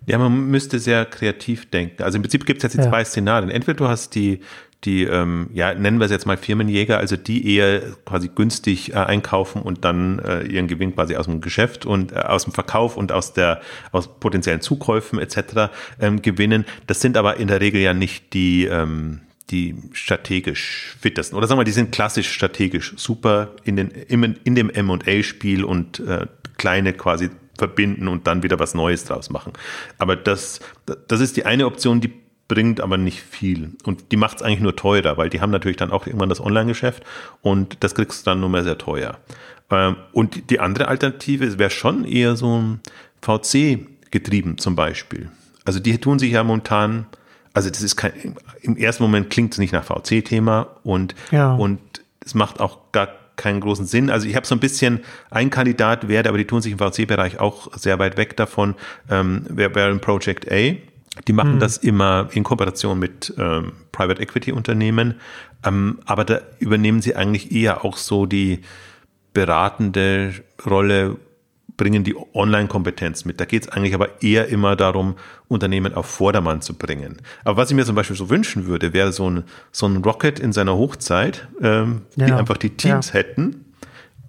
Ja, 0.09 0.17
man 0.17 0.47
müsste 0.47 0.79
sehr 0.79 1.05
kreativ 1.05 1.69
denken. 1.69 2.01
Also 2.01 2.17
im 2.17 2.23
Prinzip 2.23 2.45
gibt 2.45 2.59
es 2.59 2.63
jetzt 2.63 2.73
die 2.73 2.83
ja. 2.83 2.89
zwei 2.89 3.03
Szenarien. 3.05 3.51
Entweder 3.51 3.77
du 3.77 3.87
hast 3.87 4.15
die, 4.15 4.39
die, 4.85 5.03
ähm, 5.03 5.49
ja, 5.53 5.73
nennen 5.73 5.99
wir 5.99 6.05
es 6.05 6.11
jetzt 6.11 6.25
mal 6.25 6.37
Firmenjäger, 6.37 6.97
also 6.97 7.15
die 7.15 7.55
eher 7.55 7.81
quasi 8.05 8.29
günstig 8.33 8.93
äh, 8.93 8.95
einkaufen 8.95 9.61
und 9.61 9.85
dann 9.85 10.19
äh, 10.19 10.43
ihren 10.43 10.67
Gewinn 10.67 10.95
quasi 10.95 11.15
aus 11.15 11.25
dem 11.25 11.41
Geschäft 11.41 11.85
und 11.85 12.11
äh, 12.11 12.15
aus 12.15 12.45
dem 12.45 12.53
Verkauf 12.53 12.97
und 12.97 13.11
aus 13.11 13.33
der, 13.33 13.61
aus 13.91 14.19
potenziellen 14.19 14.61
Zukäufen 14.61 15.19
etc. 15.19 15.71
Ähm, 15.99 16.21
gewinnen. 16.21 16.65
Das 16.87 17.01
sind 17.01 17.15
aber 17.15 17.37
in 17.37 17.47
der 17.47 17.61
Regel 17.61 17.81
ja 17.81 17.93
nicht 17.93 18.33
die, 18.33 18.65
ähm, 18.65 19.21
die 19.51 19.75
strategisch 19.91 20.95
fittesten. 20.99 21.37
Oder 21.37 21.45
sagen 21.45 21.59
wir, 21.59 21.65
die 21.65 21.71
sind 21.71 21.91
klassisch 21.91 22.31
strategisch 22.31 22.93
super 22.97 23.51
in, 23.63 23.75
den, 23.75 23.89
in, 23.89 24.39
in 24.43 24.55
dem 24.55 24.69
M&A-Spiel 24.69 25.63
und 25.63 25.99
äh, 25.99 26.25
kleine 26.57 26.93
quasi 26.93 27.29
verbinden 27.59 28.07
und 28.07 28.25
dann 28.25 28.41
wieder 28.41 28.57
was 28.57 28.73
Neues 28.73 29.05
draus 29.05 29.29
machen. 29.29 29.53
Aber 29.99 30.15
das, 30.15 30.59
das 31.07 31.19
ist 31.21 31.37
die 31.37 31.45
eine 31.45 31.67
Option, 31.67 32.01
die 32.01 32.11
bringt 32.47 32.81
aber 32.81 32.97
nicht 32.97 33.21
viel. 33.21 33.73
Und 33.83 34.11
die 34.11 34.17
macht 34.17 34.37
es 34.37 34.41
eigentlich 34.41 34.59
nur 34.59 34.75
teurer, 34.75 35.17
weil 35.17 35.29
die 35.29 35.39
haben 35.39 35.51
natürlich 35.51 35.77
dann 35.77 35.91
auch 35.91 36.07
irgendwann 36.07 36.29
das 36.29 36.41
Online-Geschäft 36.41 37.03
und 37.41 37.77
das 37.81 37.93
kriegst 37.93 38.25
du 38.25 38.31
dann 38.31 38.39
nur 38.39 38.49
mehr 38.49 38.63
sehr 38.63 38.77
teuer. 38.77 39.19
Ähm, 39.69 39.95
und 40.11 40.49
die 40.49 40.59
andere 40.59 40.87
Alternative 40.87 41.59
wäre 41.59 41.69
schon 41.69 42.03
eher 42.03 42.35
so 42.35 42.59
ein 42.59 42.79
VC 43.21 43.85
getrieben 44.11 44.57
zum 44.57 44.75
Beispiel. 44.75 45.29
Also 45.63 45.79
die 45.79 45.97
tun 45.99 46.17
sich 46.17 46.31
ja 46.31 46.43
momentan, 46.43 47.05
also 47.53 47.69
das 47.69 47.83
ist 47.83 47.95
kein, 47.95 48.35
im 48.61 48.75
ersten 48.75 49.03
Moment 49.03 49.29
klingt 49.29 49.53
es 49.53 49.59
nicht 49.59 49.71
nach 49.71 49.83
VC-Thema 49.83 50.67
und, 50.83 51.13
ja. 51.31 51.53
und 51.53 51.79
es 52.25 52.33
macht 52.33 52.59
auch 52.59 52.91
gar 52.91 53.09
keinen 53.39 53.61
großen 53.61 53.87
Sinn. 53.87 54.11
Also 54.11 54.27
ich 54.27 54.35
habe 54.35 54.45
so 54.45 54.53
ein 54.53 54.59
bisschen, 54.59 54.99
ein 55.31 55.49
Kandidat 55.49 56.07
werde, 56.07 56.29
aber 56.29 56.37
die 56.37 56.45
tun 56.45 56.61
sich 56.61 56.71
im 56.71 56.77
VC-Bereich 56.77 57.39
auch 57.39 57.75
sehr 57.75 57.97
weit 57.97 58.17
weg 58.17 58.37
davon, 58.37 58.75
ähm, 59.09 59.45
wäre 59.49 59.89
ein 59.89 60.01
Project 60.01 60.51
A. 60.51 60.75
Die 61.27 61.33
machen 61.33 61.55
mhm. 61.55 61.59
das 61.59 61.77
immer 61.77 62.29
in 62.33 62.43
Kooperation 62.43 62.99
mit 62.99 63.33
ähm, 63.37 63.71
Private 63.91 64.21
Equity 64.21 64.51
Unternehmen, 64.51 65.15
ähm, 65.65 65.99
aber 66.05 66.23
da 66.23 66.41
übernehmen 66.59 67.01
sie 67.01 67.15
eigentlich 67.15 67.51
eher 67.51 67.83
auch 67.83 67.97
so 67.97 68.25
die 68.25 68.61
beratende 69.33 70.33
Rolle 70.65 71.17
bringen 71.79 72.03
die 72.03 72.15
Online-Kompetenz 72.33 73.23
mit. 73.23 73.39
Da 73.39 73.45
geht 73.45 73.63
es 73.63 73.69
eigentlich 73.69 73.93
aber 73.93 74.21
eher 74.21 74.49
immer 74.49 74.75
darum, 74.75 75.15
Unternehmen 75.47 75.93
auf 75.93 76.05
Vordermann 76.05 76.61
zu 76.61 76.75
bringen. 76.75 77.21
Aber 77.45 77.57
was 77.57 77.71
ich 77.71 77.75
mir 77.75 77.85
zum 77.85 77.95
Beispiel 77.95 78.17
so 78.17 78.29
wünschen 78.29 78.67
würde, 78.67 78.93
wäre 78.93 79.13
so 79.13 79.29
ein, 79.29 79.43
so 79.71 79.87
ein 79.87 79.97
Rocket 79.97 80.39
in 80.39 80.51
seiner 80.51 80.75
Hochzeit, 80.75 81.47
ähm, 81.61 82.01
ja, 82.17 82.25
die 82.25 82.33
einfach 82.33 82.57
die 82.57 82.71
Teams 82.71 83.07
ja. 83.07 83.13
hätten. 83.13 83.65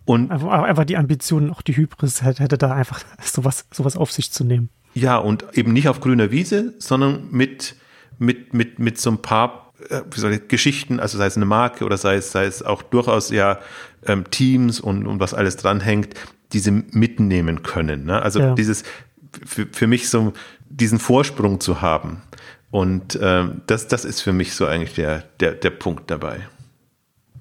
Und 0.04 0.30
einfach, 0.30 0.84
die 0.84 0.96
Ambitionen, 0.96 1.50
auch 1.50 1.60
die 1.60 1.76
Hybris 1.76 2.22
hätte 2.22 2.56
da 2.56 2.72
einfach 2.72 3.00
sowas, 3.22 3.66
sowas 3.72 3.96
auf 3.96 4.12
sich 4.12 4.30
zu 4.30 4.44
nehmen. 4.44 4.70
Ja, 4.94 5.18
und 5.18 5.44
eben 5.52 5.72
nicht 5.72 5.88
auf 5.88 6.00
grüner 6.00 6.30
Wiese, 6.30 6.74
sondern 6.78 7.28
mit, 7.32 7.74
mit, 8.18 8.54
mit, 8.54 8.78
mit 8.78 8.98
so 8.98 9.10
ein 9.10 9.22
paar 9.22 9.72
äh, 9.88 10.02
ich, 10.14 10.48
Geschichten, 10.48 11.00
also 11.00 11.18
sei 11.18 11.26
es 11.26 11.36
eine 11.36 11.46
Marke 11.46 11.84
oder 11.84 11.96
sei 11.96 12.14
es, 12.14 12.30
sei 12.30 12.44
es 12.44 12.62
auch 12.62 12.82
durchaus 12.82 13.30
ja 13.30 13.58
ähm, 14.06 14.24
Teams 14.30 14.78
und, 14.78 15.08
und 15.08 15.18
was 15.18 15.34
alles 15.34 15.56
dranhängt, 15.56 16.14
diese 16.52 16.70
mitnehmen 16.70 17.62
können. 17.62 18.04
Ne? 18.04 18.20
Also 18.20 18.40
ja. 18.40 18.54
dieses 18.54 18.84
für, 19.44 19.66
für 19.66 19.86
mich 19.86 20.08
so 20.08 20.32
diesen 20.68 20.98
Vorsprung 20.98 21.60
zu 21.60 21.80
haben. 21.80 22.22
Und 22.70 23.18
ähm, 23.20 23.62
das, 23.66 23.88
das 23.88 24.04
ist 24.04 24.20
für 24.20 24.32
mich 24.32 24.54
so 24.54 24.66
eigentlich 24.66 24.94
der, 24.94 25.24
der, 25.40 25.52
der 25.52 25.70
Punkt 25.70 26.10
dabei. 26.10 26.46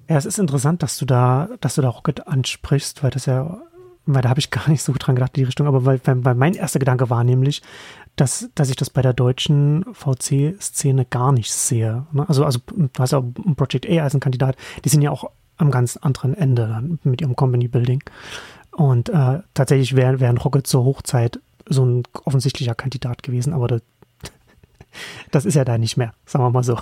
Ja, 0.08 0.16
es 0.16 0.26
ist 0.26 0.38
interessant, 0.38 0.82
dass 0.82 0.98
du 0.98 1.04
da, 1.04 1.48
dass 1.60 1.76
du 1.76 1.82
da 1.82 1.88
Rocket 1.88 2.26
ansprichst, 2.26 3.04
weil 3.04 3.10
das 3.10 3.26
ja, 3.26 3.60
weil 4.06 4.22
da 4.22 4.28
habe 4.28 4.40
ich 4.40 4.50
gar 4.50 4.68
nicht 4.68 4.82
so 4.82 4.92
dran 4.98 5.14
gedacht 5.14 5.36
in 5.36 5.42
die 5.42 5.46
Richtung, 5.46 5.68
aber 5.68 5.84
weil, 5.84 6.00
weil 6.04 6.34
mein 6.34 6.54
erster 6.54 6.80
Gedanke 6.80 7.10
war 7.10 7.22
nämlich, 7.22 7.62
dass, 8.16 8.50
dass 8.56 8.70
ich 8.70 8.76
das 8.76 8.90
bei 8.90 9.02
der 9.02 9.12
deutschen 9.12 9.84
VC-Szene 9.92 11.04
gar 11.04 11.30
nicht 11.30 11.52
sehe. 11.52 12.06
Ne? 12.10 12.28
Also, 12.28 12.44
also 12.44 12.58
du 12.66 12.88
hast 12.98 13.12
ja 13.12 13.22
Project 13.54 13.88
A 13.88 14.02
als 14.02 14.14
ein 14.14 14.20
Kandidat, 14.20 14.56
die 14.84 14.88
sind 14.88 15.02
ja 15.02 15.12
auch 15.12 15.30
am 15.58 15.70
ganz 15.70 15.96
anderen 15.96 16.34
Ende 16.34 16.66
dann 16.66 16.98
mit 17.04 17.20
ihrem 17.20 17.36
Company 17.36 17.68
Building. 17.68 18.02
Und 18.72 19.08
äh, 19.08 19.40
tatsächlich 19.54 19.96
wäre 19.96 20.20
wär 20.20 20.28
ein 20.28 20.38
Rocket 20.38 20.66
zur 20.66 20.84
Hochzeit 20.84 21.40
so 21.70 21.84
ein 21.84 22.02
offensichtlicher 22.24 22.74
Kandidat 22.74 23.22
gewesen, 23.22 23.52
aber 23.52 23.68
das, 23.68 23.82
das 25.30 25.44
ist 25.44 25.54
ja 25.54 25.64
da 25.64 25.78
nicht 25.78 25.96
mehr, 25.96 26.12
sagen 26.26 26.44
wir 26.44 26.50
mal 26.50 26.64
so. 26.64 26.78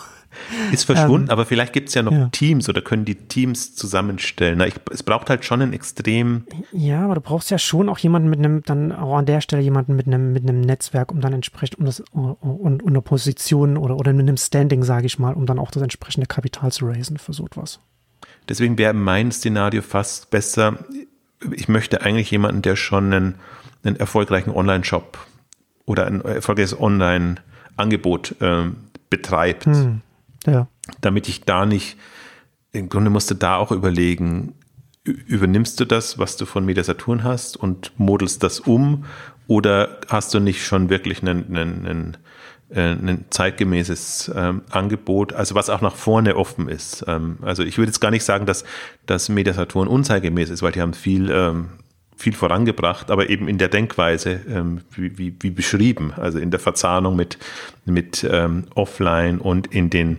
Ist 0.72 0.85
verschwunden, 0.85 1.29
ähm, 1.29 1.33
aber 1.33 1.46
vielleicht 1.46 1.72
gibt 1.72 1.88
es 1.88 1.94
ja 1.94 2.03
noch 2.03 2.12
ja. 2.12 2.29
Teams 2.29 2.68
oder 2.68 2.83
können 2.83 3.05
die 3.05 3.14
Teams 3.14 3.74
zusammenstellen. 3.74 4.59
Na, 4.59 4.66
ich, 4.66 4.74
es 4.90 5.03
braucht 5.03 5.31
halt 5.31 5.44
schon 5.44 5.62
einen 5.62 5.72
extrem. 5.72 6.46
Ja, 6.72 7.05
aber 7.05 7.16
du 7.16 7.20
brauchst 7.20 7.51
ja 7.51 7.59
schon 7.59 7.88
auch 7.88 7.98
jemanden 7.98 8.29
mit 8.31 8.38
einem, 8.38 8.62
dann 8.62 8.92
auch 8.92 9.16
an 9.16 9.27
der 9.27 9.40
Stelle 9.40 9.62
jemanden 9.62 9.96
mit 9.96 10.07
einem, 10.07 10.33
mit 10.33 10.42
einem 10.42 10.61
Netzwerk, 10.61 11.12
um 11.12 11.20
dann 11.20 11.33
entsprechend, 11.33 11.79
um 11.79 11.87
das, 11.87 12.01
und, 12.12 12.83
und 12.83 12.87
eine 12.87 13.03
Position 13.03 13.77
oder, 13.77 13.96
oder 13.96 14.12
mit 14.12 14.29
einem 14.29 14.37
Standing, 14.37 14.83
sage 14.83 15.07
ich 15.07 15.18
mal, 15.18 15.35
um 15.35 15.46
dann 15.46 15.59
auch 15.59 15.70
das 15.70 15.83
entsprechende 15.83 16.27
Kapital 16.27 16.72
zu 16.72 16.87
raisen 16.87 17.18
für 17.18 17.33
so 17.33 17.46
etwas. 17.46 17.81
Deswegen 18.48 18.79
wäre 18.79 18.94
mein 18.94 19.31
Szenario 19.31 19.83
fast 19.83 20.31
besser, 20.31 20.79
ich 21.53 21.68
möchte 21.68 22.03
eigentlich 22.03 22.31
jemanden, 22.31 22.62
der 22.62 22.77
schon 22.77 23.12
einen, 23.12 23.35
einen 23.85 23.96
erfolgreichen 23.96 24.51
Online-Shop 24.51 25.18
oder 25.87 26.07
ein 26.07 26.20
erfolgreiches 26.20 26.79
Online-Angebot 26.79 28.37
ähm, 28.40 28.77
betreibt. 29.11 29.66
Hm, 29.66 30.01
ja. 30.46 30.68
Damit 31.01 31.29
ich 31.29 31.44
da 31.44 31.66
nicht, 31.66 31.96
im 32.72 32.88
Grunde 32.88 33.11
musste 33.11 33.35
da 33.35 33.57
auch 33.57 33.72
überlegen, 33.72 34.55
übernimmst 35.05 35.81
du 35.81 35.85
das, 35.85 36.18
was 36.18 36.37
du 36.37 36.44
von 36.44 36.64
Media 36.64 36.85
Saturn 36.85 37.24
hast 37.24 37.57
und 37.57 37.92
modelst 37.98 38.42
das 38.42 38.61
um 38.61 39.05
oder 39.46 40.01
hast 40.09 40.35
du 40.35 40.40
nicht 40.40 40.64
schon 40.64 40.90
wirklich 40.90 41.22
einen, 41.22 41.46
einen, 41.57 41.87
einen 41.87 42.14
äh, 42.14 42.18
ein 42.75 43.25
zeitgemäßes 43.31 44.31
ähm, 44.35 44.63
Angebot, 44.71 45.33
also 45.33 45.55
was 45.55 45.71
auch 45.71 45.81
nach 45.81 45.97
vorne 45.97 46.37
offen 46.37 46.69
ist. 46.69 47.05
Ähm, 47.09 47.39
also 47.43 47.63
ich 47.63 47.79
würde 47.79 47.89
jetzt 47.89 48.01
gar 48.01 48.11
nicht 48.11 48.25
sagen, 48.25 48.47
dass 48.47 48.65
das 49.07 49.29
Mediasaturn 49.29 49.89
unzeitgemäß 49.89 50.51
ist, 50.51 50.63
weil 50.63 50.73
die 50.73 50.83
haben 50.83 50.95
viel 50.95 51.31
ähm, 51.31 51.69
viel 52.19 52.33
vorangebracht, 52.33 53.13
aber 53.13 53.31
eben 53.31 53.47
in 53.47 53.59
der 53.59 53.69
Denkweise, 53.69 54.41
ähm, 54.49 54.81
wie, 54.91 55.16
wie, 55.19 55.37
wie 55.39 55.51
beschrieben, 55.51 56.12
also 56.16 56.41
in 56.41 56.51
der 56.51 56.59
Verzahnung 56.59 57.14
mit, 57.14 57.39
mit 57.85 58.27
ähm, 58.29 58.64
Offline 58.75 59.39
und 59.39 59.69
in 59.69 59.89
den 59.89 60.19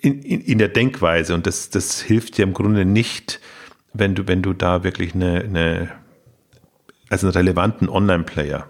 in, 0.00 0.22
in, 0.22 0.40
in 0.40 0.58
der 0.58 0.68
Denkweise. 0.68 1.34
Und 1.34 1.46
das, 1.46 1.70
das 1.70 2.00
hilft 2.00 2.38
dir 2.38 2.42
im 2.42 2.54
Grunde 2.54 2.86
nicht, 2.86 3.40
wenn 3.92 4.14
du, 4.14 4.26
wenn 4.26 4.42
du 4.42 4.54
da 4.54 4.82
wirklich 4.82 5.14
eine, 5.14 5.40
eine 5.40 5.92
also 7.10 7.26
einen 7.26 7.34
relevanten 7.34 7.88
Online-Player, 7.88 8.66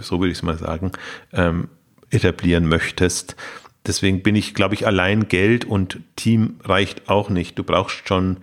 so 0.00 0.20
würde 0.20 0.32
ich 0.32 0.38
es 0.38 0.42
mal 0.42 0.58
sagen, 0.58 0.92
ähm, 1.32 1.68
etablieren 2.10 2.68
möchtest. 2.68 3.36
Deswegen 3.86 4.22
bin 4.22 4.36
ich, 4.36 4.54
glaube 4.54 4.74
ich, 4.74 4.86
allein 4.86 5.28
Geld 5.28 5.64
und 5.64 6.00
Team 6.16 6.56
reicht 6.64 7.08
auch 7.08 7.30
nicht. 7.30 7.58
Du 7.58 7.64
brauchst 7.64 8.06
schon 8.08 8.38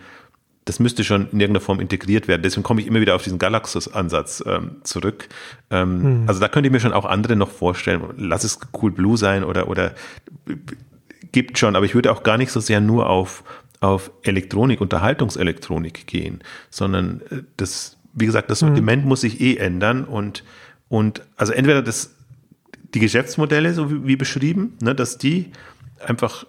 das 0.66 0.80
müsste 0.80 1.04
schon 1.04 1.30
in 1.32 1.40
irgendeiner 1.40 1.62
Form 1.62 1.80
integriert 1.80 2.28
werden. 2.28 2.42
Deswegen 2.42 2.64
komme 2.64 2.82
ich 2.82 2.88
immer 2.88 3.00
wieder 3.00 3.16
auf 3.16 3.24
diesen 3.24 3.38
Galaxus-Ansatz 3.38 4.44
ähm, 4.48 4.78
zurück. 4.84 5.30
Ähm, 5.70 6.04
hm. 6.04 6.24
Also 6.28 6.40
da 6.40 6.48
könnte 6.48 6.68
ich 6.68 6.74
mir 6.74 6.80
schon 6.80 6.92
auch 6.92 7.06
andere 7.06 7.36
noch 7.36 7.52
vorstellen. 7.52 8.02
Lass 8.18 8.44
es 8.44 8.60
Cool 8.82 8.92
Blue 8.92 9.16
sein 9.16 9.44
oder, 9.44 9.70
oder 9.70 9.94
gibt 11.32 11.60
schon, 11.60 11.76
aber 11.76 11.86
ich 11.86 11.94
würde 11.94 12.12
auch 12.12 12.24
gar 12.24 12.38
nicht 12.38 12.52
so 12.52 12.60
sehr 12.60 12.82
nur 12.82 13.08
auf, 13.08 13.44
auf 13.80 14.10
Elektronik, 14.24 14.82
Unterhaltungselektronik 14.82 16.08
gehen, 16.08 16.44
sondern 16.72 17.22
äh, 17.30 17.44
das, 17.58 17.98
wie 18.14 18.26
gesagt, 18.26 18.50
das 18.50 18.62
hm. 18.62 18.70
Sortiment 18.70 19.04
hm. 19.04 19.10
muss 19.10 19.22
sich 19.22 19.40
eh 19.42 19.58
ändern 19.58 20.04
und, 20.04 20.44
und 20.90 21.22
also 21.38 21.54
entweder 21.54 21.84
das, 21.84 22.15
die 22.96 23.00
Geschäftsmodelle, 23.00 23.74
so 23.74 24.08
wie, 24.08 24.16
beschrieben, 24.16 24.78
ne, 24.82 24.96
dass 24.96 25.18
die 25.18 25.52
einfach 26.00 26.46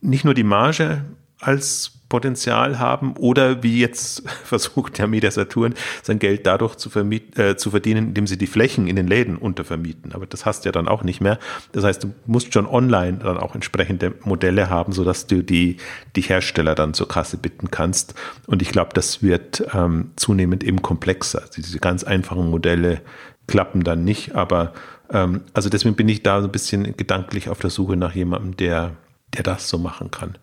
nicht 0.00 0.24
nur 0.24 0.34
die 0.34 0.44
Marge 0.44 1.04
als 1.40 1.92
Potenzial 2.14 2.78
haben 2.78 3.16
oder 3.16 3.64
wie 3.64 3.80
jetzt 3.80 4.22
versucht 4.44 4.98
der 4.98 5.08
Media 5.08 5.32
Saturn 5.32 5.74
sein 6.00 6.20
Geld 6.20 6.46
dadurch 6.46 6.76
zu, 6.76 6.88
äh, 6.96 7.56
zu 7.56 7.70
verdienen, 7.72 8.06
indem 8.06 8.28
sie 8.28 8.38
die 8.38 8.46
Flächen 8.46 8.86
in 8.86 8.94
den 8.94 9.08
Läden 9.08 9.36
untervermieten. 9.36 10.12
Aber 10.12 10.24
das 10.24 10.46
hast 10.46 10.64
du 10.64 10.68
ja 10.68 10.72
dann 10.72 10.86
auch 10.86 11.02
nicht 11.02 11.20
mehr. 11.20 11.40
Das 11.72 11.82
heißt, 11.82 12.04
du 12.04 12.14
musst 12.26 12.54
schon 12.54 12.68
online 12.68 13.18
dann 13.18 13.36
auch 13.36 13.56
entsprechende 13.56 14.14
Modelle 14.22 14.70
haben, 14.70 14.92
sodass 14.92 15.26
du 15.26 15.42
die, 15.42 15.78
die 16.14 16.20
Hersteller 16.20 16.76
dann 16.76 16.94
zur 16.94 17.08
Kasse 17.08 17.36
bitten 17.36 17.72
kannst. 17.72 18.14
Und 18.46 18.62
ich 18.62 18.70
glaube, 18.70 18.90
das 18.94 19.20
wird 19.20 19.64
ähm, 19.74 20.12
zunehmend 20.14 20.62
eben 20.62 20.82
komplexer. 20.82 21.42
Also 21.42 21.62
diese 21.62 21.80
ganz 21.80 22.04
einfachen 22.04 22.48
Modelle 22.48 23.00
klappen 23.48 23.82
dann 23.82 24.04
nicht, 24.04 24.36
aber 24.36 24.72
ähm, 25.10 25.40
also 25.52 25.68
deswegen 25.68 25.96
bin 25.96 26.08
ich 26.08 26.22
da 26.22 26.40
so 26.40 26.46
ein 26.46 26.52
bisschen 26.52 26.96
gedanklich 26.96 27.48
auf 27.48 27.58
der 27.58 27.70
Suche 27.70 27.96
nach 27.96 28.14
jemandem, 28.14 28.56
der, 28.56 28.92
der 29.34 29.42
das 29.42 29.68
so 29.68 29.78
machen 29.78 30.12
kann 30.12 30.38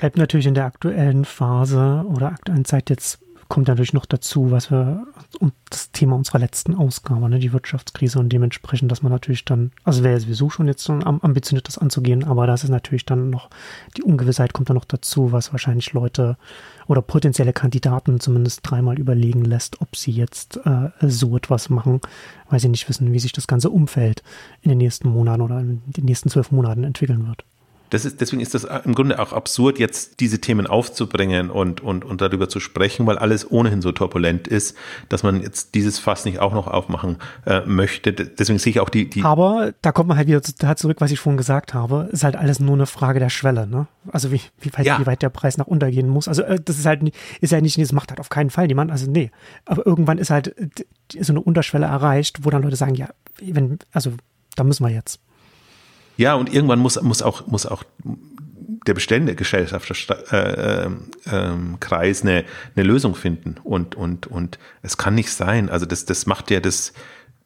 bleibt 0.00 0.16
natürlich 0.16 0.46
in 0.46 0.54
der 0.54 0.64
aktuellen 0.64 1.26
Phase 1.26 2.06
oder 2.08 2.28
aktuellen 2.28 2.64
Zeit 2.64 2.88
jetzt 2.88 3.20
kommt 3.48 3.68
natürlich 3.68 3.92
noch 3.92 4.06
dazu, 4.06 4.50
was 4.50 4.70
wir 4.70 5.06
und 5.40 5.52
das 5.68 5.90
Thema 5.90 6.16
unserer 6.16 6.38
letzten 6.38 6.74
Ausgabe, 6.74 7.28
ne, 7.28 7.38
die 7.38 7.52
Wirtschaftskrise 7.52 8.18
und 8.18 8.32
dementsprechend, 8.32 8.90
dass 8.90 9.02
man 9.02 9.12
natürlich 9.12 9.44
dann, 9.44 9.72
also 9.84 10.02
wäre 10.02 10.18
sowieso 10.18 10.48
schon 10.48 10.68
jetzt 10.68 10.84
so 10.84 10.92
ambitioniert, 10.92 11.66
das 11.66 11.76
anzugehen, 11.76 12.24
aber 12.24 12.46
das 12.46 12.64
ist 12.64 12.70
natürlich 12.70 13.04
dann 13.04 13.28
noch, 13.28 13.50
die 13.96 14.02
Ungewissheit 14.02 14.54
kommt 14.54 14.70
dann 14.70 14.76
noch 14.76 14.84
dazu, 14.86 15.32
was 15.32 15.52
wahrscheinlich 15.52 15.92
Leute 15.92 16.38
oder 16.86 17.02
potenzielle 17.02 17.52
Kandidaten 17.52 18.20
zumindest 18.20 18.60
dreimal 18.62 18.98
überlegen 18.98 19.44
lässt, 19.44 19.82
ob 19.82 19.96
sie 19.96 20.12
jetzt 20.12 20.60
äh, 20.64 20.90
so 21.02 21.36
etwas 21.36 21.68
machen, 21.68 22.00
weil 22.48 22.60
sie 22.60 22.68
nicht 22.68 22.88
wissen, 22.88 23.12
wie 23.12 23.18
sich 23.18 23.32
das 23.32 23.48
ganze 23.48 23.68
Umfeld 23.68 24.22
in 24.62 24.70
den 24.70 24.78
nächsten 24.78 25.08
Monaten 25.10 25.42
oder 25.42 25.60
in 25.60 25.82
den 25.88 26.04
nächsten 26.06 26.30
zwölf 26.30 26.52
Monaten 26.52 26.84
entwickeln 26.84 27.26
wird. 27.26 27.44
Das 27.90 28.04
ist, 28.04 28.20
deswegen 28.20 28.40
ist 28.40 28.54
das 28.54 28.64
im 28.84 28.94
Grunde 28.94 29.18
auch 29.18 29.32
absurd, 29.32 29.78
jetzt 29.78 30.20
diese 30.20 30.40
Themen 30.40 30.66
aufzubringen 30.66 31.50
und, 31.50 31.80
und, 31.80 32.04
und 32.04 32.20
darüber 32.20 32.48
zu 32.48 32.60
sprechen, 32.60 33.06
weil 33.06 33.18
alles 33.18 33.50
ohnehin 33.50 33.82
so 33.82 33.92
turbulent 33.92 34.48
ist, 34.48 34.76
dass 35.08 35.22
man 35.22 35.42
jetzt 35.42 35.74
dieses 35.74 35.98
Fass 35.98 36.24
nicht 36.24 36.38
auch 36.38 36.54
noch 36.54 36.66
aufmachen 36.66 37.18
äh, 37.46 37.60
möchte. 37.66 38.12
Deswegen 38.12 38.58
sehe 38.58 38.70
ich 38.70 38.80
auch 38.80 38.88
die, 38.88 39.10
die. 39.10 39.22
Aber 39.22 39.72
da 39.82 39.92
kommt 39.92 40.08
man 40.08 40.16
halt 40.16 40.28
wieder 40.28 40.40
da 40.58 40.76
zurück, 40.76 41.00
was 41.00 41.10
ich 41.10 41.20
vorhin 41.20 41.36
gesagt 41.36 41.74
habe. 41.74 42.08
Ist 42.12 42.24
halt 42.24 42.36
alles 42.36 42.60
nur 42.60 42.74
eine 42.74 42.86
Frage 42.86 43.18
der 43.18 43.30
Schwelle, 43.30 43.66
ne? 43.66 43.86
Also 44.10 44.32
wie, 44.32 44.40
wie, 44.60 44.72
weit, 44.72 44.86
ja. 44.86 44.98
wie 44.98 45.06
weit 45.06 45.22
der 45.22 45.28
Preis 45.28 45.58
nach 45.58 45.66
untergehen 45.66 46.08
muss. 46.08 46.28
Also 46.28 46.42
äh, 46.42 46.60
das 46.64 46.78
ist 46.78 46.86
halt, 46.86 47.02
ist 47.40 47.50
ja 47.50 47.60
nicht, 47.60 47.78
das 47.78 47.92
macht 47.92 48.10
halt 48.10 48.20
auf 48.20 48.28
keinen 48.28 48.50
Fall 48.50 48.66
niemand. 48.66 48.90
Also 48.90 49.10
nee. 49.10 49.30
Aber 49.66 49.86
irgendwann 49.86 50.18
ist 50.18 50.30
halt 50.30 50.54
so 51.18 51.32
eine 51.32 51.40
Unterschwelle 51.40 51.86
erreicht, 51.86 52.44
wo 52.44 52.50
dann 52.50 52.62
Leute 52.62 52.76
sagen, 52.76 52.94
ja, 52.94 53.08
wenn, 53.40 53.78
also 53.92 54.12
da 54.56 54.64
müssen 54.64 54.84
wir 54.84 54.92
jetzt. 54.92 55.20
Ja, 56.20 56.34
und 56.34 56.52
irgendwann 56.52 56.80
muss, 56.80 57.00
muss 57.00 57.22
auch, 57.22 57.46
muss 57.46 57.64
auch 57.64 57.82
der 58.86 58.92
bestände 58.92 59.34
Gesellschaftskreis 59.34 60.20
äh, 60.30 60.84
äh, 60.84 62.28
eine, 62.28 62.44
eine 62.76 62.84
Lösung 62.86 63.14
finden. 63.14 63.54
Und, 63.64 63.94
und, 63.94 64.26
und 64.26 64.58
es 64.82 64.98
kann 64.98 65.14
nicht 65.14 65.32
sein. 65.32 65.70
Also 65.70 65.86
das, 65.86 66.04
das 66.04 66.26
macht 66.26 66.50
ja 66.50 66.60
das, 66.60 66.92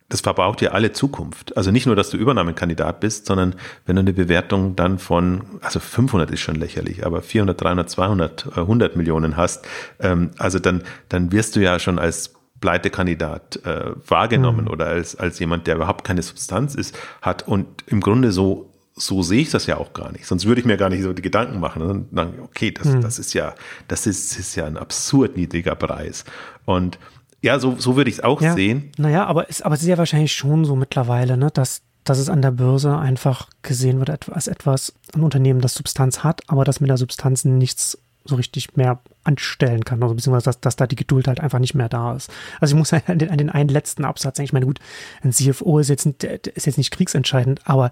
das 0.08 0.22
verbaut 0.22 0.60
ja 0.60 0.72
alle 0.72 0.90
Zukunft. 0.90 1.56
Also 1.56 1.70
nicht 1.70 1.86
nur, 1.86 1.94
dass 1.94 2.10
du 2.10 2.16
Übernahmekandidat 2.16 2.98
bist, 2.98 3.26
sondern 3.26 3.54
wenn 3.86 3.94
du 3.94 4.00
eine 4.00 4.12
Bewertung 4.12 4.74
dann 4.74 4.98
von, 4.98 5.42
also 5.60 5.78
500 5.78 6.32
ist 6.32 6.40
schon 6.40 6.56
lächerlich, 6.56 7.06
aber 7.06 7.22
400, 7.22 7.60
300, 7.60 7.88
200, 7.88 8.58
100 8.58 8.96
Millionen 8.96 9.36
hast, 9.36 9.64
ähm, 10.00 10.32
also 10.36 10.58
dann, 10.58 10.82
dann 11.08 11.30
wirst 11.30 11.54
du 11.54 11.60
ja 11.60 11.78
schon 11.78 12.00
als 12.00 12.34
Pleitekandidat 12.64 13.60
äh, 13.66 13.90
wahrgenommen 14.08 14.64
mhm. 14.64 14.70
oder 14.70 14.86
als, 14.86 15.16
als 15.16 15.38
jemand, 15.38 15.66
der 15.66 15.76
überhaupt 15.76 16.02
keine 16.02 16.22
Substanz 16.22 16.74
ist, 16.74 16.96
hat. 17.20 17.46
Und 17.46 17.66
im 17.88 18.00
Grunde 18.00 18.32
so, 18.32 18.72
so 18.94 19.22
sehe 19.22 19.42
ich 19.42 19.50
das 19.50 19.66
ja 19.66 19.76
auch 19.76 19.92
gar 19.92 20.10
nicht. 20.12 20.24
Sonst 20.24 20.46
würde 20.46 20.62
ich 20.62 20.66
mir 20.66 20.78
gar 20.78 20.88
nicht 20.88 21.02
so 21.02 21.12
die 21.12 21.20
Gedanken 21.20 21.60
machen. 21.60 21.82
Und 21.82 22.08
dann, 22.10 22.40
okay, 22.42 22.70
das, 22.70 22.86
mhm. 22.86 23.02
das 23.02 23.18
ist 23.18 23.34
ja, 23.34 23.54
das 23.86 24.06
ist, 24.06 24.38
ist 24.38 24.54
ja 24.54 24.64
ein 24.64 24.78
absurd 24.78 25.36
niedriger 25.36 25.74
Preis. 25.74 26.24
Und 26.64 26.98
ja, 27.42 27.58
so, 27.58 27.76
so 27.78 27.96
würde 27.96 28.08
ich 28.08 28.16
es 28.16 28.24
auch 28.24 28.40
ja, 28.40 28.54
sehen. 28.54 28.92
Naja, 28.96 29.26
aber 29.26 29.50
es, 29.50 29.60
aber 29.60 29.74
es 29.74 29.82
ist 29.82 29.88
ja 29.88 29.98
wahrscheinlich 29.98 30.32
schon 30.32 30.64
so 30.64 30.74
mittlerweile, 30.74 31.36
ne, 31.36 31.50
dass, 31.52 31.82
dass 32.02 32.16
es 32.16 32.30
an 32.30 32.40
der 32.40 32.52
Börse 32.52 32.96
einfach 32.96 33.50
gesehen 33.60 33.98
wird 33.98 34.30
als 34.30 34.46
etwas, 34.46 34.94
ein 35.14 35.22
Unternehmen, 35.22 35.60
das 35.60 35.74
Substanz 35.74 36.24
hat, 36.24 36.40
aber 36.46 36.64
das 36.64 36.80
mit 36.80 36.88
der 36.88 36.96
Substanz 36.96 37.44
nichts 37.44 37.98
so 38.24 38.36
richtig 38.36 38.76
mehr 38.76 39.00
anstellen 39.22 39.84
kann, 39.84 40.02
also 40.02 40.14
beziehungsweise 40.14 40.44
dass, 40.44 40.60
dass 40.60 40.76
da 40.76 40.86
die 40.86 40.96
Geduld 40.96 41.28
halt 41.28 41.40
einfach 41.40 41.58
nicht 41.58 41.74
mehr 41.74 41.88
da 41.88 42.14
ist. 42.14 42.30
Also 42.60 42.74
ich 42.74 42.78
muss 42.78 42.92
an 42.92 43.18
den, 43.18 43.30
an 43.30 43.38
den 43.38 43.50
einen 43.50 43.68
letzten 43.68 44.04
Absatz 44.04 44.36
sagen, 44.36 44.44
ich 44.44 44.52
meine, 44.52 44.66
gut, 44.66 44.80
ein 45.22 45.32
CFO 45.32 45.78
ist 45.78 45.88
jetzt, 45.88 46.06
ist 46.06 46.66
jetzt 46.66 46.78
nicht 46.78 46.90
kriegsentscheidend, 46.90 47.60
aber 47.64 47.90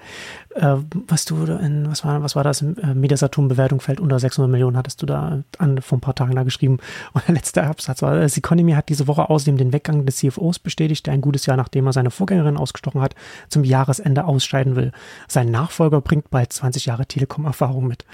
äh, 0.54 0.76
was 1.06 1.24
du 1.24 1.44
in, 1.44 1.90
was 1.90 2.04
war, 2.04 2.22
was 2.22 2.36
war 2.36 2.44
das, 2.44 2.62
äh, 2.62 2.94
Mediasaturn-Bewertung 2.94 3.80
fällt 3.80 4.00
unter 4.00 4.18
600 4.18 4.50
Millionen, 4.50 4.76
hattest 4.76 5.02
du 5.02 5.06
da 5.06 5.42
an, 5.58 5.80
vor 5.80 5.98
ein 5.98 6.02
paar 6.02 6.14
Tagen 6.14 6.34
da 6.34 6.42
geschrieben. 6.42 6.78
Und 7.12 7.26
der 7.28 7.34
letzte 7.34 7.64
Absatz 7.64 8.02
war, 8.02 8.18
das 8.18 8.36
Economy 8.36 8.72
hat 8.72 8.88
diese 8.88 9.06
Woche 9.06 9.28
außerdem 9.28 9.56
den 9.56 9.72
Weggang 9.72 10.06
des 10.06 10.16
CFOs 10.16 10.58
bestätigt, 10.58 11.06
der 11.06 11.14
ein 11.14 11.20
gutes 11.20 11.46
Jahr, 11.46 11.56
nachdem 11.56 11.86
er 11.86 11.92
seine 11.92 12.10
Vorgängerin 12.10 12.56
ausgestochen 12.56 13.00
hat, 13.00 13.14
zum 13.48 13.64
Jahresende 13.64 14.24
ausscheiden 14.24 14.76
will. 14.76 14.92
Sein 15.28 15.50
Nachfolger 15.50 16.00
bringt 16.00 16.30
bald 16.30 16.52
20 16.52 16.86
Jahre 16.86 17.06
Telekom-Erfahrung 17.06 17.86
mit. 17.86 18.04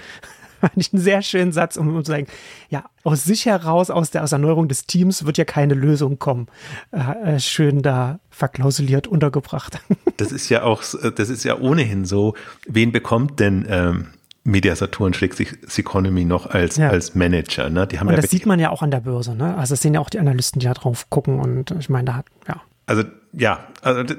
fand 0.61 0.73
ich 0.75 0.93
einen 0.93 1.01
sehr 1.01 1.21
schönen 1.21 1.51
Satz, 1.51 1.77
um, 1.77 2.03
zu 2.03 2.11
sagen, 2.11 2.27
ja, 2.69 2.85
aus 3.03 3.23
sich 3.23 3.45
heraus, 3.45 3.89
aus 3.89 4.11
der, 4.11 4.21
Erneuerung 4.21 4.67
des 4.67 4.85
Teams 4.85 5.25
wird 5.25 5.37
ja 5.37 5.45
keine 5.45 5.73
Lösung 5.73 6.19
kommen. 6.19 6.47
Äh, 6.91 7.35
äh 7.35 7.39
schön 7.39 7.81
da 7.81 8.19
verklausuliert 8.29 9.07
untergebracht. 9.07 9.79
Das 10.17 10.33
ist 10.33 10.49
ja 10.49 10.63
auch, 10.63 10.83
das 11.15 11.29
ist 11.29 11.45
ja 11.45 11.57
ohnehin 11.57 12.03
so. 12.03 12.33
Wen 12.67 12.91
bekommt 12.91 13.39
denn 13.39 13.65
ähm, 13.69 14.07
Media 14.43 14.75
Saturn 14.75 15.13
schlägt 15.13 15.37
sich 15.37 15.49
Economy 15.77 16.25
noch 16.25 16.47
als, 16.47 16.75
ja. 16.75 16.89
als 16.89 17.15
Manager. 17.15 17.69
Ne? 17.69 17.87
Die 17.87 17.99
haben 17.99 18.07
und 18.07 18.15
ja 18.15 18.21
das 18.21 18.29
sieht 18.29 18.45
man 18.45 18.59
ja 18.59 18.69
auch 18.69 18.81
an 18.81 18.91
der 18.91 18.99
Börse. 18.99 19.33
Ne? 19.33 19.55
Also 19.57 19.73
das 19.73 19.81
sehen 19.81 19.93
ja 19.93 20.01
auch 20.01 20.09
die 20.09 20.19
Analysten, 20.19 20.59
die 20.59 20.65
da 20.65 20.73
drauf 20.73 21.09
gucken. 21.09 21.39
Und 21.39 21.71
ich 21.79 21.89
meine, 21.89 22.05
da 22.05 22.13
hat, 22.15 22.25
ja. 22.49 22.61
Also 22.85 23.03
ja, 23.31 23.67
also 23.81 24.13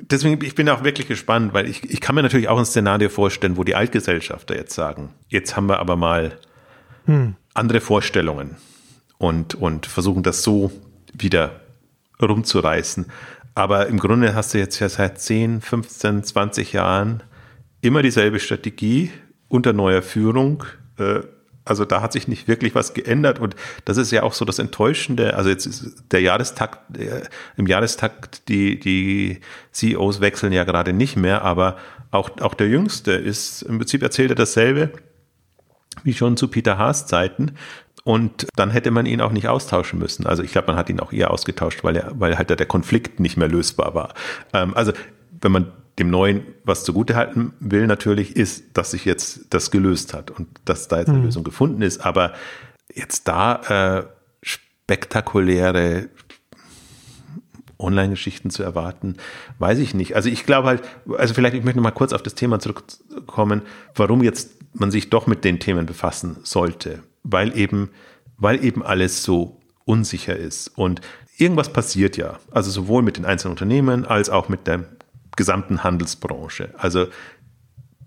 deswegen, 0.00 0.44
ich 0.44 0.54
bin 0.54 0.68
auch 0.68 0.84
wirklich 0.84 1.08
gespannt, 1.08 1.54
weil 1.54 1.68
ich, 1.68 1.88
ich 1.90 2.00
kann 2.00 2.14
mir 2.14 2.22
natürlich 2.22 2.48
auch 2.48 2.58
ein 2.58 2.64
Szenario 2.64 3.08
vorstellen, 3.08 3.56
wo 3.56 3.64
die 3.64 3.74
Altgesellschafter 3.74 4.56
jetzt 4.56 4.74
sagen, 4.74 5.10
jetzt 5.28 5.56
haben 5.56 5.68
wir 5.68 5.78
aber 5.78 5.96
mal 5.96 6.38
hm. 7.06 7.34
andere 7.54 7.80
Vorstellungen 7.80 8.56
und, 9.18 9.54
und 9.54 9.86
versuchen 9.86 10.22
das 10.22 10.42
so 10.42 10.70
wieder 11.12 11.60
rumzureißen. 12.20 13.06
Aber 13.54 13.86
im 13.86 13.98
Grunde 13.98 14.34
hast 14.34 14.54
du 14.54 14.58
jetzt 14.58 14.78
ja 14.80 14.88
seit 14.88 15.20
10, 15.20 15.60
15, 15.60 16.24
20 16.24 16.72
Jahren 16.72 17.22
immer 17.80 18.02
dieselbe 18.02 18.38
Strategie 18.38 19.10
unter 19.48 19.72
neuer 19.72 20.02
Führung. 20.02 20.64
Äh, 20.98 21.20
also 21.66 21.84
da 21.84 22.00
hat 22.00 22.12
sich 22.12 22.28
nicht 22.28 22.48
wirklich 22.48 22.74
was 22.74 22.94
geändert 22.94 23.38
und 23.38 23.56
das 23.84 23.96
ist 23.96 24.10
ja 24.12 24.22
auch 24.22 24.32
so 24.32 24.44
das 24.44 24.58
Enttäuschende. 24.58 25.36
Also 25.36 25.50
jetzt 25.50 25.66
ist 25.66 26.04
der 26.12 26.20
Jahrestakt, 26.20 26.80
der, 26.88 27.22
im 27.56 27.66
Jahrestakt, 27.66 28.48
die, 28.48 28.78
die 28.78 29.40
CEOs 29.72 30.20
wechseln 30.20 30.52
ja 30.52 30.64
gerade 30.64 30.92
nicht 30.92 31.16
mehr, 31.16 31.42
aber 31.42 31.76
auch, 32.10 32.30
auch 32.40 32.54
der 32.54 32.68
Jüngste 32.68 33.12
ist, 33.12 33.62
im 33.62 33.78
Prinzip 33.78 34.02
erzählt 34.02 34.30
er 34.30 34.36
dasselbe 34.36 34.92
wie 36.04 36.14
schon 36.14 36.36
zu 36.36 36.48
Peter 36.48 36.78
Haas 36.78 37.06
Zeiten. 37.06 37.52
Und 38.04 38.46
dann 38.54 38.70
hätte 38.70 38.92
man 38.92 39.04
ihn 39.04 39.20
auch 39.20 39.32
nicht 39.32 39.48
austauschen 39.48 39.98
müssen. 39.98 40.26
Also 40.26 40.44
ich 40.44 40.52
glaube, 40.52 40.68
man 40.68 40.76
hat 40.76 40.88
ihn 40.88 41.00
auch 41.00 41.12
eher 41.12 41.32
ausgetauscht, 41.32 41.82
weil 41.82 41.96
er, 41.96 42.12
weil 42.14 42.38
halt 42.38 42.50
der 42.50 42.66
Konflikt 42.66 43.18
nicht 43.18 43.36
mehr 43.36 43.48
lösbar 43.48 43.94
war. 43.94 44.14
Ähm, 44.52 44.74
also 44.74 44.92
wenn 45.40 45.50
man 45.50 45.72
dem 45.98 46.10
Neuen 46.10 46.42
was 46.64 46.84
zugutehalten 46.84 47.54
will, 47.58 47.86
natürlich 47.86 48.36
ist, 48.36 48.76
dass 48.76 48.90
sich 48.90 49.04
jetzt 49.04 49.46
das 49.50 49.70
gelöst 49.70 50.14
hat 50.14 50.30
und 50.30 50.48
dass 50.64 50.88
da 50.88 50.98
jetzt 50.98 51.08
eine 51.08 51.18
mhm. 51.18 51.24
Lösung 51.24 51.44
gefunden 51.44 51.82
ist. 51.82 52.04
Aber 52.04 52.34
jetzt 52.94 53.28
da 53.28 54.00
äh, 54.00 54.06
spektakuläre 54.42 56.08
Online-Geschichten 57.78 58.50
zu 58.50 58.62
erwarten, 58.62 59.16
weiß 59.58 59.78
ich 59.78 59.94
nicht. 59.94 60.16
Also 60.16 60.28
ich 60.28 60.46
glaube 60.46 60.68
halt, 60.68 60.82
also 61.16 61.34
vielleicht, 61.34 61.54
ich 61.54 61.64
möchte 61.64 61.78
noch 61.78 61.84
mal 61.84 61.90
kurz 61.90 62.12
auf 62.12 62.22
das 62.22 62.34
Thema 62.34 62.58
zurückkommen, 62.58 63.62
warum 63.94 64.22
jetzt 64.22 64.50
man 64.74 64.90
sich 64.90 65.10
doch 65.10 65.26
mit 65.26 65.44
den 65.44 65.58
Themen 65.58 65.86
befassen 65.86 66.38
sollte. 66.42 67.02
Weil 67.22 67.56
eben, 67.56 67.90
weil 68.36 68.64
eben 68.64 68.82
alles 68.82 69.22
so 69.22 69.60
unsicher 69.84 70.36
ist. 70.36 70.68
Und 70.76 71.00
irgendwas 71.38 71.72
passiert 71.72 72.16
ja. 72.16 72.38
Also 72.50 72.70
sowohl 72.70 73.02
mit 73.02 73.16
den 73.16 73.24
einzelnen 73.24 73.52
Unternehmen 73.52 74.04
als 74.04 74.30
auch 74.30 74.48
mit 74.48 74.66
der 74.66 74.84
gesamten 75.36 75.84
Handelsbranche. 75.84 76.70
Also 76.76 77.06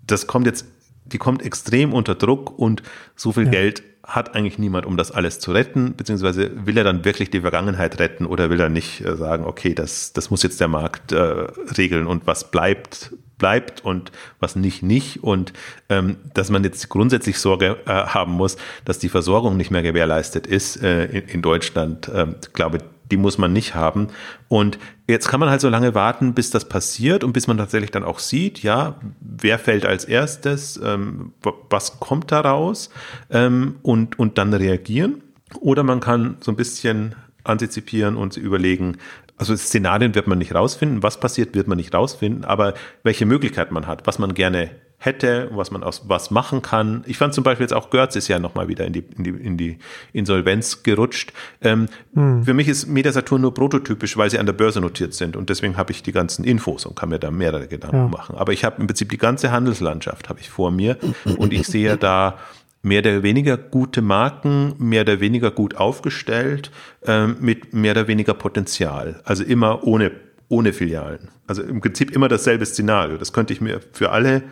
das 0.06 0.26
kommt 0.26 0.46
jetzt 0.46 0.66
die 1.12 1.18
kommt 1.18 1.42
extrem 1.42 1.92
unter 1.92 2.14
Druck 2.14 2.58
und 2.58 2.82
so 3.16 3.32
viel 3.32 3.44
ja. 3.44 3.50
Geld 3.50 3.82
hat 4.02 4.34
eigentlich 4.34 4.58
niemand, 4.58 4.86
um 4.86 4.96
das 4.96 5.12
alles 5.12 5.38
zu 5.38 5.52
retten, 5.52 5.94
beziehungsweise 5.94 6.66
will 6.66 6.76
er 6.76 6.84
dann 6.84 7.04
wirklich 7.04 7.30
die 7.30 7.42
Vergangenheit 7.42 7.98
retten 8.00 8.26
oder 8.26 8.50
will 8.50 8.58
er 8.58 8.68
nicht 8.68 9.04
äh, 9.04 9.16
sagen, 9.16 9.44
okay, 9.44 9.74
das, 9.74 10.12
das 10.12 10.30
muss 10.30 10.42
jetzt 10.42 10.60
der 10.60 10.68
Markt 10.68 11.12
äh, 11.12 11.16
regeln 11.18 12.06
und 12.06 12.26
was 12.26 12.50
bleibt, 12.50 13.12
bleibt 13.38 13.84
und 13.84 14.10
was 14.40 14.56
nicht, 14.56 14.82
nicht. 14.82 15.22
Und 15.22 15.52
ähm, 15.88 16.16
dass 16.34 16.50
man 16.50 16.64
jetzt 16.64 16.88
grundsätzlich 16.88 17.38
Sorge 17.38 17.76
äh, 17.86 17.90
haben 17.90 18.32
muss, 18.32 18.56
dass 18.84 18.98
die 18.98 19.10
Versorgung 19.10 19.56
nicht 19.56 19.70
mehr 19.70 19.82
gewährleistet 19.82 20.46
ist 20.46 20.82
äh, 20.82 21.04
in, 21.04 21.28
in, 21.28 21.42
Deutschland, 21.42 22.08
äh, 22.08 22.26
glaube 22.52 22.78
die 23.10 23.16
muss 23.16 23.38
man 23.38 23.52
nicht 23.52 23.74
haben. 23.74 24.08
Und 24.48 24.78
jetzt 25.06 25.28
kann 25.28 25.40
man 25.40 25.50
halt 25.50 25.60
so 25.60 25.68
lange 25.68 25.94
warten, 25.94 26.34
bis 26.34 26.50
das 26.50 26.68
passiert 26.68 27.24
und 27.24 27.32
bis 27.32 27.46
man 27.46 27.58
tatsächlich 27.58 27.90
dann 27.90 28.04
auch 28.04 28.18
sieht, 28.18 28.62
ja, 28.62 29.00
wer 29.20 29.58
fällt 29.58 29.84
als 29.84 30.04
erstes, 30.04 30.80
ähm, 30.82 31.32
was 31.68 32.00
kommt 32.00 32.32
daraus 32.32 32.90
ähm, 33.30 33.76
und, 33.82 34.18
und 34.18 34.38
dann 34.38 34.54
reagieren. 34.54 35.22
Oder 35.60 35.82
man 35.82 36.00
kann 36.00 36.36
so 36.40 36.52
ein 36.52 36.56
bisschen 36.56 37.14
antizipieren 37.44 38.16
und 38.16 38.36
überlegen, 38.36 38.98
also 39.36 39.56
Szenarien 39.56 40.14
wird 40.14 40.26
man 40.26 40.38
nicht 40.38 40.54
rausfinden, 40.54 41.02
was 41.02 41.18
passiert, 41.18 41.54
wird 41.54 41.66
man 41.66 41.78
nicht 41.78 41.94
rausfinden, 41.94 42.44
aber 42.44 42.74
welche 43.02 43.24
Möglichkeiten 43.24 43.72
man 43.72 43.86
hat, 43.86 44.06
was 44.06 44.18
man 44.18 44.34
gerne 44.34 44.70
hätte, 45.00 45.50
was 45.52 45.70
man 45.70 45.82
aus 45.82 46.02
was 46.08 46.30
machen 46.30 46.60
kann. 46.60 47.02
Ich 47.06 47.16
fand 47.16 47.32
zum 47.32 47.42
Beispiel 47.42 47.64
jetzt 47.64 47.72
auch 47.72 47.88
Görz 47.88 48.16
ist 48.16 48.28
ja 48.28 48.38
nochmal 48.38 48.68
wieder 48.68 48.84
in 48.84 48.92
die, 48.92 49.04
in 49.16 49.24
die, 49.24 49.30
in 49.30 49.56
die 49.56 49.78
Insolvenz 50.12 50.82
gerutscht. 50.82 51.32
Ähm, 51.62 51.86
hm. 52.14 52.44
Für 52.44 52.52
mich 52.52 52.68
ist 52.68 52.86
Mediasaturn 52.86 53.40
nur 53.40 53.54
prototypisch, 53.54 54.18
weil 54.18 54.30
sie 54.30 54.38
an 54.38 54.44
der 54.44 54.52
Börse 54.52 54.80
notiert 54.80 55.14
sind 55.14 55.36
und 55.36 55.48
deswegen 55.48 55.78
habe 55.78 55.90
ich 55.90 56.02
die 56.02 56.12
ganzen 56.12 56.44
Infos 56.44 56.84
und 56.84 56.96
kann 56.96 57.08
mir 57.08 57.18
da 57.18 57.30
mehrere 57.30 57.66
Gedanken 57.66 57.96
ja. 57.96 58.08
machen. 58.08 58.36
Aber 58.36 58.52
ich 58.52 58.62
habe 58.62 58.78
im 58.78 58.86
Prinzip 58.86 59.08
die 59.08 59.18
ganze 59.18 59.50
Handelslandschaft 59.50 60.28
habe 60.28 60.38
ich 60.38 60.50
vor 60.50 60.70
mir 60.70 60.98
und 61.38 61.54
ich 61.54 61.66
sehe 61.66 61.96
da 61.96 62.38
mehr 62.82 63.00
oder 63.00 63.22
weniger 63.22 63.56
gute 63.56 64.02
Marken, 64.02 64.74
mehr 64.78 65.02
oder 65.02 65.20
weniger 65.20 65.50
gut 65.50 65.76
aufgestellt, 65.76 66.70
ähm, 67.06 67.36
mit 67.40 67.72
mehr 67.72 67.92
oder 67.92 68.06
weniger 68.06 68.34
Potenzial. 68.34 69.20
Also 69.24 69.44
immer 69.44 69.84
ohne, 69.84 70.12
ohne 70.48 70.72
Filialen. 70.72 71.28
Also 71.46 71.62
im 71.62 71.80
Prinzip 71.80 72.10
immer 72.10 72.28
dasselbe 72.28 72.64
Szenario. 72.64 73.16
Das 73.16 73.32
könnte 73.32 73.52
ich 73.52 73.60
mir 73.60 73.80
für 73.92 74.10
alle 74.10 74.42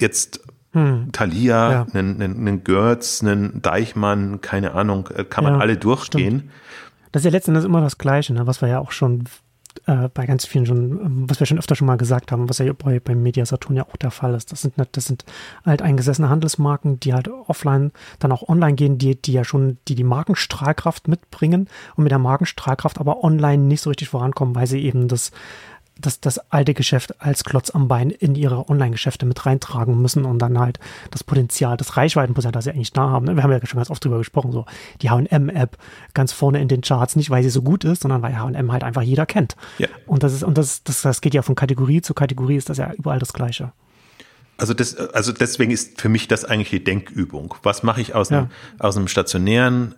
jetzt 0.00 0.40
hm. 0.72 1.10
Thalia, 1.12 1.72
ja. 1.72 1.86
einen, 1.92 2.20
einen, 2.20 2.36
einen 2.36 2.64
Görz, 2.64 3.22
einen 3.22 3.62
Deichmann, 3.62 4.40
keine 4.40 4.72
Ahnung, 4.72 5.08
äh, 5.14 5.24
kann 5.24 5.44
man 5.44 5.54
ja, 5.54 5.60
alle 5.60 5.76
durchgehen. 5.76 6.38
Stimmt. 6.38 6.52
Das 7.12 7.20
ist 7.20 7.24
ja 7.24 7.30
letztendlich 7.30 7.64
immer 7.64 7.80
das 7.80 7.96
Gleiche, 7.96 8.34
ne? 8.34 8.46
was 8.46 8.60
wir 8.60 8.68
ja 8.68 8.78
auch 8.78 8.92
schon 8.92 9.24
äh, 9.86 10.08
bei 10.12 10.26
ganz 10.26 10.44
vielen 10.44 10.66
schon, 10.66 11.00
ähm, 11.00 11.24
was 11.28 11.40
wir 11.40 11.46
schon 11.46 11.58
öfter 11.58 11.74
schon 11.74 11.86
mal 11.86 11.96
gesagt 11.96 12.32
haben, 12.32 12.48
was 12.48 12.58
ja 12.58 12.72
bei, 12.72 13.00
beim 13.00 13.22
Media 13.22 13.46
Saturn 13.46 13.76
ja 13.76 13.84
auch 13.84 13.96
der 13.96 14.10
Fall 14.10 14.34
ist. 14.34 14.52
Das 14.52 14.62
sind, 14.62 14.74
das 14.92 15.04
sind 15.04 15.24
halt 15.64 15.80
eingesessene 15.80 16.28
Handelsmarken, 16.28 17.00
die 17.00 17.14
halt 17.14 17.28
offline, 17.28 17.92
dann 18.18 18.32
auch 18.32 18.48
online 18.48 18.74
gehen, 18.74 18.98
die, 18.98 19.20
die 19.20 19.32
ja 19.32 19.44
schon, 19.44 19.78
die 19.88 19.94
die 19.94 20.04
Markenstrahlkraft 20.04 21.08
mitbringen 21.08 21.68
und 21.96 22.04
mit 22.04 22.10
der 22.10 22.18
Markenstrahlkraft 22.18 22.98
aber 22.98 23.24
online 23.24 23.62
nicht 23.62 23.80
so 23.80 23.90
richtig 23.90 24.10
vorankommen, 24.10 24.54
weil 24.54 24.66
sie 24.66 24.82
eben 24.82 25.08
das, 25.08 25.32
das, 25.98 26.20
das 26.20 26.38
alte 26.50 26.74
Geschäft 26.74 27.20
als 27.20 27.44
Klotz 27.44 27.70
am 27.70 27.88
Bein 27.88 28.10
in 28.10 28.34
ihre 28.34 28.68
Online-Geschäfte 28.68 29.26
mit 29.26 29.44
reintragen 29.44 30.00
müssen 30.00 30.24
und 30.24 30.38
dann 30.38 30.58
halt 30.58 30.78
das 31.10 31.24
Potenzial, 31.24 31.76
das 31.76 31.96
Reichweitenpotenzial, 31.96 32.52
das 32.52 32.64
sie 32.64 32.70
eigentlich 32.70 32.92
da 32.92 33.10
haben. 33.10 33.26
Ne? 33.26 33.36
Wir 33.36 33.42
haben 33.42 33.50
ja 33.50 33.64
schon 33.66 33.78
ganz 33.78 33.90
oft 33.90 34.04
drüber 34.04 34.18
gesprochen, 34.18 34.52
so 34.52 34.64
die 35.02 35.10
H&M-App 35.10 35.76
ganz 36.14 36.32
vorne 36.32 36.60
in 36.60 36.68
den 36.68 36.82
Charts, 36.82 37.16
nicht 37.16 37.30
weil 37.30 37.42
sie 37.42 37.50
so 37.50 37.62
gut 37.62 37.84
ist, 37.84 38.02
sondern 38.02 38.22
weil 38.22 38.38
H&M 38.38 38.72
halt 38.72 38.84
einfach 38.84 39.02
jeder 39.02 39.26
kennt. 39.26 39.56
Ja. 39.78 39.88
Und 40.06 40.22
das 40.22 40.32
ist, 40.32 40.44
und 40.44 40.56
das, 40.56 40.82
das, 40.84 41.02
das 41.02 41.20
geht 41.20 41.34
ja 41.34 41.42
von 41.42 41.54
Kategorie 41.54 42.00
zu 42.00 42.14
Kategorie, 42.14 42.56
ist 42.56 42.70
das 42.70 42.78
ja 42.78 42.92
überall 42.92 43.18
das 43.18 43.32
Gleiche. 43.32 43.72
Also, 44.56 44.74
das, 44.74 44.96
also 44.96 45.32
deswegen 45.32 45.70
ist 45.70 46.00
für 46.00 46.08
mich 46.08 46.26
das 46.26 46.44
eigentlich 46.44 46.70
die 46.70 46.82
Denkübung. 46.82 47.54
Was 47.62 47.84
mache 47.84 48.00
ich 48.00 48.14
aus, 48.14 48.30
ja. 48.30 48.38
einem, 48.38 48.48
aus 48.80 48.96
einem 48.96 49.06
stationären 49.06 49.94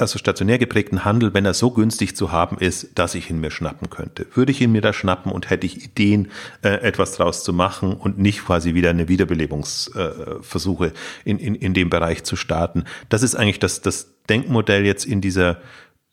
also 0.00 0.18
stationär 0.18 0.58
geprägten 0.58 1.04
Handel, 1.04 1.34
wenn 1.34 1.44
er 1.44 1.54
so 1.54 1.70
günstig 1.70 2.16
zu 2.16 2.32
haben 2.32 2.58
ist, 2.58 2.98
dass 2.98 3.14
ich 3.14 3.30
ihn 3.30 3.40
mir 3.40 3.50
schnappen 3.50 3.90
könnte. 3.90 4.26
Würde 4.34 4.52
ich 4.52 4.60
ihn 4.60 4.72
mir 4.72 4.80
da 4.80 4.92
schnappen 4.92 5.32
und 5.32 5.50
hätte 5.50 5.66
ich 5.66 5.84
Ideen, 5.84 6.30
äh, 6.62 6.68
etwas 6.80 7.12
draus 7.12 7.44
zu 7.44 7.52
machen 7.52 7.94
und 7.94 8.18
nicht 8.18 8.44
quasi 8.44 8.74
wieder 8.74 8.90
eine 8.90 9.08
Wiederbelebungsversuche 9.08 10.86
äh, 10.86 10.92
in, 11.24 11.38
in, 11.38 11.54
in 11.54 11.74
dem 11.74 11.90
Bereich 11.90 12.24
zu 12.24 12.36
starten. 12.36 12.84
Das 13.08 13.22
ist 13.22 13.34
eigentlich 13.34 13.58
das, 13.58 13.80
das 13.80 14.14
Denkmodell 14.28 14.84
jetzt 14.84 15.04
in 15.04 15.20
dieser 15.20 15.58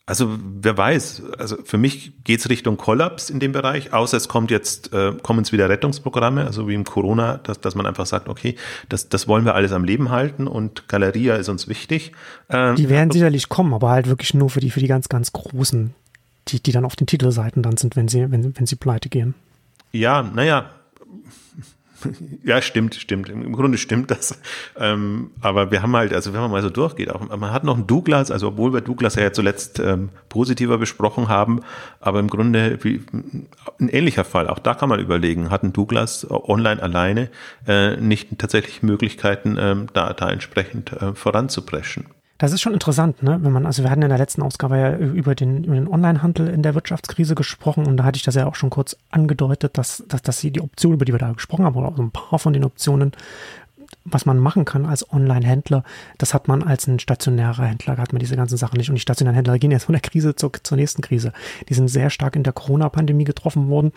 also 0.08 0.38
wer 0.40 0.78
weiß, 0.78 1.22
also 1.38 1.58
für 1.62 1.76
mich 1.76 2.12
geht's 2.24 2.48
Richtung 2.48 2.78
Kollaps 2.78 3.28
in 3.28 3.40
dem 3.40 3.52
Bereich, 3.52 3.92
außer 3.92 4.16
es 4.16 4.26
kommt 4.26 4.50
jetzt, 4.50 4.90
äh, 4.94 5.12
kommen 5.22 5.42
es 5.42 5.52
wieder 5.52 5.68
Rettungsprogramme, 5.68 6.46
also 6.46 6.66
wie 6.66 6.72
im 6.72 6.84
Corona, 6.84 7.36
dass, 7.42 7.60
dass 7.60 7.74
man 7.74 7.84
einfach 7.84 8.06
sagt, 8.06 8.26
okay, 8.26 8.56
das, 8.88 9.10
das 9.10 9.28
wollen 9.28 9.44
wir 9.44 9.54
alles 9.54 9.72
am 9.72 9.84
Leben 9.84 10.08
halten 10.08 10.46
und 10.46 10.88
Galeria 10.88 11.36
ist 11.36 11.50
uns 11.50 11.68
wichtig. 11.68 12.12
Ähm, 12.48 12.76
die 12.76 12.88
werden 12.88 13.10
sicherlich 13.10 13.50
kommen, 13.50 13.74
aber 13.74 13.90
halt 13.90 14.08
wirklich 14.08 14.32
nur 14.32 14.48
für 14.48 14.60
die, 14.60 14.70
für 14.70 14.80
die 14.80 14.86
ganz, 14.86 15.10
ganz 15.10 15.30
Großen, 15.34 15.92
die, 16.48 16.62
die 16.62 16.72
dann 16.72 16.86
auf 16.86 16.96
den 16.96 17.06
Titelseiten 17.06 17.62
dann 17.62 17.76
sind, 17.76 17.94
wenn 17.94 18.08
sie, 18.08 18.30
wenn, 18.30 18.56
wenn 18.58 18.66
sie 18.66 18.76
pleite 18.76 19.10
gehen. 19.10 19.34
Ja, 19.92 20.22
naja, 20.22 20.70
ja, 22.44 22.62
stimmt, 22.62 22.94
stimmt. 22.94 23.28
Im 23.28 23.52
Grunde 23.52 23.78
stimmt 23.78 24.10
das. 24.10 24.38
Ähm, 24.78 25.30
aber 25.40 25.70
wir 25.70 25.82
haben 25.82 25.94
halt, 25.96 26.12
also 26.12 26.32
wenn 26.32 26.40
man 26.40 26.50
mal 26.50 26.62
so 26.62 26.70
durchgeht, 26.70 27.10
auch, 27.10 27.28
man 27.36 27.52
hat 27.52 27.64
noch 27.64 27.76
einen 27.76 27.86
Douglas, 27.86 28.30
also 28.30 28.48
obwohl 28.48 28.72
wir 28.72 28.80
Douglas 28.80 29.16
ja 29.16 29.32
zuletzt 29.32 29.78
ähm, 29.78 30.10
positiver 30.28 30.78
besprochen 30.78 31.28
haben, 31.28 31.60
aber 32.00 32.20
im 32.20 32.28
Grunde 32.28 32.78
wie, 32.82 33.02
ein 33.12 33.88
ähnlicher 33.88 34.24
Fall, 34.24 34.48
auch 34.48 34.58
da 34.58 34.74
kann 34.74 34.88
man 34.88 35.00
überlegen, 35.00 35.50
hat 35.50 35.62
ein 35.62 35.72
Douglas 35.72 36.26
online 36.30 36.82
alleine 36.82 37.30
äh, 37.66 37.96
nicht 37.96 38.38
tatsächlich 38.38 38.82
Möglichkeiten, 38.82 39.56
ähm, 39.58 39.86
da, 39.92 40.12
da 40.12 40.30
entsprechend 40.30 40.92
äh, 40.92 41.14
voranzupreschen. 41.14 42.06
Das 42.38 42.52
ist 42.52 42.60
schon 42.60 42.72
interessant, 42.72 43.22
ne? 43.24 43.38
Wenn 43.42 43.50
man, 43.50 43.66
also 43.66 43.82
wir 43.82 43.90
hatten 43.90 44.02
in 44.02 44.08
der 44.08 44.18
letzten 44.18 44.42
Ausgabe 44.42 44.78
ja 44.78 44.96
über 44.96 45.34
den, 45.34 45.64
über 45.64 45.74
den 45.74 45.88
Online-Handel 45.88 46.48
in 46.48 46.62
der 46.62 46.76
Wirtschaftskrise 46.76 47.34
gesprochen 47.34 47.84
und 47.84 47.96
da 47.96 48.04
hatte 48.04 48.16
ich 48.16 48.22
das 48.22 48.36
ja 48.36 48.46
auch 48.46 48.54
schon 48.54 48.70
kurz 48.70 48.96
angedeutet, 49.10 49.76
dass, 49.76 50.04
dass, 50.06 50.22
dass 50.22 50.38
sie 50.38 50.52
die 50.52 50.60
Optionen, 50.60 50.94
über 50.94 51.04
die 51.04 51.12
wir 51.12 51.18
da 51.18 51.32
gesprochen 51.32 51.64
haben, 51.64 51.74
oder 51.74 51.88
auch 51.88 51.96
so 51.96 52.02
ein 52.02 52.12
paar 52.12 52.38
von 52.38 52.52
den 52.52 52.64
Optionen 52.64 53.12
was 54.10 54.26
man 54.26 54.38
machen 54.38 54.64
kann 54.64 54.86
als 54.86 55.10
Online-Händler, 55.12 55.84
das 56.18 56.34
hat 56.34 56.48
man 56.48 56.62
als 56.62 56.86
ein 56.86 56.98
stationärer 56.98 57.64
Händler, 57.64 57.96
hat 57.96 58.12
man 58.12 58.20
diese 58.20 58.36
ganzen 58.36 58.56
Sachen 58.56 58.78
nicht. 58.78 58.88
Und 58.88 58.96
die 58.96 59.00
stationären 59.00 59.34
Händler 59.34 59.58
gehen 59.58 59.70
jetzt 59.70 59.84
von 59.84 59.92
der 59.92 60.00
Krise 60.00 60.34
zur, 60.34 60.52
zur 60.62 60.76
nächsten 60.76 61.02
Krise. 61.02 61.32
Die 61.68 61.74
sind 61.74 61.88
sehr 61.88 62.10
stark 62.10 62.36
in 62.36 62.42
der 62.42 62.52
Corona-Pandemie 62.52 63.24
getroffen 63.24 63.68
worden 63.68 63.92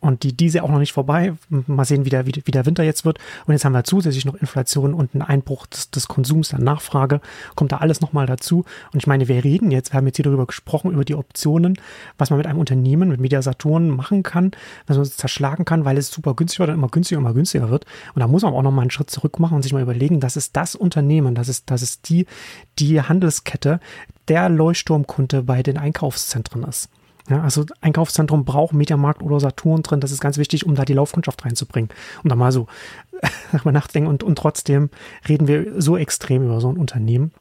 und 0.00 0.22
die, 0.22 0.36
diese 0.36 0.62
auch 0.62 0.70
noch 0.70 0.78
nicht 0.78 0.92
vorbei. 0.92 1.34
Mal 1.48 1.84
sehen, 1.84 2.04
wie 2.04 2.10
der, 2.10 2.26
wie, 2.26 2.32
wie 2.44 2.50
der 2.50 2.66
Winter 2.66 2.82
jetzt 2.82 3.04
wird. 3.04 3.18
Und 3.46 3.52
jetzt 3.52 3.64
haben 3.64 3.72
wir 3.72 3.84
zusätzlich 3.84 4.24
noch 4.24 4.34
Inflation 4.34 4.94
und 4.94 5.14
einen 5.14 5.22
Einbruch 5.22 5.66
des, 5.66 5.90
des 5.90 6.08
Konsums, 6.08 6.50
der 6.50 6.60
Nachfrage. 6.60 7.20
Kommt 7.54 7.72
da 7.72 7.78
alles 7.78 8.00
nochmal 8.00 8.26
dazu. 8.26 8.64
Und 8.92 8.98
ich 8.98 9.06
meine, 9.06 9.28
wir 9.28 9.44
reden 9.44 9.70
jetzt, 9.70 9.92
wir 9.92 9.98
haben 9.98 10.06
jetzt 10.06 10.16
hier 10.16 10.24
darüber 10.24 10.46
gesprochen, 10.46 10.92
über 10.92 11.04
die 11.04 11.14
Optionen, 11.14 11.78
was 12.18 12.30
man 12.30 12.38
mit 12.38 12.46
einem 12.46 12.58
Unternehmen, 12.58 13.08
mit 13.08 13.20
Media 13.20 13.42
Saturn 13.42 13.90
machen 13.90 14.22
kann, 14.22 14.52
was 14.86 14.96
man 14.96 15.06
zerschlagen 15.06 15.64
kann, 15.64 15.84
weil 15.84 15.98
es 15.98 16.10
super 16.10 16.34
günstig 16.34 16.60
oder 16.60 16.72
immer 16.72 16.88
günstiger, 16.88 17.20
immer 17.20 17.34
günstiger 17.34 17.70
wird. 17.70 17.86
Und 18.14 18.20
da 18.20 18.26
muss 18.26 18.42
man 18.42 18.54
auch 18.54 18.62
nochmal 18.62 18.82
einen 18.82 18.90
Schritt 18.90 19.10
zurück 19.10 19.38
machen 19.38 19.51
und 19.54 19.62
sich 19.62 19.72
mal 19.72 19.82
überlegen, 19.82 20.20
das 20.20 20.36
ist 20.36 20.56
das 20.56 20.74
Unternehmen, 20.74 21.34
das 21.34 21.48
ist, 21.48 21.70
das 21.70 21.82
ist 21.82 22.08
die, 22.08 22.26
die 22.78 23.00
Handelskette, 23.00 23.80
der 24.28 24.48
Leuchtturmkunde 24.48 25.42
bei 25.42 25.62
den 25.62 25.78
Einkaufszentren 25.78 26.62
ist. 26.64 26.88
Ja, 27.28 27.40
also 27.42 27.64
Einkaufszentrum 27.80 28.44
braucht 28.44 28.74
Mediamarkt 28.74 29.22
oder 29.22 29.38
Saturn 29.38 29.82
drin. 29.82 30.00
Das 30.00 30.10
ist 30.10 30.20
ganz 30.20 30.38
wichtig, 30.38 30.66
um 30.66 30.74
da 30.74 30.84
die 30.84 30.94
Laufkundschaft 30.94 31.44
reinzubringen. 31.44 31.90
Um 32.24 32.28
da 32.28 32.34
mal 32.34 32.50
so 32.50 32.66
mal 33.64 33.70
nachdenken. 33.70 34.08
Und, 34.08 34.24
und 34.24 34.36
trotzdem 34.36 34.90
reden 35.28 35.46
wir 35.46 35.80
so 35.80 35.96
extrem 35.96 36.42
über 36.42 36.60
so 36.60 36.68
ein 36.68 36.76
Unternehmen 36.76 37.32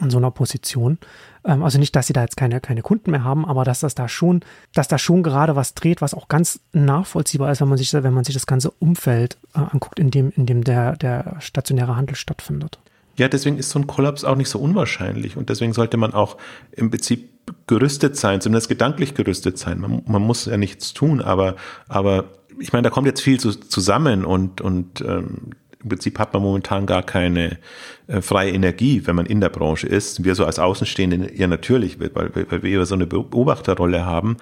in 0.00 0.10
so 0.10 0.18
einer 0.18 0.30
Position. 0.30 0.98
Ähm, 1.44 1.62
also 1.62 1.78
nicht, 1.78 1.94
dass 1.96 2.06
sie 2.06 2.12
da 2.12 2.22
jetzt 2.22 2.36
keine, 2.36 2.60
keine 2.60 2.82
Kunden 2.82 3.10
mehr 3.10 3.24
haben, 3.24 3.44
aber 3.44 3.64
dass 3.64 3.80
das 3.80 3.94
da 3.94 4.08
schon, 4.08 4.40
dass 4.74 4.88
da 4.88 4.98
schon 4.98 5.22
gerade 5.22 5.56
was 5.56 5.74
dreht, 5.74 6.00
was 6.00 6.14
auch 6.14 6.28
ganz 6.28 6.60
nachvollziehbar 6.72 7.50
ist, 7.52 7.60
wenn 7.60 7.68
man 7.68 7.78
sich, 7.78 7.92
wenn 7.92 8.14
man 8.14 8.24
sich 8.24 8.34
das 8.34 8.46
ganze 8.46 8.70
Umfeld 8.70 9.38
äh, 9.54 9.58
anguckt, 9.58 9.98
in 9.98 10.10
dem, 10.10 10.32
in 10.36 10.46
dem 10.46 10.64
der, 10.64 10.96
der 10.96 11.36
stationäre 11.40 11.96
Handel 11.96 12.16
stattfindet. 12.16 12.78
Ja, 13.16 13.28
deswegen 13.28 13.56
ist 13.56 13.70
so 13.70 13.78
ein 13.78 13.86
Kollaps 13.86 14.24
auch 14.24 14.36
nicht 14.36 14.50
so 14.50 14.58
unwahrscheinlich 14.58 15.36
und 15.36 15.48
deswegen 15.48 15.72
sollte 15.72 15.96
man 15.96 16.12
auch 16.12 16.36
im 16.72 16.90
Prinzip 16.90 17.30
gerüstet 17.66 18.16
sein, 18.16 18.40
zumindest 18.40 18.68
gedanklich 18.68 19.14
gerüstet 19.14 19.58
sein. 19.58 19.78
Man, 19.80 20.02
man 20.06 20.22
muss 20.22 20.44
ja 20.44 20.56
nichts 20.56 20.92
tun, 20.92 21.22
aber, 21.22 21.56
aber 21.88 22.24
ich 22.58 22.72
meine, 22.72 22.82
da 22.82 22.90
kommt 22.90 23.06
jetzt 23.06 23.22
viel 23.22 23.40
zu, 23.40 23.52
zusammen 23.52 24.24
und, 24.24 24.60
und 24.60 25.00
ähm, 25.00 25.52
im 25.82 25.90
Prinzip 25.90 26.18
hat 26.18 26.32
man 26.32 26.42
momentan 26.42 26.86
gar 26.86 27.02
keine 27.02 27.58
äh, 28.06 28.20
freie 28.20 28.50
Energie, 28.50 29.02
wenn 29.04 29.14
man 29.14 29.26
in 29.26 29.40
der 29.40 29.50
Branche 29.50 29.86
ist. 29.86 30.24
Wir 30.24 30.34
so 30.34 30.44
als 30.44 30.58
Außenstehende 30.58 31.26
eher 31.26 31.48
natürlich, 31.48 32.00
weil, 32.00 32.10
weil 32.14 32.62
wir 32.62 32.86
so 32.86 32.94
eine 32.94 33.06
Beobachterrolle 33.06 34.06
haben. 34.06 34.36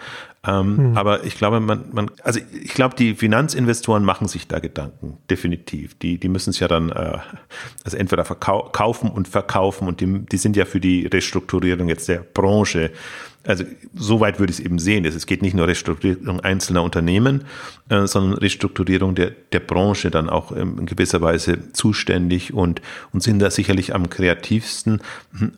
Ähm, 0.47 0.77
hm. 0.77 0.97
Aber 0.97 1.25
ich 1.25 1.37
glaube, 1.37 1.61
man, 1.61 1.85
man, 1.93 2.11
also 2.23 2.41
ich 2.63 2.75
glaube, 2.75 2.95
die 2.97 3.15
Finanzinvestoren 3.15 4.05
machen 4.05 4.29
sich 4.29 4.47
da 4.47 4.59
Gedanken, 4.59 5.19
definitiv. 5.29 5.99
Die, 5.99 6.19
die 6.19 6.29
müssen 6.29 6.51
es 6.51 6.61
ja 6.61 6.69
dann 6.69 6.91
äh, 6.91 7.19
also 7.85 7.97
entweder 7.97 8.25
verkaufen 8.25 9.11
und 9.11 9.27
verkaufen 9.27 9.89
und 9.89 10.01
die, 10.01 10.21
die 10.27 10.37
sind 10.37 10.57
ja 10.57 10.65
für 10.65 10.81
die 10.81 11.07
Restrukturierung 11.07 11.89
jetzt 11.89 12.09
der 12.09 12.19
Branche 12.19 12.91
also 13.47 13.65
so 13.95 14.21
weit 14.21 14.39
würde 14.39 14.53
ich 14.53 14.59
es 14.59 14.65
eben 14.65 14.79
sehen. 14.79 15.05
Es 15.05 15.27
geht 15.27 15.43
nicht 15.43 15.55
nur 15.55 15.67
Restrukturierung 15.67 16.41
einzelner 16.41 16.83
Unternehmen, 16.83 17.45
äh, 17.89 18.07
sondern 18.07 18.39
Restrukturierung 18.39 19.15
der, 19.15 19.33
der 19.53 19.61
Branche 19.61 20.11
dann 20.11 20.31
auch 20.31 20.53
in 20.53 20.87
gewisser 20.87 21.21
Weise 21.21 21.73
zuständig 21.73 22.55
und, 22.55 22.81
und 23.13 23.23
sind 23.23 23.39
da 23.39 23.51
sicherlich 23.51 23.95
am 23.95 24.09
kreativsten, 24.11 25.01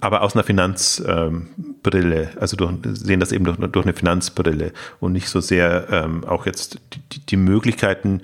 aber 0.00 0.22
aus 0.22 0.34
einer 0.34 0.44
Finanzbrille, 0.44 2.30
also 2.40 2.56
durch, 2.56 2.72
sehen 2.84 3.20
das 3.20 3.32
eben 3.32 3.44
durch, 3.44 3.58
durch 3.58 3.86
eine 3.86 3.94
Finanzbrille 3.94 4.72
und 5.00 5.12
nicht 5.12 5.28
so 5.28 5.40
sehr 5.40 5.86
ähm, 5.90 6.24
auch 6.24 6.46
jetzt 6.46 6.80
die, 7.12 7.20
die 7.20 7.36
Möglichkeiten, 7.36 8.22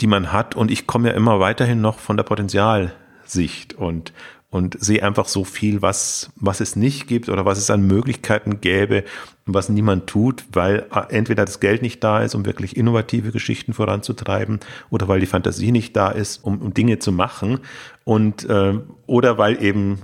die 0.00 0.06
man 0.06 0.32
hat. 0.32 0.56
Und 0.56 0.70
ich 0.70 0.86
komme 0.86 1.08
ja 1.08 1.14
immer 1.14 1.40
weiterhin 1.40 1.80
noch 1.80 1.98
von 1.98 2.16
der 2.16 2.24
Potenzialsicht 2.24 3.74
und 3.74 4.12
und 4.50 4.76
sehe 4.80 5.02
einfach 5.02 5.28
so 5.28 5.44
viel, 5.44 5.80
was, 5.80 6.30
was 6.36 6.60
es 6.60 6.74
nicht 6.74 7.06
gibt 7.06 7.28
oder 7.28 7.44
was 7.44 7.58
es 7.58 7.70
an 7.70 7.86
Möglichkeiten 7.86 8.60
gäbe, 8.60 9.04
was 9.46 9.68
niemand 9.68 10.08
tut, 10.08 10.44
weil 10.52 10.86
äh, 10.92 11.14
entweder 11.14 11.44
das 11.44 11.60
Geld 11.60 11.82
nicht 11.82 12.02
da 12.02 12.20
ist, 12.20 12.34
um 12.34 12.44
wirklich 12.44 12.76
innovative 12.76 13.30
Geschichten 13.30 13.72
voranzutreiben, 13.72 14.58
oder 14.90 15.06
weil 15.06 15.20
die 15.20 15.26
Fantasie 15.26 15.70
nicht 15.70 15.94
da 15.96 16.10
ist, 16.10 16.44
um, 16.44 16.60
um 16.60 16.74
Dinge 16.74 16.98
zu 16.98 17.12
machen, 17.12 17.60
und 18.04 18.48
äh, 18.48 18.74
oder 19.06 19.38
weil 19.38 19.62
eben 19.62 20.00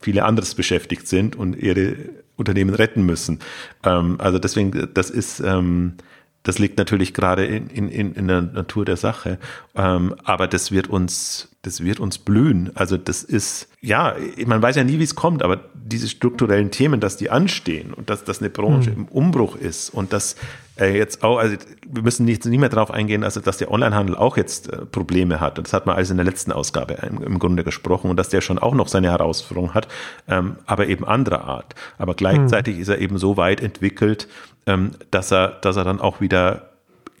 viele 0.00 0.24
anderes 0.24 0.54
beschäftigt 0.54 1.06
sind 1.06 1.36
und 1.36 1.56
ihre 1.56 1.96
Unternehmen 2.36 2.74
retten 2.74 3.04
müssen. 3.04 3.38
Ähm, 3.84 4.16
also 4.18 4.38
deswegen, 4.38 4.88
das 4.94 5.10
ist 5.10 5.40
ähm, 5.40 5.94
das 6.42 6.58
liegt 6.58 6.78
natürlich 6.78 7.14
gerade 7.14 7.44
in, 7.44 7.68
in, 7.68 8.14
in 8.14 8.28
der 8.28 8.42
Natur 8.42 8.84
der 8.84 8.96
Sache. 8.96 9.38
Ähm, 9.74 10.14
aber 10.24 10.48
das 10.48 10.72
wird 10.72 10.88
uns, 10.88 11.48
das 11.62 11.84
wird 11.84 12.00
uns 12.00 12.18
blühen. 12.18 12.72
Also 12.74 12.96
das 12.96 13.22
ist, 13.22 13.68
ja, 13.80 14.16
man 14.46 14.60
weiß 14.60 14.76
ja 14.76 14.84
nie, 14.84 14.98
wie 14.98 15.04
es 15.04 15.14
kommt, 15.14 15.42
aber 15.42 15.60
diese 15.74 16.08
strukturellen 16.08 16.70
Themen, 16.70 17.00
dass 17.00 17.16
die 17.16 17.30
anstehen 17.30 17.92
und 17.94 18.10
dass 18.10 18.24
das 18.24 18.40
eine 18.40 18.50
Branche 18.50 18.90
mhm. 18.90 18.96
im 18.96 19.04
Umbruch 19.06 19.56
ist 19.56 19.90
und 19.90 20.12
dass 20.12 20.36
äh, 20.80 20.96
jetzt 20.96 21.22
auch, 21.22 21.38
also 21.38 21.56
wir 21.86 22.02
müssen 22.02 22.24
nicht, 22.24 22.44
nicht 22.44 22.58
mehr 22.58 22.68
darauf 22.68 22.90
eingehen, 22.90 23.24
also 23.24 23.40
dass 23.40 23.58
der 23.58 23.70
Onlinehandel 23.70 24.16
auch 24.16 24.36
jetzt 24.36 24.72
äh, 24.72 24.86
Probleme 24.86 25.40
hat. 25.40 25.58
Und 25.58 25.66
das 25.66 25.72
hat 25.72 25.86
man 25.86 25.96
alles 25.96 26.10
in 26.10 26.16
der 26.16 26.24
letzten 26.24 26.50
Ausgabe 26.50 26.94
im, 26.94 27.22
im, 27.22 27.38
Grunde 27.38 27.62
gesprochen 27.62 28.10
und 28.10 28.16
dass 28.16 28.30
der 28.30 28.40
schon 28.40 28.58
auch 28.58 28.74
noch 28.74 28.88
seine 28.88 29.10
Herausforderungen 29.10 29.74
hat, 29.74 29.86
ähm, 30.28 30.56
aber 30.66 30.86
eben 30.88 31.04
anderer 31.04 31.44
Art. 31.44 31.74
Aber 31.98 32.14
gleichzeitig 32.14 32.76
mhm. 32.76 32.82
ist 32.82 32.88
er 32.88 32.98
eben 32.98 33.18
so 33.18 33.36
weit 33.36 33.60
entwickelt, 33.60 34.28
dass 34.64 35.32
er, 35.32 35.48
dass 35.60 35.76
er 35.76 35.84
dann 35.84 36.00
auch 36.00 36.20
wieder 36.20 36.70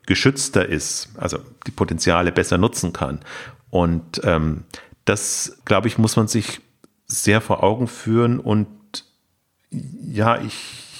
geschützter 0.06 0.68
ist, 0.68 1.10
also 1.16 1.38
die 1.66 1.70
Potenziale 1.70 2.32
besser 2.32 2.58
nutzen 2.58 2.92
kann. 2.92 3.20
Und 3.70 4.20
ähm, 4.24 4.64
das, 5.04 5.58
glaube 5.64 5.88
ich, 5.88 5.98
muss 5.98 6.16
man 6.16 6.28
sich 6.28 6.60
sehr 7.06 7.40
vor 7.40 7.62
Augen 7.62 7.88
führen. 7.88 8.38
Und 8.38 8.68
ja, 9.70 10.40
ich 10.40 10.92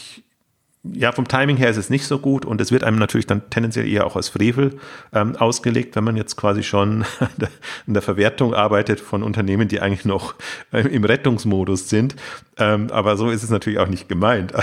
ja, 0.84 1.12
vom 1.12 1.28
Timing 1.28 1.56
her 1.56 1.70
ist 1.70 1.76
es 1.76 1.90
nicht 1.90 2.06
so 2.06 2.18
gut 2.18 2.44
und 2.44 2.60
es 2.60 2.72
wird 2.72 2.82
einem 2.82 2.98
natürlich 2.98 3.26
dann 3.26 3.48
tendenziell 3.50 3.86
eher 3.86 4.04
auch 4.04 4.16
als 4.16 4.30
Frevel 4.30 4.80
ähm, 5.12 5.36
ausgelegt, 5.36 5.94
wenn 5.94 6.02
man 6.02 6.16
jetzt 6.16 6.36
quasi 6.36 6.64
schon 6.64 7.04
in 7.86 7.94
der 7.94 8.02
Verwertung 8.02 8.52
arbeitet 8.52 8.98
von 8.98 9.22
Unternehmen, 9.22 9.68
die 9.68 9.80
eigentlich 9.80 10.04
noch 10.04 10.34
äh, 10.72 10.80
im 10.80 11.04
Rettungsmodus 11.04 11.88
sind. 11.88 12.16
Ähm, 12.56 12.90
aber 12.90 13.16
so 13.16 13.30
ist 13.30 13.44
es 13.44 13.50
natürlich 13.50 13.78
auch 13.78 13.86
nicht 13.86 14.08
gemeint. 14.08 14.54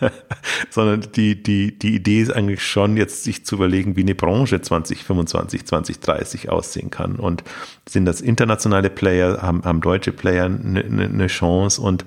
sondern 0.70 1.12
die, 1.12 1.42
die, 1.42 1.78
die 1.78 1.94
Idee 1.94 2.22
ist 2.22 2.30
eigentlich 2.30 2.62
schon, 2.62 2.96
jetzt 2.96 3.24
sich 3.24 3.44
zu 3.44 3.56
überlegen, 3.56 3.96
wie 3.96 4.02
eine 4.02 4.14
Branche 4.14 4.60
2025, 4.60 5.66
2030 5.66 6.50
aussehen 6.50 6.90
kann. 6.90 7.16
Und 7.16 7.44
sind 7.88 8.04
das 8.04 8.20
internationale 8.20 8.90
Player, 8.90 9.42
haben, 9.42 9.64
haben 9.64 9.80
deutsche 9.80 10.12
Player 10.12 10.46
eine, 10.46 10.84
eine 10.84 11.26
Chance 11.26 11.80
und 11.80 12.04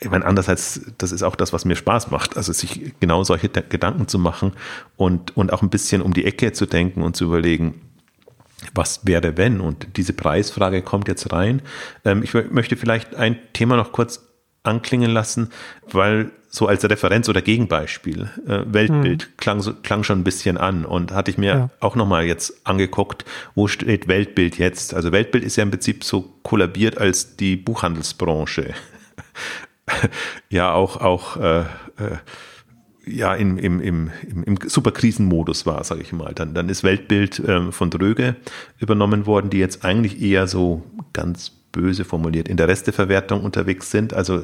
ich 0.00 0.10
meine, 0.10 0.24
andererseits, 0.24 0.80
das 0.98 1.12
ist 1.12 1.22
auch 1.22 1.36
das, 1.36 1.52
was 1.52 1.64
mir 1.64 1.76
Spaß 1.76 2.10
macht, 2.10 2.36
also 2.36 2.52
sich 2.52 2.92
genau 2.98 3.22
solche 3.22 3.48
Gedanken 3.48 4.08
zu 4.08 4.18
machen 4.18 4.52
und, 4.96 5.36
und 5.36 5.52
auch 5.52 5.62
ein 5.62 5.70
bisschen 5.70 6.02
um 6.02 6.12
die 6.12 6.24
Ecke 6.24 6.52
zu 6.52 6.66
denken 6.66 7.02
und 7.02 7.14
zu 7.14 7.24
überlegen, 7.26 7.80
was 8.74 9.06
wäre 9.06 9.36
wenn? 9.36 9.60
Und 9.60 9.96
diese 9.96 10.12
Preisfrage 10.12 10.82
kommt 10.82 11.08
jetzt 11.08 11.32
rein. 11.32 11.62
Ähm, 12.04 12.22
ich 12.22 12.34
möchte 12.34 12.76
vielleicht 12.76 13.14
ein 13.14 13.38
Thema 13.52 13.76
noch 13.76 13.92
kurz 13.92 14.26
anklingen 14.62 15.10
lassen, 15.10 15.50
weil 15.90 16.30
so 16.54 16.66
als 16.66 16.84
Referenz 16.84 17.30
oder 17.30 17.40
Gegenbeispiel, 17.40 18.28
äh, 18.46 18.60
Weltbild 18.66 19.22
hm. 19.22 19.28
klang, 19.38 19.82
klang 19.82 20.04
schon 20.04 20.20
ein 20.20 20.24
bisschen 20.24 20.58
an 20.58 20.84
und 20.84 21.10
hatte 21.10 21.30
ich 21.30 21.38
mir 21.38 21.54
ja. 21.54 21.70
auch 21.80 21.96
nochmal 21.96 22.24
jetzt 22.24 22.66
angeguckt, 22.66 23.24
wo 23.54 23.68
steht 23.68 24.06
Weltbild 24.06 24.58
jetzt? 24.58 24.92
Also 24.92 25.12
Weltbild 25.12 25.44
ist 25.44 25.56
ja 25.56 25.62
im 25.62 25.70
Prinzip 25.70 26.04
so 26.04 26.34
kollabiert 26.42 26.98
als 26.98 27.36
die 27.36 27.56
Buchhandelsbranche. 27.56 28.74
ja, 30.50 30.74
auch, 30.74 30.98
auch 30.98 31.38
äh, 31.38 31.60
äh, 31.60 31.64
ja, 33.06 33.34
im, 33.34 33.56
im, 33.56 33.80
im, 33.80 34.10
im 34.44 34.58
Superkrisenmodus 34.62 35.64
war, 35.64 35.82
sage 35.84 36.02
ich 36.02 36.12
mal. 36.12 36.34
Dann, 36.34 36.52
dann 36.52 36.68
ist 36.68 36.84
Weltbild 36.84 37.42
ähm, 37.48 37.72
von 37.72 37.88
Dröge 37.88 38.36
übernommen 38.78 39.24
worden, 39.24 39.48
die 39.48 39.58
jetzt 39.58 39.86
eigentlich 39.86 40.20
eher 40.20 40.46
so 40.46 40.82
ganz 41.14 41.50
böse 41.72 42.04
formuliert 42.04 42.46
in 42.46 42.58
der 42.58 42.68
Resteverwertung 42.68 43.42
unterwegs 43.42 43.90
sind. 43.90 44.12
Also 44.12 44.42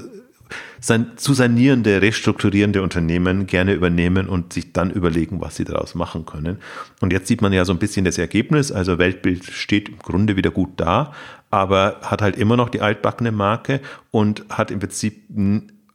san 0.80 1.16
zu 1.16 1.34
sanierende, 1.34 2.02
restrukturierende 2.02 2.82
Unternehmen 2.82 3.46
gerne 3.46 3.72
übernehmen 3.72 4.28
und 4.28 4.52
sich 4.52 4.72
dann 4.72 4.90
überlegen, 4.90 5.40
was 5.40 5.56
sie 5.56 5.64
daraus 5.64 5.94
machen 5.94 6.26
können. 6.26 6.58
Und 7.00 7.12
jetzt 7.12 7.28
sieht 7.28 7.42
man 7.42 7.52
ja 7.52 7.64
so 7.64 7.72
ein 7.72 7.78
bisschen 7.78 8.04
das 8.04 8.18
Ergebnis. 8.18 8.72
Also 8.72 8.98
Weltbild 8.98 9.44
steht 9.44 9.88
im 9.88 9.98
Grunde 9.98 10.36
wieder 10.36 10.50
gut 10.50 10.70
da, 10.76 11.12
aber 11.50 11.98
hat 12.02 12.22
halt 12.22 12.36
immer 12.36 12.56
noch 12.56 12.68
die 12.68 12.80
altbackene 12.80 13.32
Marke 13.32 13.80
und 14.10 14.44
hat 14.50 14.70
im 14.70 14.80
Prinzip 14.80 15.22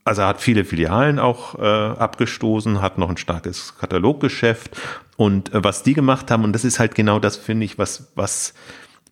also 0.06 0.24
hat 0.24 0.42
viele 0.42 0.66
Filialen 0.66 1.20
auch 1.20 1.58
äh, 1.58 1.66
abgestoßen, 1.66 2.82
hat 2.82 2.98
noch 2.98 3.10
ein 3.10 3.18
starkes 3.18 3.78
Kataloggeschäft 3.78 4.76
und 5.16 5.54
äh, 5.54 5.64
was 5.64 5.84
die 5.84 5.94
gemacht 5.94 6.30
haben 6.30 6.44
und 6.44 6.54
das 6.54 6.66
ist 6.66 6.80
halt 6.80 6.96
genau 6.96 7.20
das 7.20 7.38
finde 7.38 7.66
ich, 7.66 7.78
was 7.78 8.12
was 8.16 8.54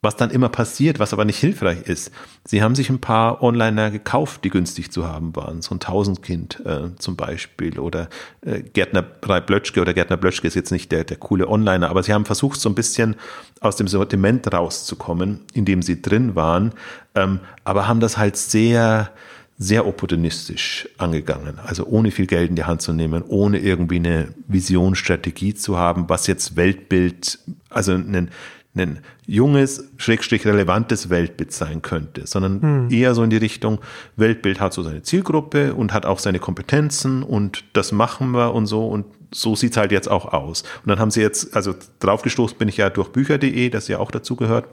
was 0.02 0.16
dann 0.16 0.32
immer 0.32 0.50
passiert, 0.50 0.98
was 0.98 1.14
aber 1.14 1.26
nicht 1.26 1.38
hilfreich 1.38 1.84
ist. 1.84 2.12
Sie 2.44 2.64
haben 2.64 2.74
sich 2.74 2.90
ein 2.90 3.00
paar 3.00 3.44
Onliner 3.44 3.92
gekauft, 3.92 4.44
die 4.44 4.50
günstig 4.50 4.92
zu 4.92 5.08
haben 5.08 5.36
waren. 5.36 5.62
So 5.62 5.76
ein 5.76 5.80
Tausendkind 5.80 6.64
äh, 6.66 6.96
zum 6.98 7.16
Beispiel 7.16 7.78
oder 7.78 8.10
äh, 8.42 8.62
Gärtner 8.62 9.04
Blötschke 9.04 9.80
oder 9.80 9.94
Gärtner 9.94 10.18
Blötschke 10.18 10.48
ist 10.48 10.56
jetzt 10.56 10.72
nicht 10.72 10.92
der, 10.92 11.04
der 11.04 11.18
coole 11.18 11.48
Onliner, 11.48 11.90
aber 11.90 12.02
sie 12.02 12.14
haben 12.14 12.26
versucht, 12.26 12.60
so 12.60 12.68
ein 12.68 12.76
bisschen 12.76 13.16
aus 13.60 13.76
dem 13.76 13.88
Sortiment 13.88 14.52
rauszukommen, 14.52 15.42
in 15.54 15.66
dem 15.66 15.84
sie 15.84 16.02
drin 16.02 16.36
waren, 16.36 16.74
ähm, 17.14 17.40
aber 17.64 17.88
haben 17.88 18.00
das 18.00 18.18
halt 18.18 18.38
sehr, 18.38 19.12
sehr 19.60 19.86
opportunistisch 19.86 20.90
angegangen. 20.98 21.60
Also 21.64 21.86
ohne 21.86 22.10
viel 22.10 22.26
Geld 22.26 22.50
in 22.50 22.56
die 22.56 22.64
Hand 22.64 22.82
zu 22.82 22.94
nehmen, 22.94 23.22
ohne 23.22 23.60
irgendwie 23.60 23.98
eine 23.98 24.34
Vision, 24.48 24.96
Strategie 24.96 25.54
zu 25.54 25.78
haben, 25.78 26.10
was 26.10 26.26
jetzt 26.26 26.56
Weltbild, 26.56 27.38
also 27.70 27.94
einen, 27.94 28.32
ein 28.76 29.00
junges, 29.26 29.92
schrägstrich 29.98 30.46
relevantes 30.46 31.10
Weltbild 31.10 31.52
sein 31.52 31.82
könnte, 31.82 32.26
sondern 32.26 32.62
hm. 32.62 32.90
eher 32.90 33.14
so 33.14 33.24
in 33.24 33.30
die 33.30 33.38
Richtung, 33.38 33.80
Weltbild 34.16 34.60
hat 34.60 34.74
so 34.74 34.82
seine 34.82 35.02
Zielgruppe 35.02 35.74
und 35.74 35.94
hat 35.94 36.06
auch 36.06 36.20
seine 36.20 36.40
Kompetenzen 36.40 37.24
und 37.24 37.64
das 37.74 37.92
machen 37.92 38.32
wir 38.32 38.54
und 38.54 38.68
so 38.68 38.88
und 38.88 39.06
so 39.34 39.56
sieht's 39.56 39.78
halt 39.78 39.92
jetzt 39.92 40.10
auch 40.10 40.34
aus. 40.34 40.64
Und 40.84 40.90
dann 40.90 41.00
haben 41.00 41.12
sie 41.12 41.22
jetzt, 41.22 41.56
also 41.56 41.74
draufgestoßen 42.00 42.58
bin 42.58 42.68
ich 42.68 42.78
ja 42.78 42.90
durch 42.90 43.10
Bücher.de, 43.10 43.70
das 43.70 43.88
ja 43.88 44.00
auch 44.00 44.12
dazu 44.12 44.36
gehört, 44.36 44.66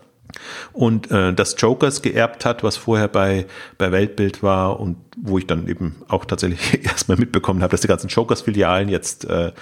und 0.73 1.11
äh, 1.11 1.33
das 1.33 1.57
Jokers 1.59 2.03
geerbt 2.03 2.45
hat, 2.45 2.63
was 2.63 2.77
vorher 2.77 3.09
bei, 3.09 3.47
bei 3.79 3.93
Weltbild 3.93 4.43
war 4.43 4.81
und 4.81 4.97
wo 5.17 5.39
ich 5.39 5.47
dann 5.47 5.69
eben 5.69 5.97
auch 6.09 6.25
tatsächlich 6.25 6.85
erstmal 6.85 7.19
mitbekommen 7.19 7.63
habe, 7.63 7.71
dass 7.71 7.81
die 7.81 7.89
ganzen 7.89 8.09
Jokers-Filialen 8.09 8.89
jetzt 8.89 9.25
äh, 9.25 9.53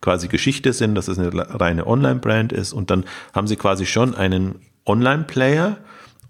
quasi 0.00 0.28
Geschichte 0.28 0.72
sind, 0.72 0.94
dass 0.94 1.08
es 1.08 1.18
eine 1.18 1.30
reine 1.60 1.86
Online-Brand 1.86 2.52
ist 2.52 2.72
und 2.72 2.90
dann 2.90 3.04
haben 3.34 3.46
sie 3.46 3.56
quasi 3.56 3.86
schon 3.86 4.14
einen 4.14 4.60
Online-Player 4.84 5.78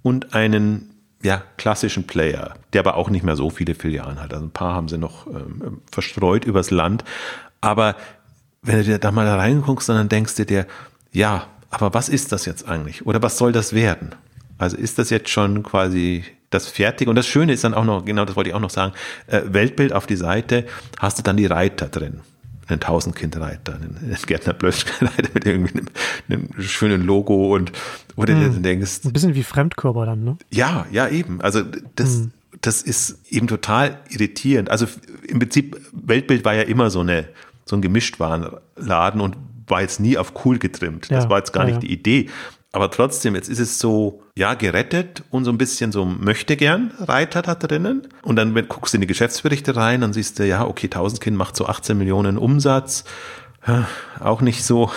und 0.02 0.34
einen 0.34 0.90
ja, 1.22 1.42
klassischen 1.56 2.06
Player, 2.06 2.54
der 2.72 2.80
aber 2.80 2.96
auch 2.96 3.10
nicht 3.10 3.24
mehr 3.24 3.36
so 3.36 3.50
viele 3.50 3.74
Filialen 3.74 4.22
hat. 4.22 4.32
Also 4.32 4.46
ein 4.46 4.50
paar 4.50 4.74
haben 4.74 4.88
sie 4.88 4.98
noch 4.98 5.26
ähm, 5.26 5.80
verstreut 5.90 6.44
übers 6.44 6.70
Land. 6.70 7.04
Aber 7.60 7.96
wenn 8.62 8.78
du 8.78 8.84
dir 8.84 8.98
da 8.98 9.10
mal 9.10 9.26
reinguckst, 9.26 9.88
dann 9.88 10.08
denkst 10.08 10.36
du 10.36 10.46
dir, 10.46 10.66
ja, 11.12 11.46
aber 11.76 11.92
was 11.92 12.08
ist 12.08 12.32
das 12.32 12.46
jetzt 12.46 12.66
eigentlich? 12.66 13.04
Oder 13.06 13.22
was 13.22 13.36
soll 13.36 13.52
das 13.52 13.74
werden? 13.74 14.14
Also 14.56 14.78
ist 14.78 14.98
das 14.98 15.10
jetzt 15.10 15.28
schon 15.28 15.62
quasi 15.62 16.24
das 16.48 16.68
Fertige? 16.68 17.10
Und 17.10 17.16
das 17.16 17.26
Schöne 17.26 17.52
ist 17.52 17.64
dann 17.64 17.74
auch 17.74 17.84
noch, 17.84 18.04
genau 18.04 18.24
das 18.24 18.34
wollte 18.34 18.48
ich 18.48 18.56
auch 18.56 18.60
noch 18.60 18.70
sagen, 18.70 18.94
äh, 19.26 19.42
Weltbild 19.46 19.92
auf 19.92 20.06
die 20.06 20.16
Seite, 20.16 20.64
hast 20.98 21.18
du 21.18 21.22
dann 21.22 21.36
die 21.36 21.44
Reiter 21.44 21.88
drin. 21.88 22.20
Einen 22.66 22.80
Tausendkindreiter, 22.80 23.74
einen 23.74 24.16
Gärtner 24.26 24.54
Blöschreiter 24.54 25.12
mit 25.34 25.46
irgendwie 25.46 25.78
einem, 26.28 26.48
einem, 26.54 26.62
schönen 26.62 27.02
Logo 27.02 27.54
und 27.54 27.72
wo 28.16 28.24
du 28.24 28.32
hm. 28.32 28.62
denkst. 28.62 29.00
Ein 29.04 29.12
bisschen 29.12 29.34
wie 29.34 29.42
Fremdkörper 29.42 30.06
dann, 30.06 30.24
ne? 30.24 30.38
Ja, 30.50 30.86
ja, 30.90 31.08
eben. 31.08 31.42
Also 31.42 31.62
das, 31.94 32.14
hm. 32.14 32.32
das 32.62 32.80
ist 32.80 33.18
eben 33.28 33.48
total 33.48 34.00
irritierend. 34.08 34.70
Also 34.70 34.86
im 35.28 35.40
Prinzip, 35.40 35.78
Weltbild 35.92 36.46
war 36.46 36.54
ja 36.54 36.62
immer 36.62 36.88
so 36.88 37.00
eine, 37.00 37.28
so 37.66 37.76
ein 37.76 37.82
Gemischtwarenladen 37.82 39.20
und 39.20 39.36
war 39.66 39.80
jetzt 39.80 40.00
nie 40.00 40.18
auf 40.18 40.32
cool 40.44 40.58
getrimmt. 40.58 41.10
Das 41.10 41.24
ja, 41.24 41.30
war 41.30 41.38
jetzt 41.38 41.52
gar 41.52 41.64
ja, 41.64 41.70
nicht 41.70 41.82
die 41.82 41.92
Idee. 41.92 42.30
Aber 42.72 42.90
trotzdem, 42.90 43.34
jetzt 43.34 43.48
ist 43.48 43.58
es 43.58 43.78
so, 43.78 44.22
ja, 44.36 44.54
gerettet 44.54 45.22
und 45.30 45.44
so 45.44 45.50
ein 45.50 45.56
bisschen 45.56 45.92
so 45.92 46.04
möchte 46.04 46.56
gern 46.56 46.92
Reiter 46.98 47.40
da 47.40 47.54
drinnen. 47.54 48.06
Und 48.22 48.36
dann 48.36 48.54
wenn, 48.54 48.68
guckst 48.68 48.92
du 48.92 48.98
in 48.98 49.00
die 49.00 49.06
Geschäftsberichte 49.06 49.76
rein, 49.76 50.02
dann 50.02 50.12
siehst 50.12 50.38
du, 50.38 50.46
ja, 50.46 50.66
okay, 50.66 50.88
Tausendkind 50.88 51.36
macht 51.36 51.56
so 51.56 51.66
18 51.66 51.96
Millionen 51.96 52.36
Umsatz. 52.36 53.04
Ja, 53.66 53.88
auch 54.20 54.42
nicht 54.42 54.62
so 54.62 54.90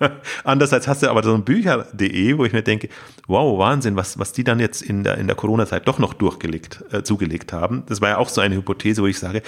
Andererseits 0.44 0.86
hast 0.88 1.02
du 1.02 1.10
aber 1.10 1.22
so 1.22 1.34
ein 1.34 1.44
Bücher.de, 1.44 2.38
wo 2.38 2.44
ich 2.44 2.52
mir 2.52 2.62
denke, 2.62 2.88
wow, 3.26 3.58
Wahnsinn, 3.58 3.96
was, 3.96 4.18
was 4.18 4.32
die 4.32 4.44
dann 4.44 4.60
jetzt 4.60 4.82
in 4.82 5.04
der, 5.04 5.18
in 5.18 5.26
der 5.26 5.36
Corona-Zeit 5.36 5.86
doch 5.88 5.98
noch 5.98 6.14
durchgelegt, 6.14 6.84
äh, 6.92 7.02
zugelegt 7.02 7.52
haben. 7.52 7.84
Das 7.86 8.00
war 8.00 8.10
ja 8.10 8.18
auch 8.18 8.28
so 8.28 8.40
eine 8.40 8.56
Hypothese, 8.56 9.02
wo 9.02 9.06
ich 9.06 9.18
sage, 9.18 9.42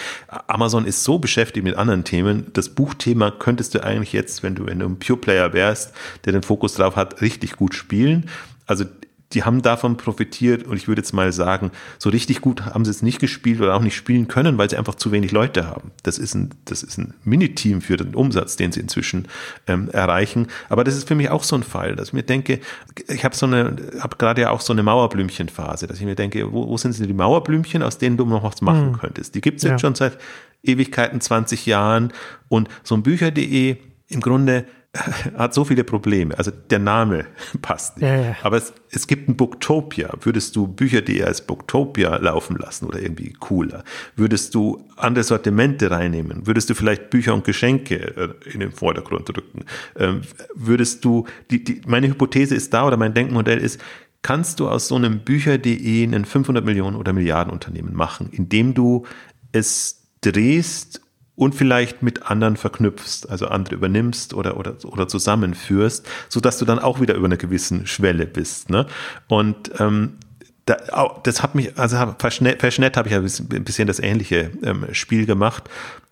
Amazon 0.47 0.87
ist 0.87 1.05
so 1.05 1.19
beschäftigt 1.19 1.65
mit 1.65 1.77
anderen 1.77 2.05
Themen. 2.05 2.47
Das 2.53 2.69
Buchthema 2.69 3.31
könntest 3.31 3.75
du 3.75 3.85
eigentlich 3.85 4.13
jetzt, 4.13 4.43
wenn 4.43 4.55
du, 4.55 4.67
wenn 4.67 4.79
du 4.79 4.87
ein 4.87 4.99
Pure 4.99 5.19
Player 5.19 5.53
wärst, 5.53 5.93
der 6.25 6.33
den 6.33 6.43
Fokus 6.43 6.75
drauf 6.75 6.97
hat, 6.97 7.21
richtig 7.21 7.57
gut 7.57 7.75
spielen. 7.75 8.29
Also 8.67 8.85
die 9.33 9.45
haben 9.45 9.63
davon 9.63 9.97
profitiert 9.97 10.65
und 10.65 10.77
ich 10.77 10.89
würde 10.89 11.01
jetzt 11.01 11.13
mal 11.13 11.33
sagen, 11.33 11.71
so 11.99 12.11
richtig 12.11 12.41
gut 12.41 12.67
haben 12.67 12.85
sie 12.85 12.91
es 12.91 13.03
nicht 13.03 13.21
gespielt 13.21 13.61
oder 13.61 13.77
auch 13.77 13.81
nicht 13.81 13.95
spielen 13.95 14.27
können, 14.27 14.59
weil 14.59 14.69
sie 14.69 14.77
einfach 14.77 14.97
zu 14.97 15.13
wenig 15.13 15.31
Leute 15.31 15.69
haben. 15.69 15.93
Das 16.03 16.19
ist 16.19 16.35
ein, 16.35 16.51
das 16.65 16.83
ist 16.83 16.99
ein 16.99 17.15
Miniteam 17.23 17.81
für 17.81 17.97
den 17.97 18.15
Umsatz, 18.17 18.57
den 18.57 18.73
sie 18.73 18.81
inzwischen 18.81 19.29
ähm, 19.69 19.89
erreichen. 19.91 20.49
Aber 20.69 20.83
das 20.83 20.97
ist 20.97 21.07
für 21.07 21.15
mich 21.15 21.31
auch 21.31 21.45
so 21.45 21.55
ein 21.55 21.63
Fall, 21.63 21.95
dass 21.95 22.09
ich 22.09 22.13
mir 22.13 22.25
denke, 22.25 22.59
ich 23.07 23.25
habe 23.25 23.37
so 23.37 23.47
eine, 23.47 23.77
habe 24.01 24.17
gerade 24.17 24.43
ja 24.43 24.51
auch 24.51 24.61
so 24.61 24.73
eine 24.73 24.83
Mauerblümchenphase, 24.83 25.87
dass 25.87 25.99
ich 25.99 26.05
mir 26.05 26.17
denke, 26.17 26.53
wo, 26.53 26.67
wo 26.67 26.77
sind 26.77 26.99
denn 26.99 27.07
die 27.07 27.15
Mauerblümchen, 27.15 27.85
aus 27.85 27.99
denen 27.99 28.17
du 28.17 28.25
noch 28.25 28.43
was 28.43 28.61
machen 28.63 28.93
mhm. 28.93 28.99
könntest? 28.99 29.37
Die 29.37 29.41
gibt's 29.41 29.63
jetzt 29.63 29.73
ja. 29.73 29.79
schon 29.79 29.95
seit 29.95 30.19
Ewigkeiten, 30.65 31.21
20 31.21 31.67
Jahren 31.67 32.13
und 32.49 32.69
so 32.83 32.97
ein 32.97 33.05
Bücher.de 33.05 33.77
im 34.09 34.21
Grunde 34.21 34.67
hat 35.37 35.55
so 35.55 35.65
viele 35.65 35.85
Probleme. 35.85 36.37
Also 36.37 36.51
der 36.51 36.81
Name 36.81 37.27
passt 37.63 37.99
nicht. 37.99 38.09
Ja, 38.09 38.17
ja. 38.17 38.37
Aber 38.43 38.57
es, 38.57 38.73
es 38.91 39.07
gibt 39.07 39.29
ein 39.29 39.37
Booktopia. 39.37 40.13
Würdest 40.21 40.57
du 40.57 40.67
Bücher.de 40.67 41.23
als 41.23 41.43
Booktopia 41.43 42.17
laufen 42.17 42.57
lassen 42.57 42.87
oder 42.87 43.01
irgendwie 43.01 43.33
cooler? 43.33 43.85
Würdest 44.17 44.55
du 44.55 44.85
andere 44.97 45.23
Sortimente 45.23 45.91
reinnehmen? 45.91 46.47
Würdest 46.47 46.71
du 46.71 46.75
vielleicht 46.75 47.11
Bücher 47.11 47.35
und 47.35 47.45
Geschenke 47.45 48.35
äh, 48.45 48.51
in 48.51 48.61
den 48.61 48.73
Vordergrund 48.73 49.29
rücken? 49.31 49.65
Ähm, 49.97 50.23
würdest 50.55 51.05
du, 51.05 51.27
die, 51.51 51.63
die, 51.63 51.83
meine 51.87 52.09
Hypothese 52.09 52.57
ist 52.57 52.75
da 52.75 52.87
oder 52.87 52.97
mein 52.97 53.15
Denkmodell 53.15 53.59
ist, 53.59 53.81
kannst 54.23 54.59
du 54.59 54.69
aus 54.69 54.89
so 54.89 54.97
einem 54.97 55.21
Bücher.de 55.21 56.03
einen 56.03 56.25
500 56.25 56.65
Millionen 56.65 56.97
oder 56.97 57.13
Milliarden 57.13 57.53
Unternehmen 57.53 57.95
machen, 57.95 58.29
indem 58.33 58.75
du 58.75 59.07
es 59.53 60.03
drehst 60.21 61.01
und 61.41 61.55
vielleicht 61.55 62.03
mit 62.03 62.31
anderen 62.31 62.59
verknüpfst, 62.59 63.31
also 63.31 63.49
andere 63.49 63.75
übernimmst 63.75 64.35
oder, 64.35 64.59
oder, 64.59 64.77
oder 64.85 65.09
zusammenführst, 65.09 66.07
so 66.29 66.39
dass 66.39 66.59
du 66.59 66.67
dann 66.67 66.79
auch 66.79 67.01
wieder 67.01 67.15
über 67.15 67.25
einer 67.25 67.39
gewissen 67.39 67.87
Schwelle 67.87 68.27
bist. 68.27 68.69
Ne? 68.69 68.87
Und 69.27 69.71
ähm, 69.81 70.19
da, 70.67 70.77
das 71.23 71.43
hat 71.43 71.55
mich, 71.55 71.79
also 71.79 71.97
verschnett, 72.19 72.99
habe 72.99 73.09
ich 73.09 73.15
ja 73.15 73.21
ein 73.21 73.65
bisschen 73.65 73.87
das 73.87 74.01
ähnliche 74.01 74.51
ähm, 74.63 74.89
Spiel 74.93 75.25
gemacht, 75.25 75.65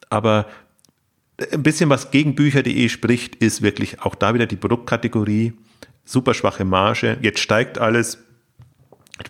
aber 0.09 0.47
ein 1.53 1.63
bisschen 1.63 1.91
was 1.91 2.11
gegen 2.11 2.35
Bücher.de 2.35 2.89
spricht, 2.89 3.37
ist 3.37 3.61
wirklich 3.61 4.01
auch 4.01 4.15
da 4.15 4.33
wieder 4.33 4.47
die 4.47 4.57
Produktkategorie, 4.57 5.53
super 6.07 6.33
schwache 6.33 6.65
Marge, 6.65 7.19
jetzt 7.21 7.41
steigt 7.41 7.77
alles, 7.77 8.25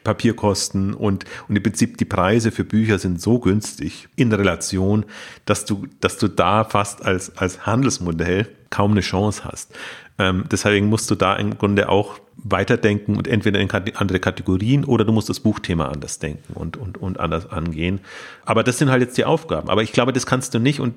Papierkosten 0.05 0.95
und, 0.95 1.25
und 1.49 1.57
im 1.57 1.63
Prinzip 1.63 1.99
die 1.99 2.05
Preise 2.05 2.51
für 2.51 2.65
Bücher 2.65 2.99
sind 2.99 3.21
so 3.21 3.39
günstig 3.39 4.09
in 4.17 4.33
Relation, 4.33 5.05
dass 5.45 5.65
du, 5.65 5.87
dass 6.01 6.19
du 6.19 6.29
da 6.29 6.65
fast 6.65 7.05
als, 7.05 7.37
als 7.37 7.67
Handelsmodell 7.67 8.49
kaum 8.71 8.93
eine 8.93 9.01
Chance 9.01 9.45
hast. 9.45 9.75
Ähm, 10.19 10.45
deswegen 10.51 10.87
musst 10.87 11.11
du 11.11 11.15
da 11.15 11.37
im 11.37 11.59
Grunde 11.59 11.89
auch 11.89 12.19
weiterdenken 12.37 13.17
und 13.17 13.27
entweder 13.27 13.61
in 13.61 13.71
andere 13.71 14.21
Kategorien 14.21 14.85
oder 14.85 15.05
du 15.05 15.13
musst 15.13 15.29
das 15.29 15.41
Buchthema 15.41 15.87
anders 15.87 16.19
denken 16.19 16.53
und, 16.55 16.77
und, 16.77 16.99
und 16.99 17.19
anders 17.19 17.51
angehen. 17.51 18.01
Aber 18.45 18.63
das 18.63 18.79
sind 18.79 18.91
halt 18.91 19.03
jetzt 19.03 19.17
die 19.19 19.25
Aufgaben. 19.25 19.69
Aber 19.69 19.83
ich 19.83 19.93
glaube, 19.93 20.13
das 20.13 20.27
kannst 20.27 20.55
du 20.55 20.59
nicht 20.59 20.81
und 20.81 20.95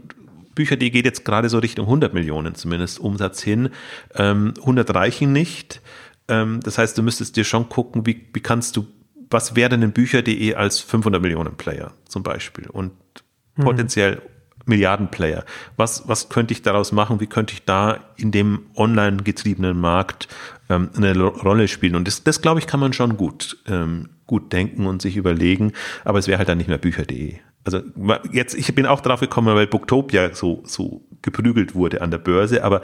Bücher.de 0.53 0.89
geht 0.89 1.05
jetzt 1.05 1.23
gerade 1.23 1.49
so 1.49 1.59
Richtung 1.59 1.85
100 1.85 2.13
Millionen 2.13 2.55
zumindest 2.55 2.99
Umsatz 2.99 3.41
hin. 3.41 3.69
Ähm, 4.15 4.53
100 4.59 4.93
reichen 4.93 5.31
nicht. 5.31 5.81
Ähm, 6.31 6.61
das 6.63 6.77
heißt, 6.77 6.97
du 6.97 7.03
müsstest 7.03 7.35
dir 7.35 7.43
schon 7.43 7.69
gucken, 7.69 8.05
wie, 8.05 8.25
wie 8.33 8.39
kannst 8.39 8.77
du, 8.77 8.87
was 9.29 9.55
wäre 9.55 9.69
denn 9.69 9.81
in 9.81 9.91
Bücher.de 9.91 10.55
als 10.55 10.79
500 10.79 11.21
Millionen 11.21 11.55
Player 11.57 11.93
zum 12.07 12.23
Beispiel 12.23 12.67
und 12.69 12.93
mhm. 13.57 13.63
potenziell 13.63 14.21
Milliarden-Player. 14.65 15.43
Was, 15.75 16.07
was 16.07 16.29
könnte 16.29 16.53
ich 16.53 16.61
daraus 16.61 16.91
machen? 16.91 17.19
Wie 17.19 17.27
könnte 17.27 17.53
ich 17.53 17.65
da 17.65 17.99
in 18.15 18.31
dem 18.31 18.67
online 18.75 19.17
getriebenen 19.17 19.79
Markt 19.79 20.27
ähm, 20.69 20.89
eine 20.95 21.19
Rolle 21.19 21.67
spielen? 21.67 21.95
Und 21.95 22.07
das, 22.07 22.23
das 22.23 22.41
glaube 22.41 22.59
ich, 22.59 22.67
kann 22.67 22.79
man 22.79 22.93
schon 22.93 23.17
gut, 23.17 23.57
ähm, 23.67 24.09
gut 24.27 24.53
denken 24.53 24.85
und 24.85 25.01
sich 25.01 25.17
überlegen. 25.17 25.73
Aber 26.05 26.19
es 26.19 26.27
wäre 26.27 26.37
halt 26.37 26.47
dann 26.47 26.59
nicht 26.59 26.67
mehr 26.67 26.77
Bücher.de. 26.77 27.35
Also 27.63 27.81
jetzt, 28.31 28.55
ich 28.55 28.73
bin 28.73 28.85
auch 28.85 29.01
drauf 29.01 29.19
gekommen, 29.19 29.53
weil 29.55 29.67
Booktopia 29.67 30.33
so, 30.33 30.63
so 30.65 31.05
geprügelt 31.21 31.75
wurde 31.75 32.01
an 32.01 32.11
der 32.11 32.17
Börse, 32.17 32.63
aber 32.63 32.81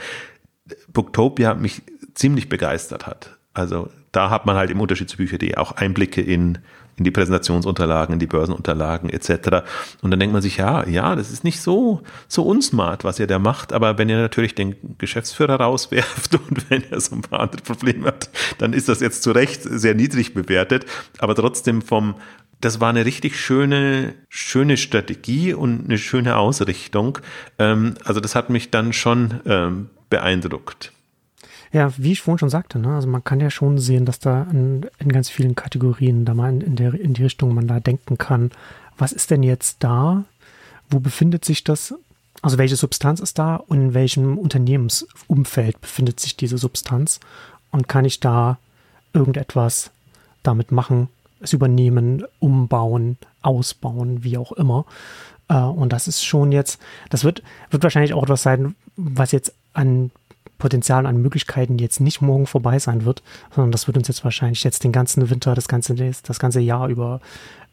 Booktopia 0.91 1.55
mich 1.55 1.81
ziemlich 2.13 2.49
begeistert 2.49 3.07
hat. 3.07 3.36
Also 3.57 3.89
da 4.11 4.29
hat 4.29 4.45
man 4.45 4.55
halt 4.55 4.69
im 4.69 4.79
Unterschied 4.79 5.09
zu 5.09 5.17
Bücher.de 5.17 5.55
auch 5.55 5.73
Einblicke 5.73 6.21
in, 6.21 6.59
in 6.95 7.03
die 7.03 7.11
Präsentationsunterlagen, 7.11 8.13
in 8.13 8.19
die 8.19 8.27
Börsenunterlagen 8.27 9.09
etc. 9.09 9.65
Und 10.01 10.11
dann 10.11 10.19
denkt 10.19 10.33
man 10.33 10.43
sich, 10.43 10.57
ja, 10.57 10.87
ja, 10.87 11.15
das 11.15 11.31
ist 11.31 11.43
nicht 11.43 11.59
so, 11.59 12.01
so 12.27 12.43
unsmart, 12.43 13.03
was 13.03 13.19
ihr 13.19 13.27
da 13.27 13.39
macht, 13.39 13.73
aber 13.73 13.97
wenn 13.97 14.09
ihr 14.09 14.17
natürlich 14.17 14.53
den 14.53 14.75
Geschäftsführer 14.99 15.55
rauswerft 15.59 16.35
und 16.49 16.69
wenn 16.69 16.83
er 16.91 17.01
so 17.01 17.15
ein 17.15 17.21
paar 17.21 17.39
andere 17.39 17.63
Probleme 17.63 18.07
hat, 18.07 18.29
dann 18.59 18.73
ist 18.73 18.89
das 18.89 18.99
jetzt 18.99 19.23
zu 19.23 19.31
Recht 19.31 19.63
sehr 19.63 19.95
niedrig 19.95 20.35
bewertet, 20.35 20.85
aber 21.17 21.33
trotzdem 21.33 21.81
vom, 21.81 22.15
das 22.61 22.79
war 22.79 22.89
eine 22.89 23.05
richtig 23.05 23.39
schöne, 23.39 24.13
schöne 24.29 24.77
Strategie 24.77 25.53
und 25.53 25.85
eine 25.85 25.97
schöne 25.97 26.37
Ausrichtung. 26.37 27.19
Ähm, 27.57 27.95
also 28.03 28.19
das 28.19 28.35
hat 28.35 28.49
mich 28.49 28.71
dann 28.71 28.93
schon 28.93 29.41
ähm, 29.45 29.89
beeindruckt. 30.09 30.91
Ja, 31.71 31.91
wie 31.97 32.13
ich 32.13 32.21
vorhin 32.21 32.39
schon 32.39 32.49
sagte, 32.49 32.79
ne? 32.79 32.95
also 32.95 33.07
man 33.07 33.23
kann 33.23 33.39
ja 33.39 33.49
schon 33.49 33.77
sehen, 33.77 34.05
dass 34.05 34.19
da 34.19 34.43
in, 34.43 34.85
in 34.99 35.11
ganz 35.11 35.29
vielen 35.29 35.55
Kategorien 35.55 36.25
da 36.25 36.33
mal 36.33 36.49
in, 36.49 36.61
in, 36.61 36.75
der, 36.75 36.93
in 36.93 37.13
die 37.13 37.23
Richtung 37.23 37.53
man 37.53 37.67
da 37.67 37.79
denken 37.79 38.17
kann, 38.17 38.51
was 38.97 39.11
ist 39.11 39.31
denn 39.31 39.43
jetzt 39.43 39.83
da? 39.83 40.23
Wo 40.89 40.99
befindet 40.99 41.45
sich 41.45 41.63
das? 41.63 41.93
Also 42.41 42.57
welche 42.57 42.75
Substanz 42.75 43.19
ist 43.19 43.37
da 43.37 43.55
und 43.55 43.81
in 43.81 43.93
welchem 43.93 44.37
Unternehmensumfeld 44.37 45.81
befindet 45.81 46.19
sich 46.19 46.37
diese 46.37 46.57
Substanz? 46.57 47.19
Und 47.71 47.87
kann 47.87 48.05
ich 48.05 48.19
da 48.19 48.57
irgendetwas 49.13 49.91
damit 50.43 50.71
machen, 50.71 51.09
es 51.41 51.53
übernehmen, 51.53 52.23
umbauen, 52.39 53.17
ausbauen, 53.41 54.23
wie 54.23 54.37
auch 54.37 54.51
immer? 54.53 54.85
Äh, 55.49 55.59
und 55.59 55.93
das 55.93 56.07
ist 56.07 56.23
schon 56.23 56.51
jetzt, 56.51 56.79
das 57.09 57.23
wird, 57.23 57.43
wird 57.69 57.83
wahrscheinlich 57.83 58.13
auch 58.13 58.23
etwas 58.23 58.43
sein, 58.43 58.75
was 58.95 59.31
jetzt 59.31 59.53
an 59.73 60.11
Potenzial 60.57 61.05
an 61.05 61.21
Möglichkeiten 61.21 61.77
jetzt 61.77 61.99
nicht 61.99 62.21
morgen 62.21 62.47
vorbei 62.47 62.79
sein 62.79 63.05
wird, 63.05 63.23
sondern 63.53 63.71
das 63.71 63.87
wird 63.87 63.97
uns 63.97 64.07
jetzt 64.07 64.23
wahrscheinlich 64.23 64.63
jetzt 64.63 64.83
den 64.83 64.91
ganzen 64.91 65.29
Winter, 65.29 65.55
das 65.55 65.67
ganze, 65.67 65.95
das 65.95 66.39
ganze 66.39 66.59
Jahr 66.59 66.87
über 66.87 67.21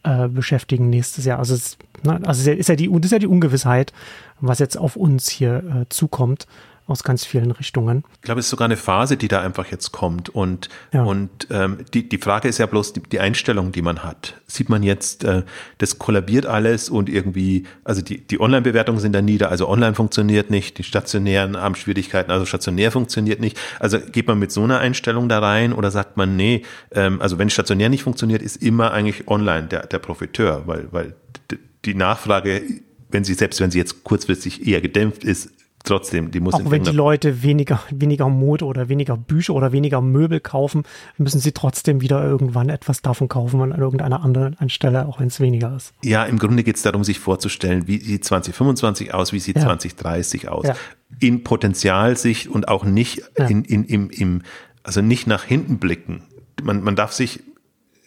äh, 0.02 0.28
beschäftigen 0.28 0.90
nächstes 0.90 1.24
Jahr. 1.24 1.38
Also, 1.38 1.54
es, 1.54 1.78
ne, 2.02 2.20
also 2.24 2.50
ist 2.50 2.68
ja 2.68 2.76
die, 2.76 2.90
das 2.92 3.06
ist 3.06 3.12
ja 3.12 3.18
die 3.18 3.26
Ungewissheit, 3.26 3.92
was 4.40 4.58
jetzt 4.58 4.76
auf 4.76 4.96
uns 4.96 5.28
hier 5.28 5.56
äh, 5.58 5.88
zukommt 5.88 6.46
aus 6.86 7.02
ganz 7.02 7.24
vielen 7.24 7.50
Richtungen. 7.50 8.04
Ich 8.16 8.22
glaube, 8.22 8.40
es 8.40 8.46
ist 8.46 8.50
sogar 8.50 8.66
eine 8.66 8.76
Phase, 8.76 9.16
die 9.16 9.28
da 9.28 9.40
einfach 9.40 9.66
jetzt 9.70 9.92
kommt. 9.92 10.28
Und, 10.28 10.68
ja. 10.92 11.02
und 11.02 11.46
ähm, 11.50 11.78
die, 11.94 12.08
die 12.08 12.18
Frage 12.18 12.48
ist 12.48 12.58
ja 12.58 12.66
bloß 12.66 12.92
die, 12.92 13.02
die 13.02 13.20
Einstellung, 13.20 13.72
die 13.72 13.80
man 13.80 14.02
hat. 14.02 14.34
Sieht 14.46 14.68
man 14.68 14.82
jetzt, 14.82 15.24
äh, 15.24 15.44
das 15.78 15.98
kollabiert 15.98 16.44
alles 16.44 16.90
und 16.90 17.08
irgendwie, 17.08 17.64
also 17.84 18.02
die, 18.02 18.26
die 18.26 18.38
Online-Bewertungen 18.38 19.00
sind 19.00 19.12
da 19.12 19.22
nieder, 19.22 19.50
also 19.50 19.68
online 19.68 19.94
funktioniert 19.94 20.50
nicht, 20.50 20.76
die 20.76 20.82
stationären 20.82 21.56
haben 21.56 21.74
Schwierigkeiten, 21.74 22.30
also 22.30 22.44
stationär 22.44 22.90
funktioniert 22.90 23.40
nicht. 23.40 23.58
Also 23.80 23.98
geht 23.98 24.26
man 24.26 24.38
mit 24.38 24.52
so 24.52 24.62
einer 24.62 24.78
Einstellung 24.78 25.28
da 25.28 25.38
rein 25.38 25.72
oder 25.72 25.90
sagt 25.90 26.18
man, 26.18 26.36
nee, 26.36 26.62
ähm, 26.92 27.22
also 27.22 27.38
wenn 27.38 27.48
stationär 27.48 27.88
nicht 27.88 28.02
funktioniert, 28.02 28.42
ist 28.42 28.62
immer 28.62 28.92
eigentlich 28.92 29.26
online 29.26 29.68
der, 29.68 29.86
der 29.86 29.98
Profiteur, 30.00 30.66
weil, 30.66 30.88
weil 30.90 31.14
die 31.84 31.94
Nachfrage 31.94 32.62
wenn 33.10 33.22
sie, 33.22 33.34
selbst 33.34 33.60
wenn 33.60 33.70
sie 33.70 33.78
jetzt 33.78 34.02
kurzfristig 34.02 34.66
eher 34.66 34.80
gedämpft 34.80 35.22
ist, 35.22 35.50
trotzdem, 35.84 36.30
die 36.30 36.40
muss 36.40 36.54
Auch 36.54 36.70
wenn 36.70 36.82
die 36.82 36.90
Leute 36.90 37.42
weniger, 37.42 37.80
weniger 37.90 38.28
Mode 38.28 38.64
oder 38.64 38.88
weniger 38.88 39.16
Bücher 39.16 39.54
oder 39.54 39.72
weniger 39.72 40.00
Möbel 40.00 40.40
kaufen, 40.40 40.82
müssen 41.18 41.40
sie 41.40 41.52
trotzdem 41.52 42.00
wieder 42.00 42.22
irgendwann 42.24 42.68
etwas 42.68 43.02
davon 43.02 43.28
kaufen 43.28 43.60
an 43.60 43.78
irgendeiner 43.78 44.24
anderen 44.24 44.56
Stelle, 44.68 45.06
auch 45.06 45.20
wenn 45.20 45.28
es 45.28 45.40
weniger 45.40 45.76
ist. 45.76 45.94
Ja, 46.02 46.24
im 46.24 46.38
Grunde 46.38 46.64
geht 46.64 46.76
es 46.76 46.82
darum, 46.82 47.04
sich 47.04 47.18
vorzustellen, 47.18 47.86
wie 47.86 48.00
sieht 48.00 48.24
2025 48.24 49.14
aus, 49.14 49.32
wie 49.32 49.40
sieht 49.40 49.56
ja. 49.56 49.62
2030 49.62 50.48
aus. 50.48 50.66
Ja. 50.66 50.76
In 51.20 51.44
Potenzialsicht 51.44 52.48
und 52.48 52.68
auch 52.68 52.84
nicht 52.84 53.22
ja. 53.38 53.46
in, 53.46 53.64
in, 53.64 53.84
im, 53.84 54.10
im, 54.10 54.42
also 54.82 55.00
nicht 55.00 55.26
nach 55.26 55.44
hinten 55.44 55.78
blicken. 55.78 56.22
Man, 56.62 56.82
man 56.82 56.96
darf 56.96 57.12
sich 57.12 57.40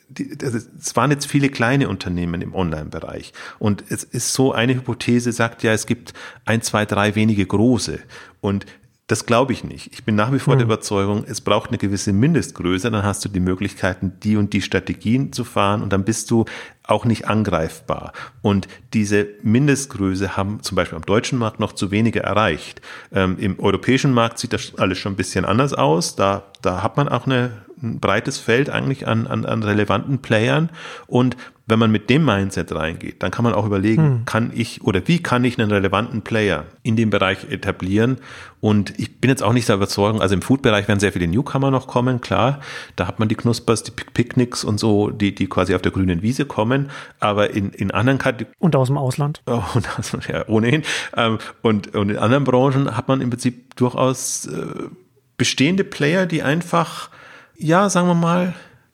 die, 0.10 0.38
es 0.42 0.96
waren 0.96 1.12
jetzt 1.12 1.28
viele 1.28 1.50
kleine 1.50 1.90
Unternehmen 1.90 2.42
im 2.42 2.56
Online-Bereich. 2.56 3.34
Und 3.60 3.84
es 3.90 4.04
ist 4.04 4.34
so, 4.34 4.54
eine 4.54 4.76
Hypothese 4.76 5.32
sagt 5.32 5.64
ja, 5.64 5.74
es 5.74 5.86
gibt 5.86 6.14
ein, 6.46 6.62
zwei, 6.62 6.86
drei 6.86 7.16
wenige 7.16 7.46
große. 7.46 8.00
Und 8.42 8.66
Das 9.10 9.26
glaube 9.26 9.54
ich 9.54 9.64
nicht. 9.64 9.94
Ich 9.94 10.04
bin 10.04 10.16
nach 10.16 10.34
wie 10.34 10.40
vor 10.40 10.54
hm. 10.54 10.60
der 10.60 10.66
Überzeugung, 10.66 11.24
es 11.26 11.40
braucht 11.40 11.70
eine 11.70 11.78
gewisse 11.78 12.12
Mindestgröße, 12.12 12.92
dann 12.92 13.04
hast 13.04 13.24
du 13.24 13.30
die 13.30 13.40
Möglichkeiten, 13.40 14.12
die 14.22 14.36
und 14.36 14.52
die 14.52 14.62
Strategien 14.62 15.32
zu 15.32 15.46
fahren 15.46 15.82
und 15.82 15.94
dann 15.94 16.04
bist 16.04 16.30
du 16.30 16.44
auch 16.84 17.06
nicht 17.06 17.26
angreifbar. 17.26 18.12
Und 18.42 18.68
diese 18.94 19.28
Mindestgröße 19.44 20.36
haben 20.36 20.62
zum 20.62 20.76
Beispiel 20.76 20.98
am 20.98 21.06
deutschen 21.06 21.40
Markt 21.40 21.62
noch 21.62 21.72
zu 21.72 21.90
wenige 21.90 22.22
erreicht. 22.22 22.82
Ähm, 23.14 23.38
Im 23.40 23.60
europäischen 23.60 24.14
Markt 24.14 24.40
sieht 24.40 24.52
das 24.52 24.76
alles 24.78 24.98
schon 24.98 25.14
ein 25.14 25.18
bisschen 25.18 25.46
anders 25.46 25.74
aus. 25.74 26.18
Da, 26.18 26.52
da 26.62 26.84
hat 26.84 26.98
man 26.98 27.08
auch 27.08 27.26
eine, 27.26 27.52
ein 27.82 28.00
breites 28.00 28.38
Feld 28.38 28.70
eigentlich 28.70 29.08
an, 29.08 29.28
an, 29.28 29.46
an 29.46 29.64
relevanten 29.64 30.20
Playern. 30.20 30.70
Und 31.08 31.38
wenn 31.70 31.80
man 31.80 31.92
mit 31.92 32.10
dem 32.10 32.24
Mindset 32.24 32.72
reingeht, 32.74 33.22
dann 33.22 33.30
kann 33.30 33.44
man 33.44 33.54
auch 33.54 33.66
überlegen, 33.66 34.04
hm. 34.04 34.26
kann 34.26 34.52
ich 34.56 34.84
oder 34.84 35.06
wie 35.08 35.22
kann 35.22 35.44
ich 35.44 35.60
einen 35.60 35.70
relevanten 35.70 36.22
Player 36.22 36.66
in 36.82 36.96
dem 36.96 37.10
Bereich 37.10 37.52
etablieren? 37.52 38.18
Und 38.62 38.98
ich 38.98 39.20
bin 39.20 39.30
jetzt 39.30 39.44
auch 39.44 39.52
nicht 39.52 39.68
der 39.68 39.76
Überzeugung, 39.76 40.22
also 40.22 40.34
im 40.34 40.42
Food-Bereich 40.42 40.88
werden 40.88 41.02
sehr 41.02 41.12
viele 41.12 41.28
Newcomer 41.28 41.70
noch 41.70 41.88
kommen, 41.88 42.22
klar. 42.22 42.62
Da 42.96 43.06
hat 43.06 43.20
man 43.20 43.28
die 43.28 43.36
Knuspers, 43.36 43.84
die 43.84 43.92
Picknicks 43.92 44.64
und 44.64 44.80
so, 44.80 45.10
die, 45.10 45.36
die 45.36 45.48
quasi 45.48 45.76
auf 45.76 45.82
der 45.82 45.92
grünen 45.92 46.22
Wiese 46.22 46.46
kommen. 46.46 46.90
Aber 47.20 47.50
in, 47.50 47.72
in 47.72 47.92
anderen 47.92 48.18
Kategorien. 48.18 48.56
Und 48.60 48.76
aus 48.78 48.88
dem 48.88 48.98
Ausland. 48.98 49.42
Oh, 49.46 49.62
und 49.74 50.00
aus, 50.00 50.18
ja, 50.30 50.48
ohnehin. 50.48 50.84
Ähm, 51.18 51.38
und, 51.62 51.94
und 51.94 52.10
in 52.10 52.18
anderen 52.18 52.46
Branchen 52.46 52.96
hat 52.96 53.10
man 53.10 53.20
im 53.20 53.30
Prinzip 53.30 53.76
durchaus 53.76 54.46
äh, 54.46 54.90
bestehende 55.36 55.84
Player, 55.84 56.26
die 56.26 56.44
einfach, 56.44 57.10
ja, 57.58 57.90
sagen 57.90 58.08
wir 58.08 58.16
mal, 58.16 58.54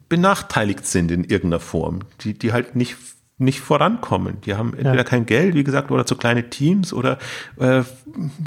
benachteiligt 0.09 0.86
sind 0.86 1.11
in 1.11 1.24
irgendeiner 1.24 1.59
Form, 1.59 1.99
die, 2.22 2.34
die 2.34 2.53
halt 2.53 2.76
nicht 2.76 2.97
nicht 3.39 3.61
vorankommen. 3.61 4.39
Die 4.41 4.53
haben 4.53 4.74
entweder 4.74 4.95
ja. 4.95 5.03
kein 5.03 5.26
Geld, 5.26 5.55
wie 5.55 5.64
gesagt, 5.64 5.91
oder 5.91 6.05
zu 6.05 6.16
kleine 6.16 6.49
Teams 6.49 6.93
oder 6.93 7.18
äh, 7.59 7.84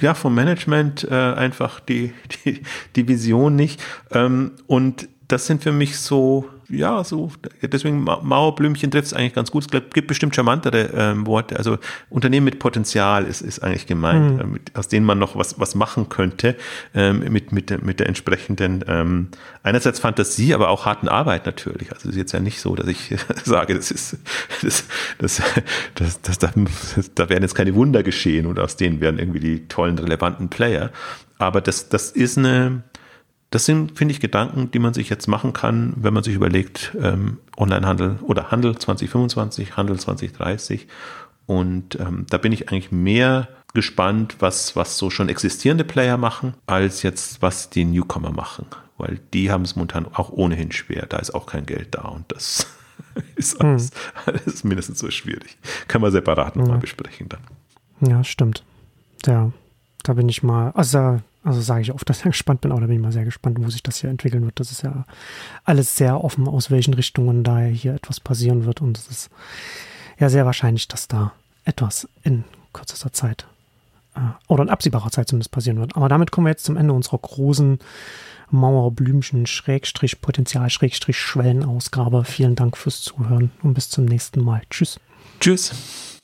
ja 0.01 0.15
vom 0.15 0.35
Management 0.35 1.07
äh, 1.11 1.15
einfach 1.15 1.81
die, 1.81 2.13
die, 2.45 2.63
die 2.95 3.09
Vision 3.09 3.57
nicht. 3.57 3.83
Ähm, 4.13 4.53
und 4.67 5.09
das 5.29 5.47
sind 5.47 5.63
für 5.63 5.73
mich 5.73 5.99
so 5.99 6.49
ja, 6.69 7.05
so, 7.05 7.31
deswegen 7.63 8.03
Mauerblümchen 8.03 8.91
trifft 8.91 9.07
es 9.07 9.13
eigentlich 9.13 9.35
ganz 9.35 9.51
gut. 9.51 9.65
Es 9.73 9.83
gibt 9.93 10.09
bestimmt 10.09 10.35
charmantere 10.35 10.91
ähm, 10.95 11.27
Worte. 11.27 11.57
Also 11.57 11.79
Unternehmen 12.11 12.45
mit 12.45 12.59
Potenzial 12.59 13.25
ist, 13.25 13.41
ist 13.41 13.63
eigentlich 13.63 13.87
gemeint, 13.87 14.35
mhm. 14.35 14.41
äh, 14.41 14.45
mit, 14.45 14.77
aus 14.77 14.89
denen 14.89 15.07
man 15.07 15.19
noch 15.19 15.37
was, 15.37 15.61
was 15.61 15.75
machen 15.75 16.09
könnte, 16.09 16.57
ähm, 16.95 17.21
mit, 17.31 17.53
mit, 17.53 17.83
mit 17.83 18.01
der 18.01 18.09
entsprechenden, 18.09 18.85
ähm, 18.89 19.29
einerseits 19.63 20.01
Fantasie, 20.01 20.55
aber 20.55 20.69
auch 20.69 20.87
harten 20.87 21.09
Arbeit 21.09 21.47
natürlich. 21.47 21.93
Also 21.93 22.09
es 22.09 22.15
ist 22.15 22.19
jetzt 22.19 22.33
ja 22.33 22.41
nicht 22.41 22.61
so, 22.61 22.75
dass 22.75 22.89
ich 22.89 23.15
sage, 23.45 23.75
das 23.75 23.91
ist, 23.91 24.19
das, 24.63 24.85
das, 25.19 25.43
das, 25.99 26.21
das, 26.23 26.39
das, 26.39 27.15
da 27.15 27.29
werden 27.29 27.43
jetzt 27.43 27.55
keine 27.55 27.75
Wunder 27.75 28.03
geschehen 28.03 28.47
und 28.47 28.59
aus 28.59 28.77
denen 28.77 29.01
werden 29.01 29.19
irgendwie 29.19 29.41
die 29.41 29.69
tollen, 29.69 29.99
relevanten 29.99 30.49
Player. 30.49 30.91
Aber 31.39 31.61
das, 31.61 31.89
das 31.89 32.11
ist 32.11 32.39
eine, 32.39 32.83
das 33.51 33.65
sind, 33.65 33.97
finde 33.97 34.13
ich, 34.13 34.21
Gedanken, 34.21 34.71
die 34.71 34.79
man 34.79 34.95
sich 34.95 35.09
jetzt 35.09 35.29
machen 35.29 35.53
kann, 35.53 35.95
wenn 35.97 36.13
man 36.13 36.23
sich 36.23 36.35
überlegt, 36.35 36.97
ähm, 37.01 37.39
Onlinehandel 37.57 38.19
oder 38.23 38.51
Handel 38.51 38.77
2025, 38.77 39.77
Handel 39.77 39.99
2030. 39.99 40.89
Und 41.47 41.99
ähm, 42.01 42.27
da 42.29 42.39
bin 42.39 42.53
ich 42.53 42.69
eigentlich 42.69 42.91
mehr 42.91 43.49
gespannt, 43.73 44.37
was, 44.41 44.75
was 44.75 44.99
so 44.99 45.11
schon 45.11 45.29
existierende 45.29 45.85
Player 45.85 46.17
machen, 46.17 46.55
als 46.67 47.03
jetzt, 47.03 47.41
was 47.41 47.71
die 47.71 47.85
Newcomer 47.85 48.33
machen. 48.33 48.67
Weil 48.99 49.21
die 49.33 49.51
haben 49.51 49.63
es 49.63 49.77
momentan 49.77 50.07
auch 50.07 50.31
ohnehin 50.31 50.73
schwer. 50.73 51.07
Da 51.07 51.19
ist 51.19 51.35
auch 51.35 51.47
kein 51.47 51.67
Geld 51.67 51.95
da 51.95 52.03
und 52.03 52.25
das 52.33 52.67
ist 53.37 53.61
alles, 53.61 53.91
hm. 54.25 54.35
alles 54.35 54.65
mindestens 54.65 54.99
so 54.99 55.11
schwierig. 55.11 55.57
Können 55.87 56.03
wir 56.03 56.11
separat 56.11 56.57
nochmal 56.57 56.77
ja. 56.77 56.81
besprechen 56.81 57.29
dann. 57.29 58.11
Ja, 58.11 58.25
stimmt. 58.25 58.65
Ja, 59.25 59.53
da 60.03 60.15
bin 60.15 60.29
ich 60.29 60.43
mal, 60.43 60.71
also 60.71 61.21
also 61.47 61.61
sage 61.61 61.83
ich 61.83 61.93
oft, 61.93 62.09
dass 62.11 62.19
ich 62.19 62.25
gespannt 62.25 62.61
bin, 62.61 62.73
aber 62.73 62.81
da 62.81 62.89
bin 62.89 62.97
ich 62.97 63.03
mal 63.03 63.13
sehr 63.13 63.25
gespannt, 63.25 63.59
wo 63.61 63.71
sich 63.71 63.85
das 63.85 63.99
hier 63.99 64.11
entwickeln 64.11 64.45
wird. 64.45 64.59
Das 64.59 64.73
ist 64.73 64.83
ja 64.83 65.05
alles 65.63 65.97
sehr 65.97 66.25
offen, 66.25 66.49
aus 66.49 66.73
welchen 66.73 66.93
Richtungen 66.93 67.45
da 67.45 67.61
hier 67.61 67.95
etwas 67.95 68.19
passieren 68.19 68.65
wird. 68.65 68.83
Und 68.83 68.99
es 68.99 69.07
ist 69.07 69.31
ja 70.19 70.29
sehr 70.29 70.45
wahrscheinlich, 70.45 70.89
dass 70.89 71.07
da 71.07 71.33
etwas 71.65 72.09
in 72.25 72.43
kürzester 72.73 73.13
Zeit 73.13 73.47
äh, 74.17 74.21
oder 74.49 74.65
in 74.65 74.71
absehbarer 74.71 75.13
Zeit 75.13 75.29
zumindest 75.29 75.53
passieren 75.53 75.79
wird. 75.79 75.95
Aber 75.97 76.09
damit 76.09 76.33
kommen 76.33 76.47
wir 76.47 76.51
jetzt 76.51 76.65
zum 76.65 76.77
Ende 76.77 76.93
unserer 76.93 77.19
großen 77.19 77.79
Mauerblümchen 78.51 79.47
Schrägstrich 79.47 80.21
Potenzial 80.21 80.69
Schrägstrich 80.69 81.17
Schwellenausgabe. 81.17 82.25
Vielen 82.25 82.57
Dank 82.57 82.77
fürs 82.77 83.03
Zuhören 83.03 83.53
und 83.63 83.75
bis 83.75 83.89
zum 83.89 84.05
nächsten 84.05 84.43
Mal. 84.43 84.63
Tschüss. 84.69 84.99
Tschüss. 85.39 86.16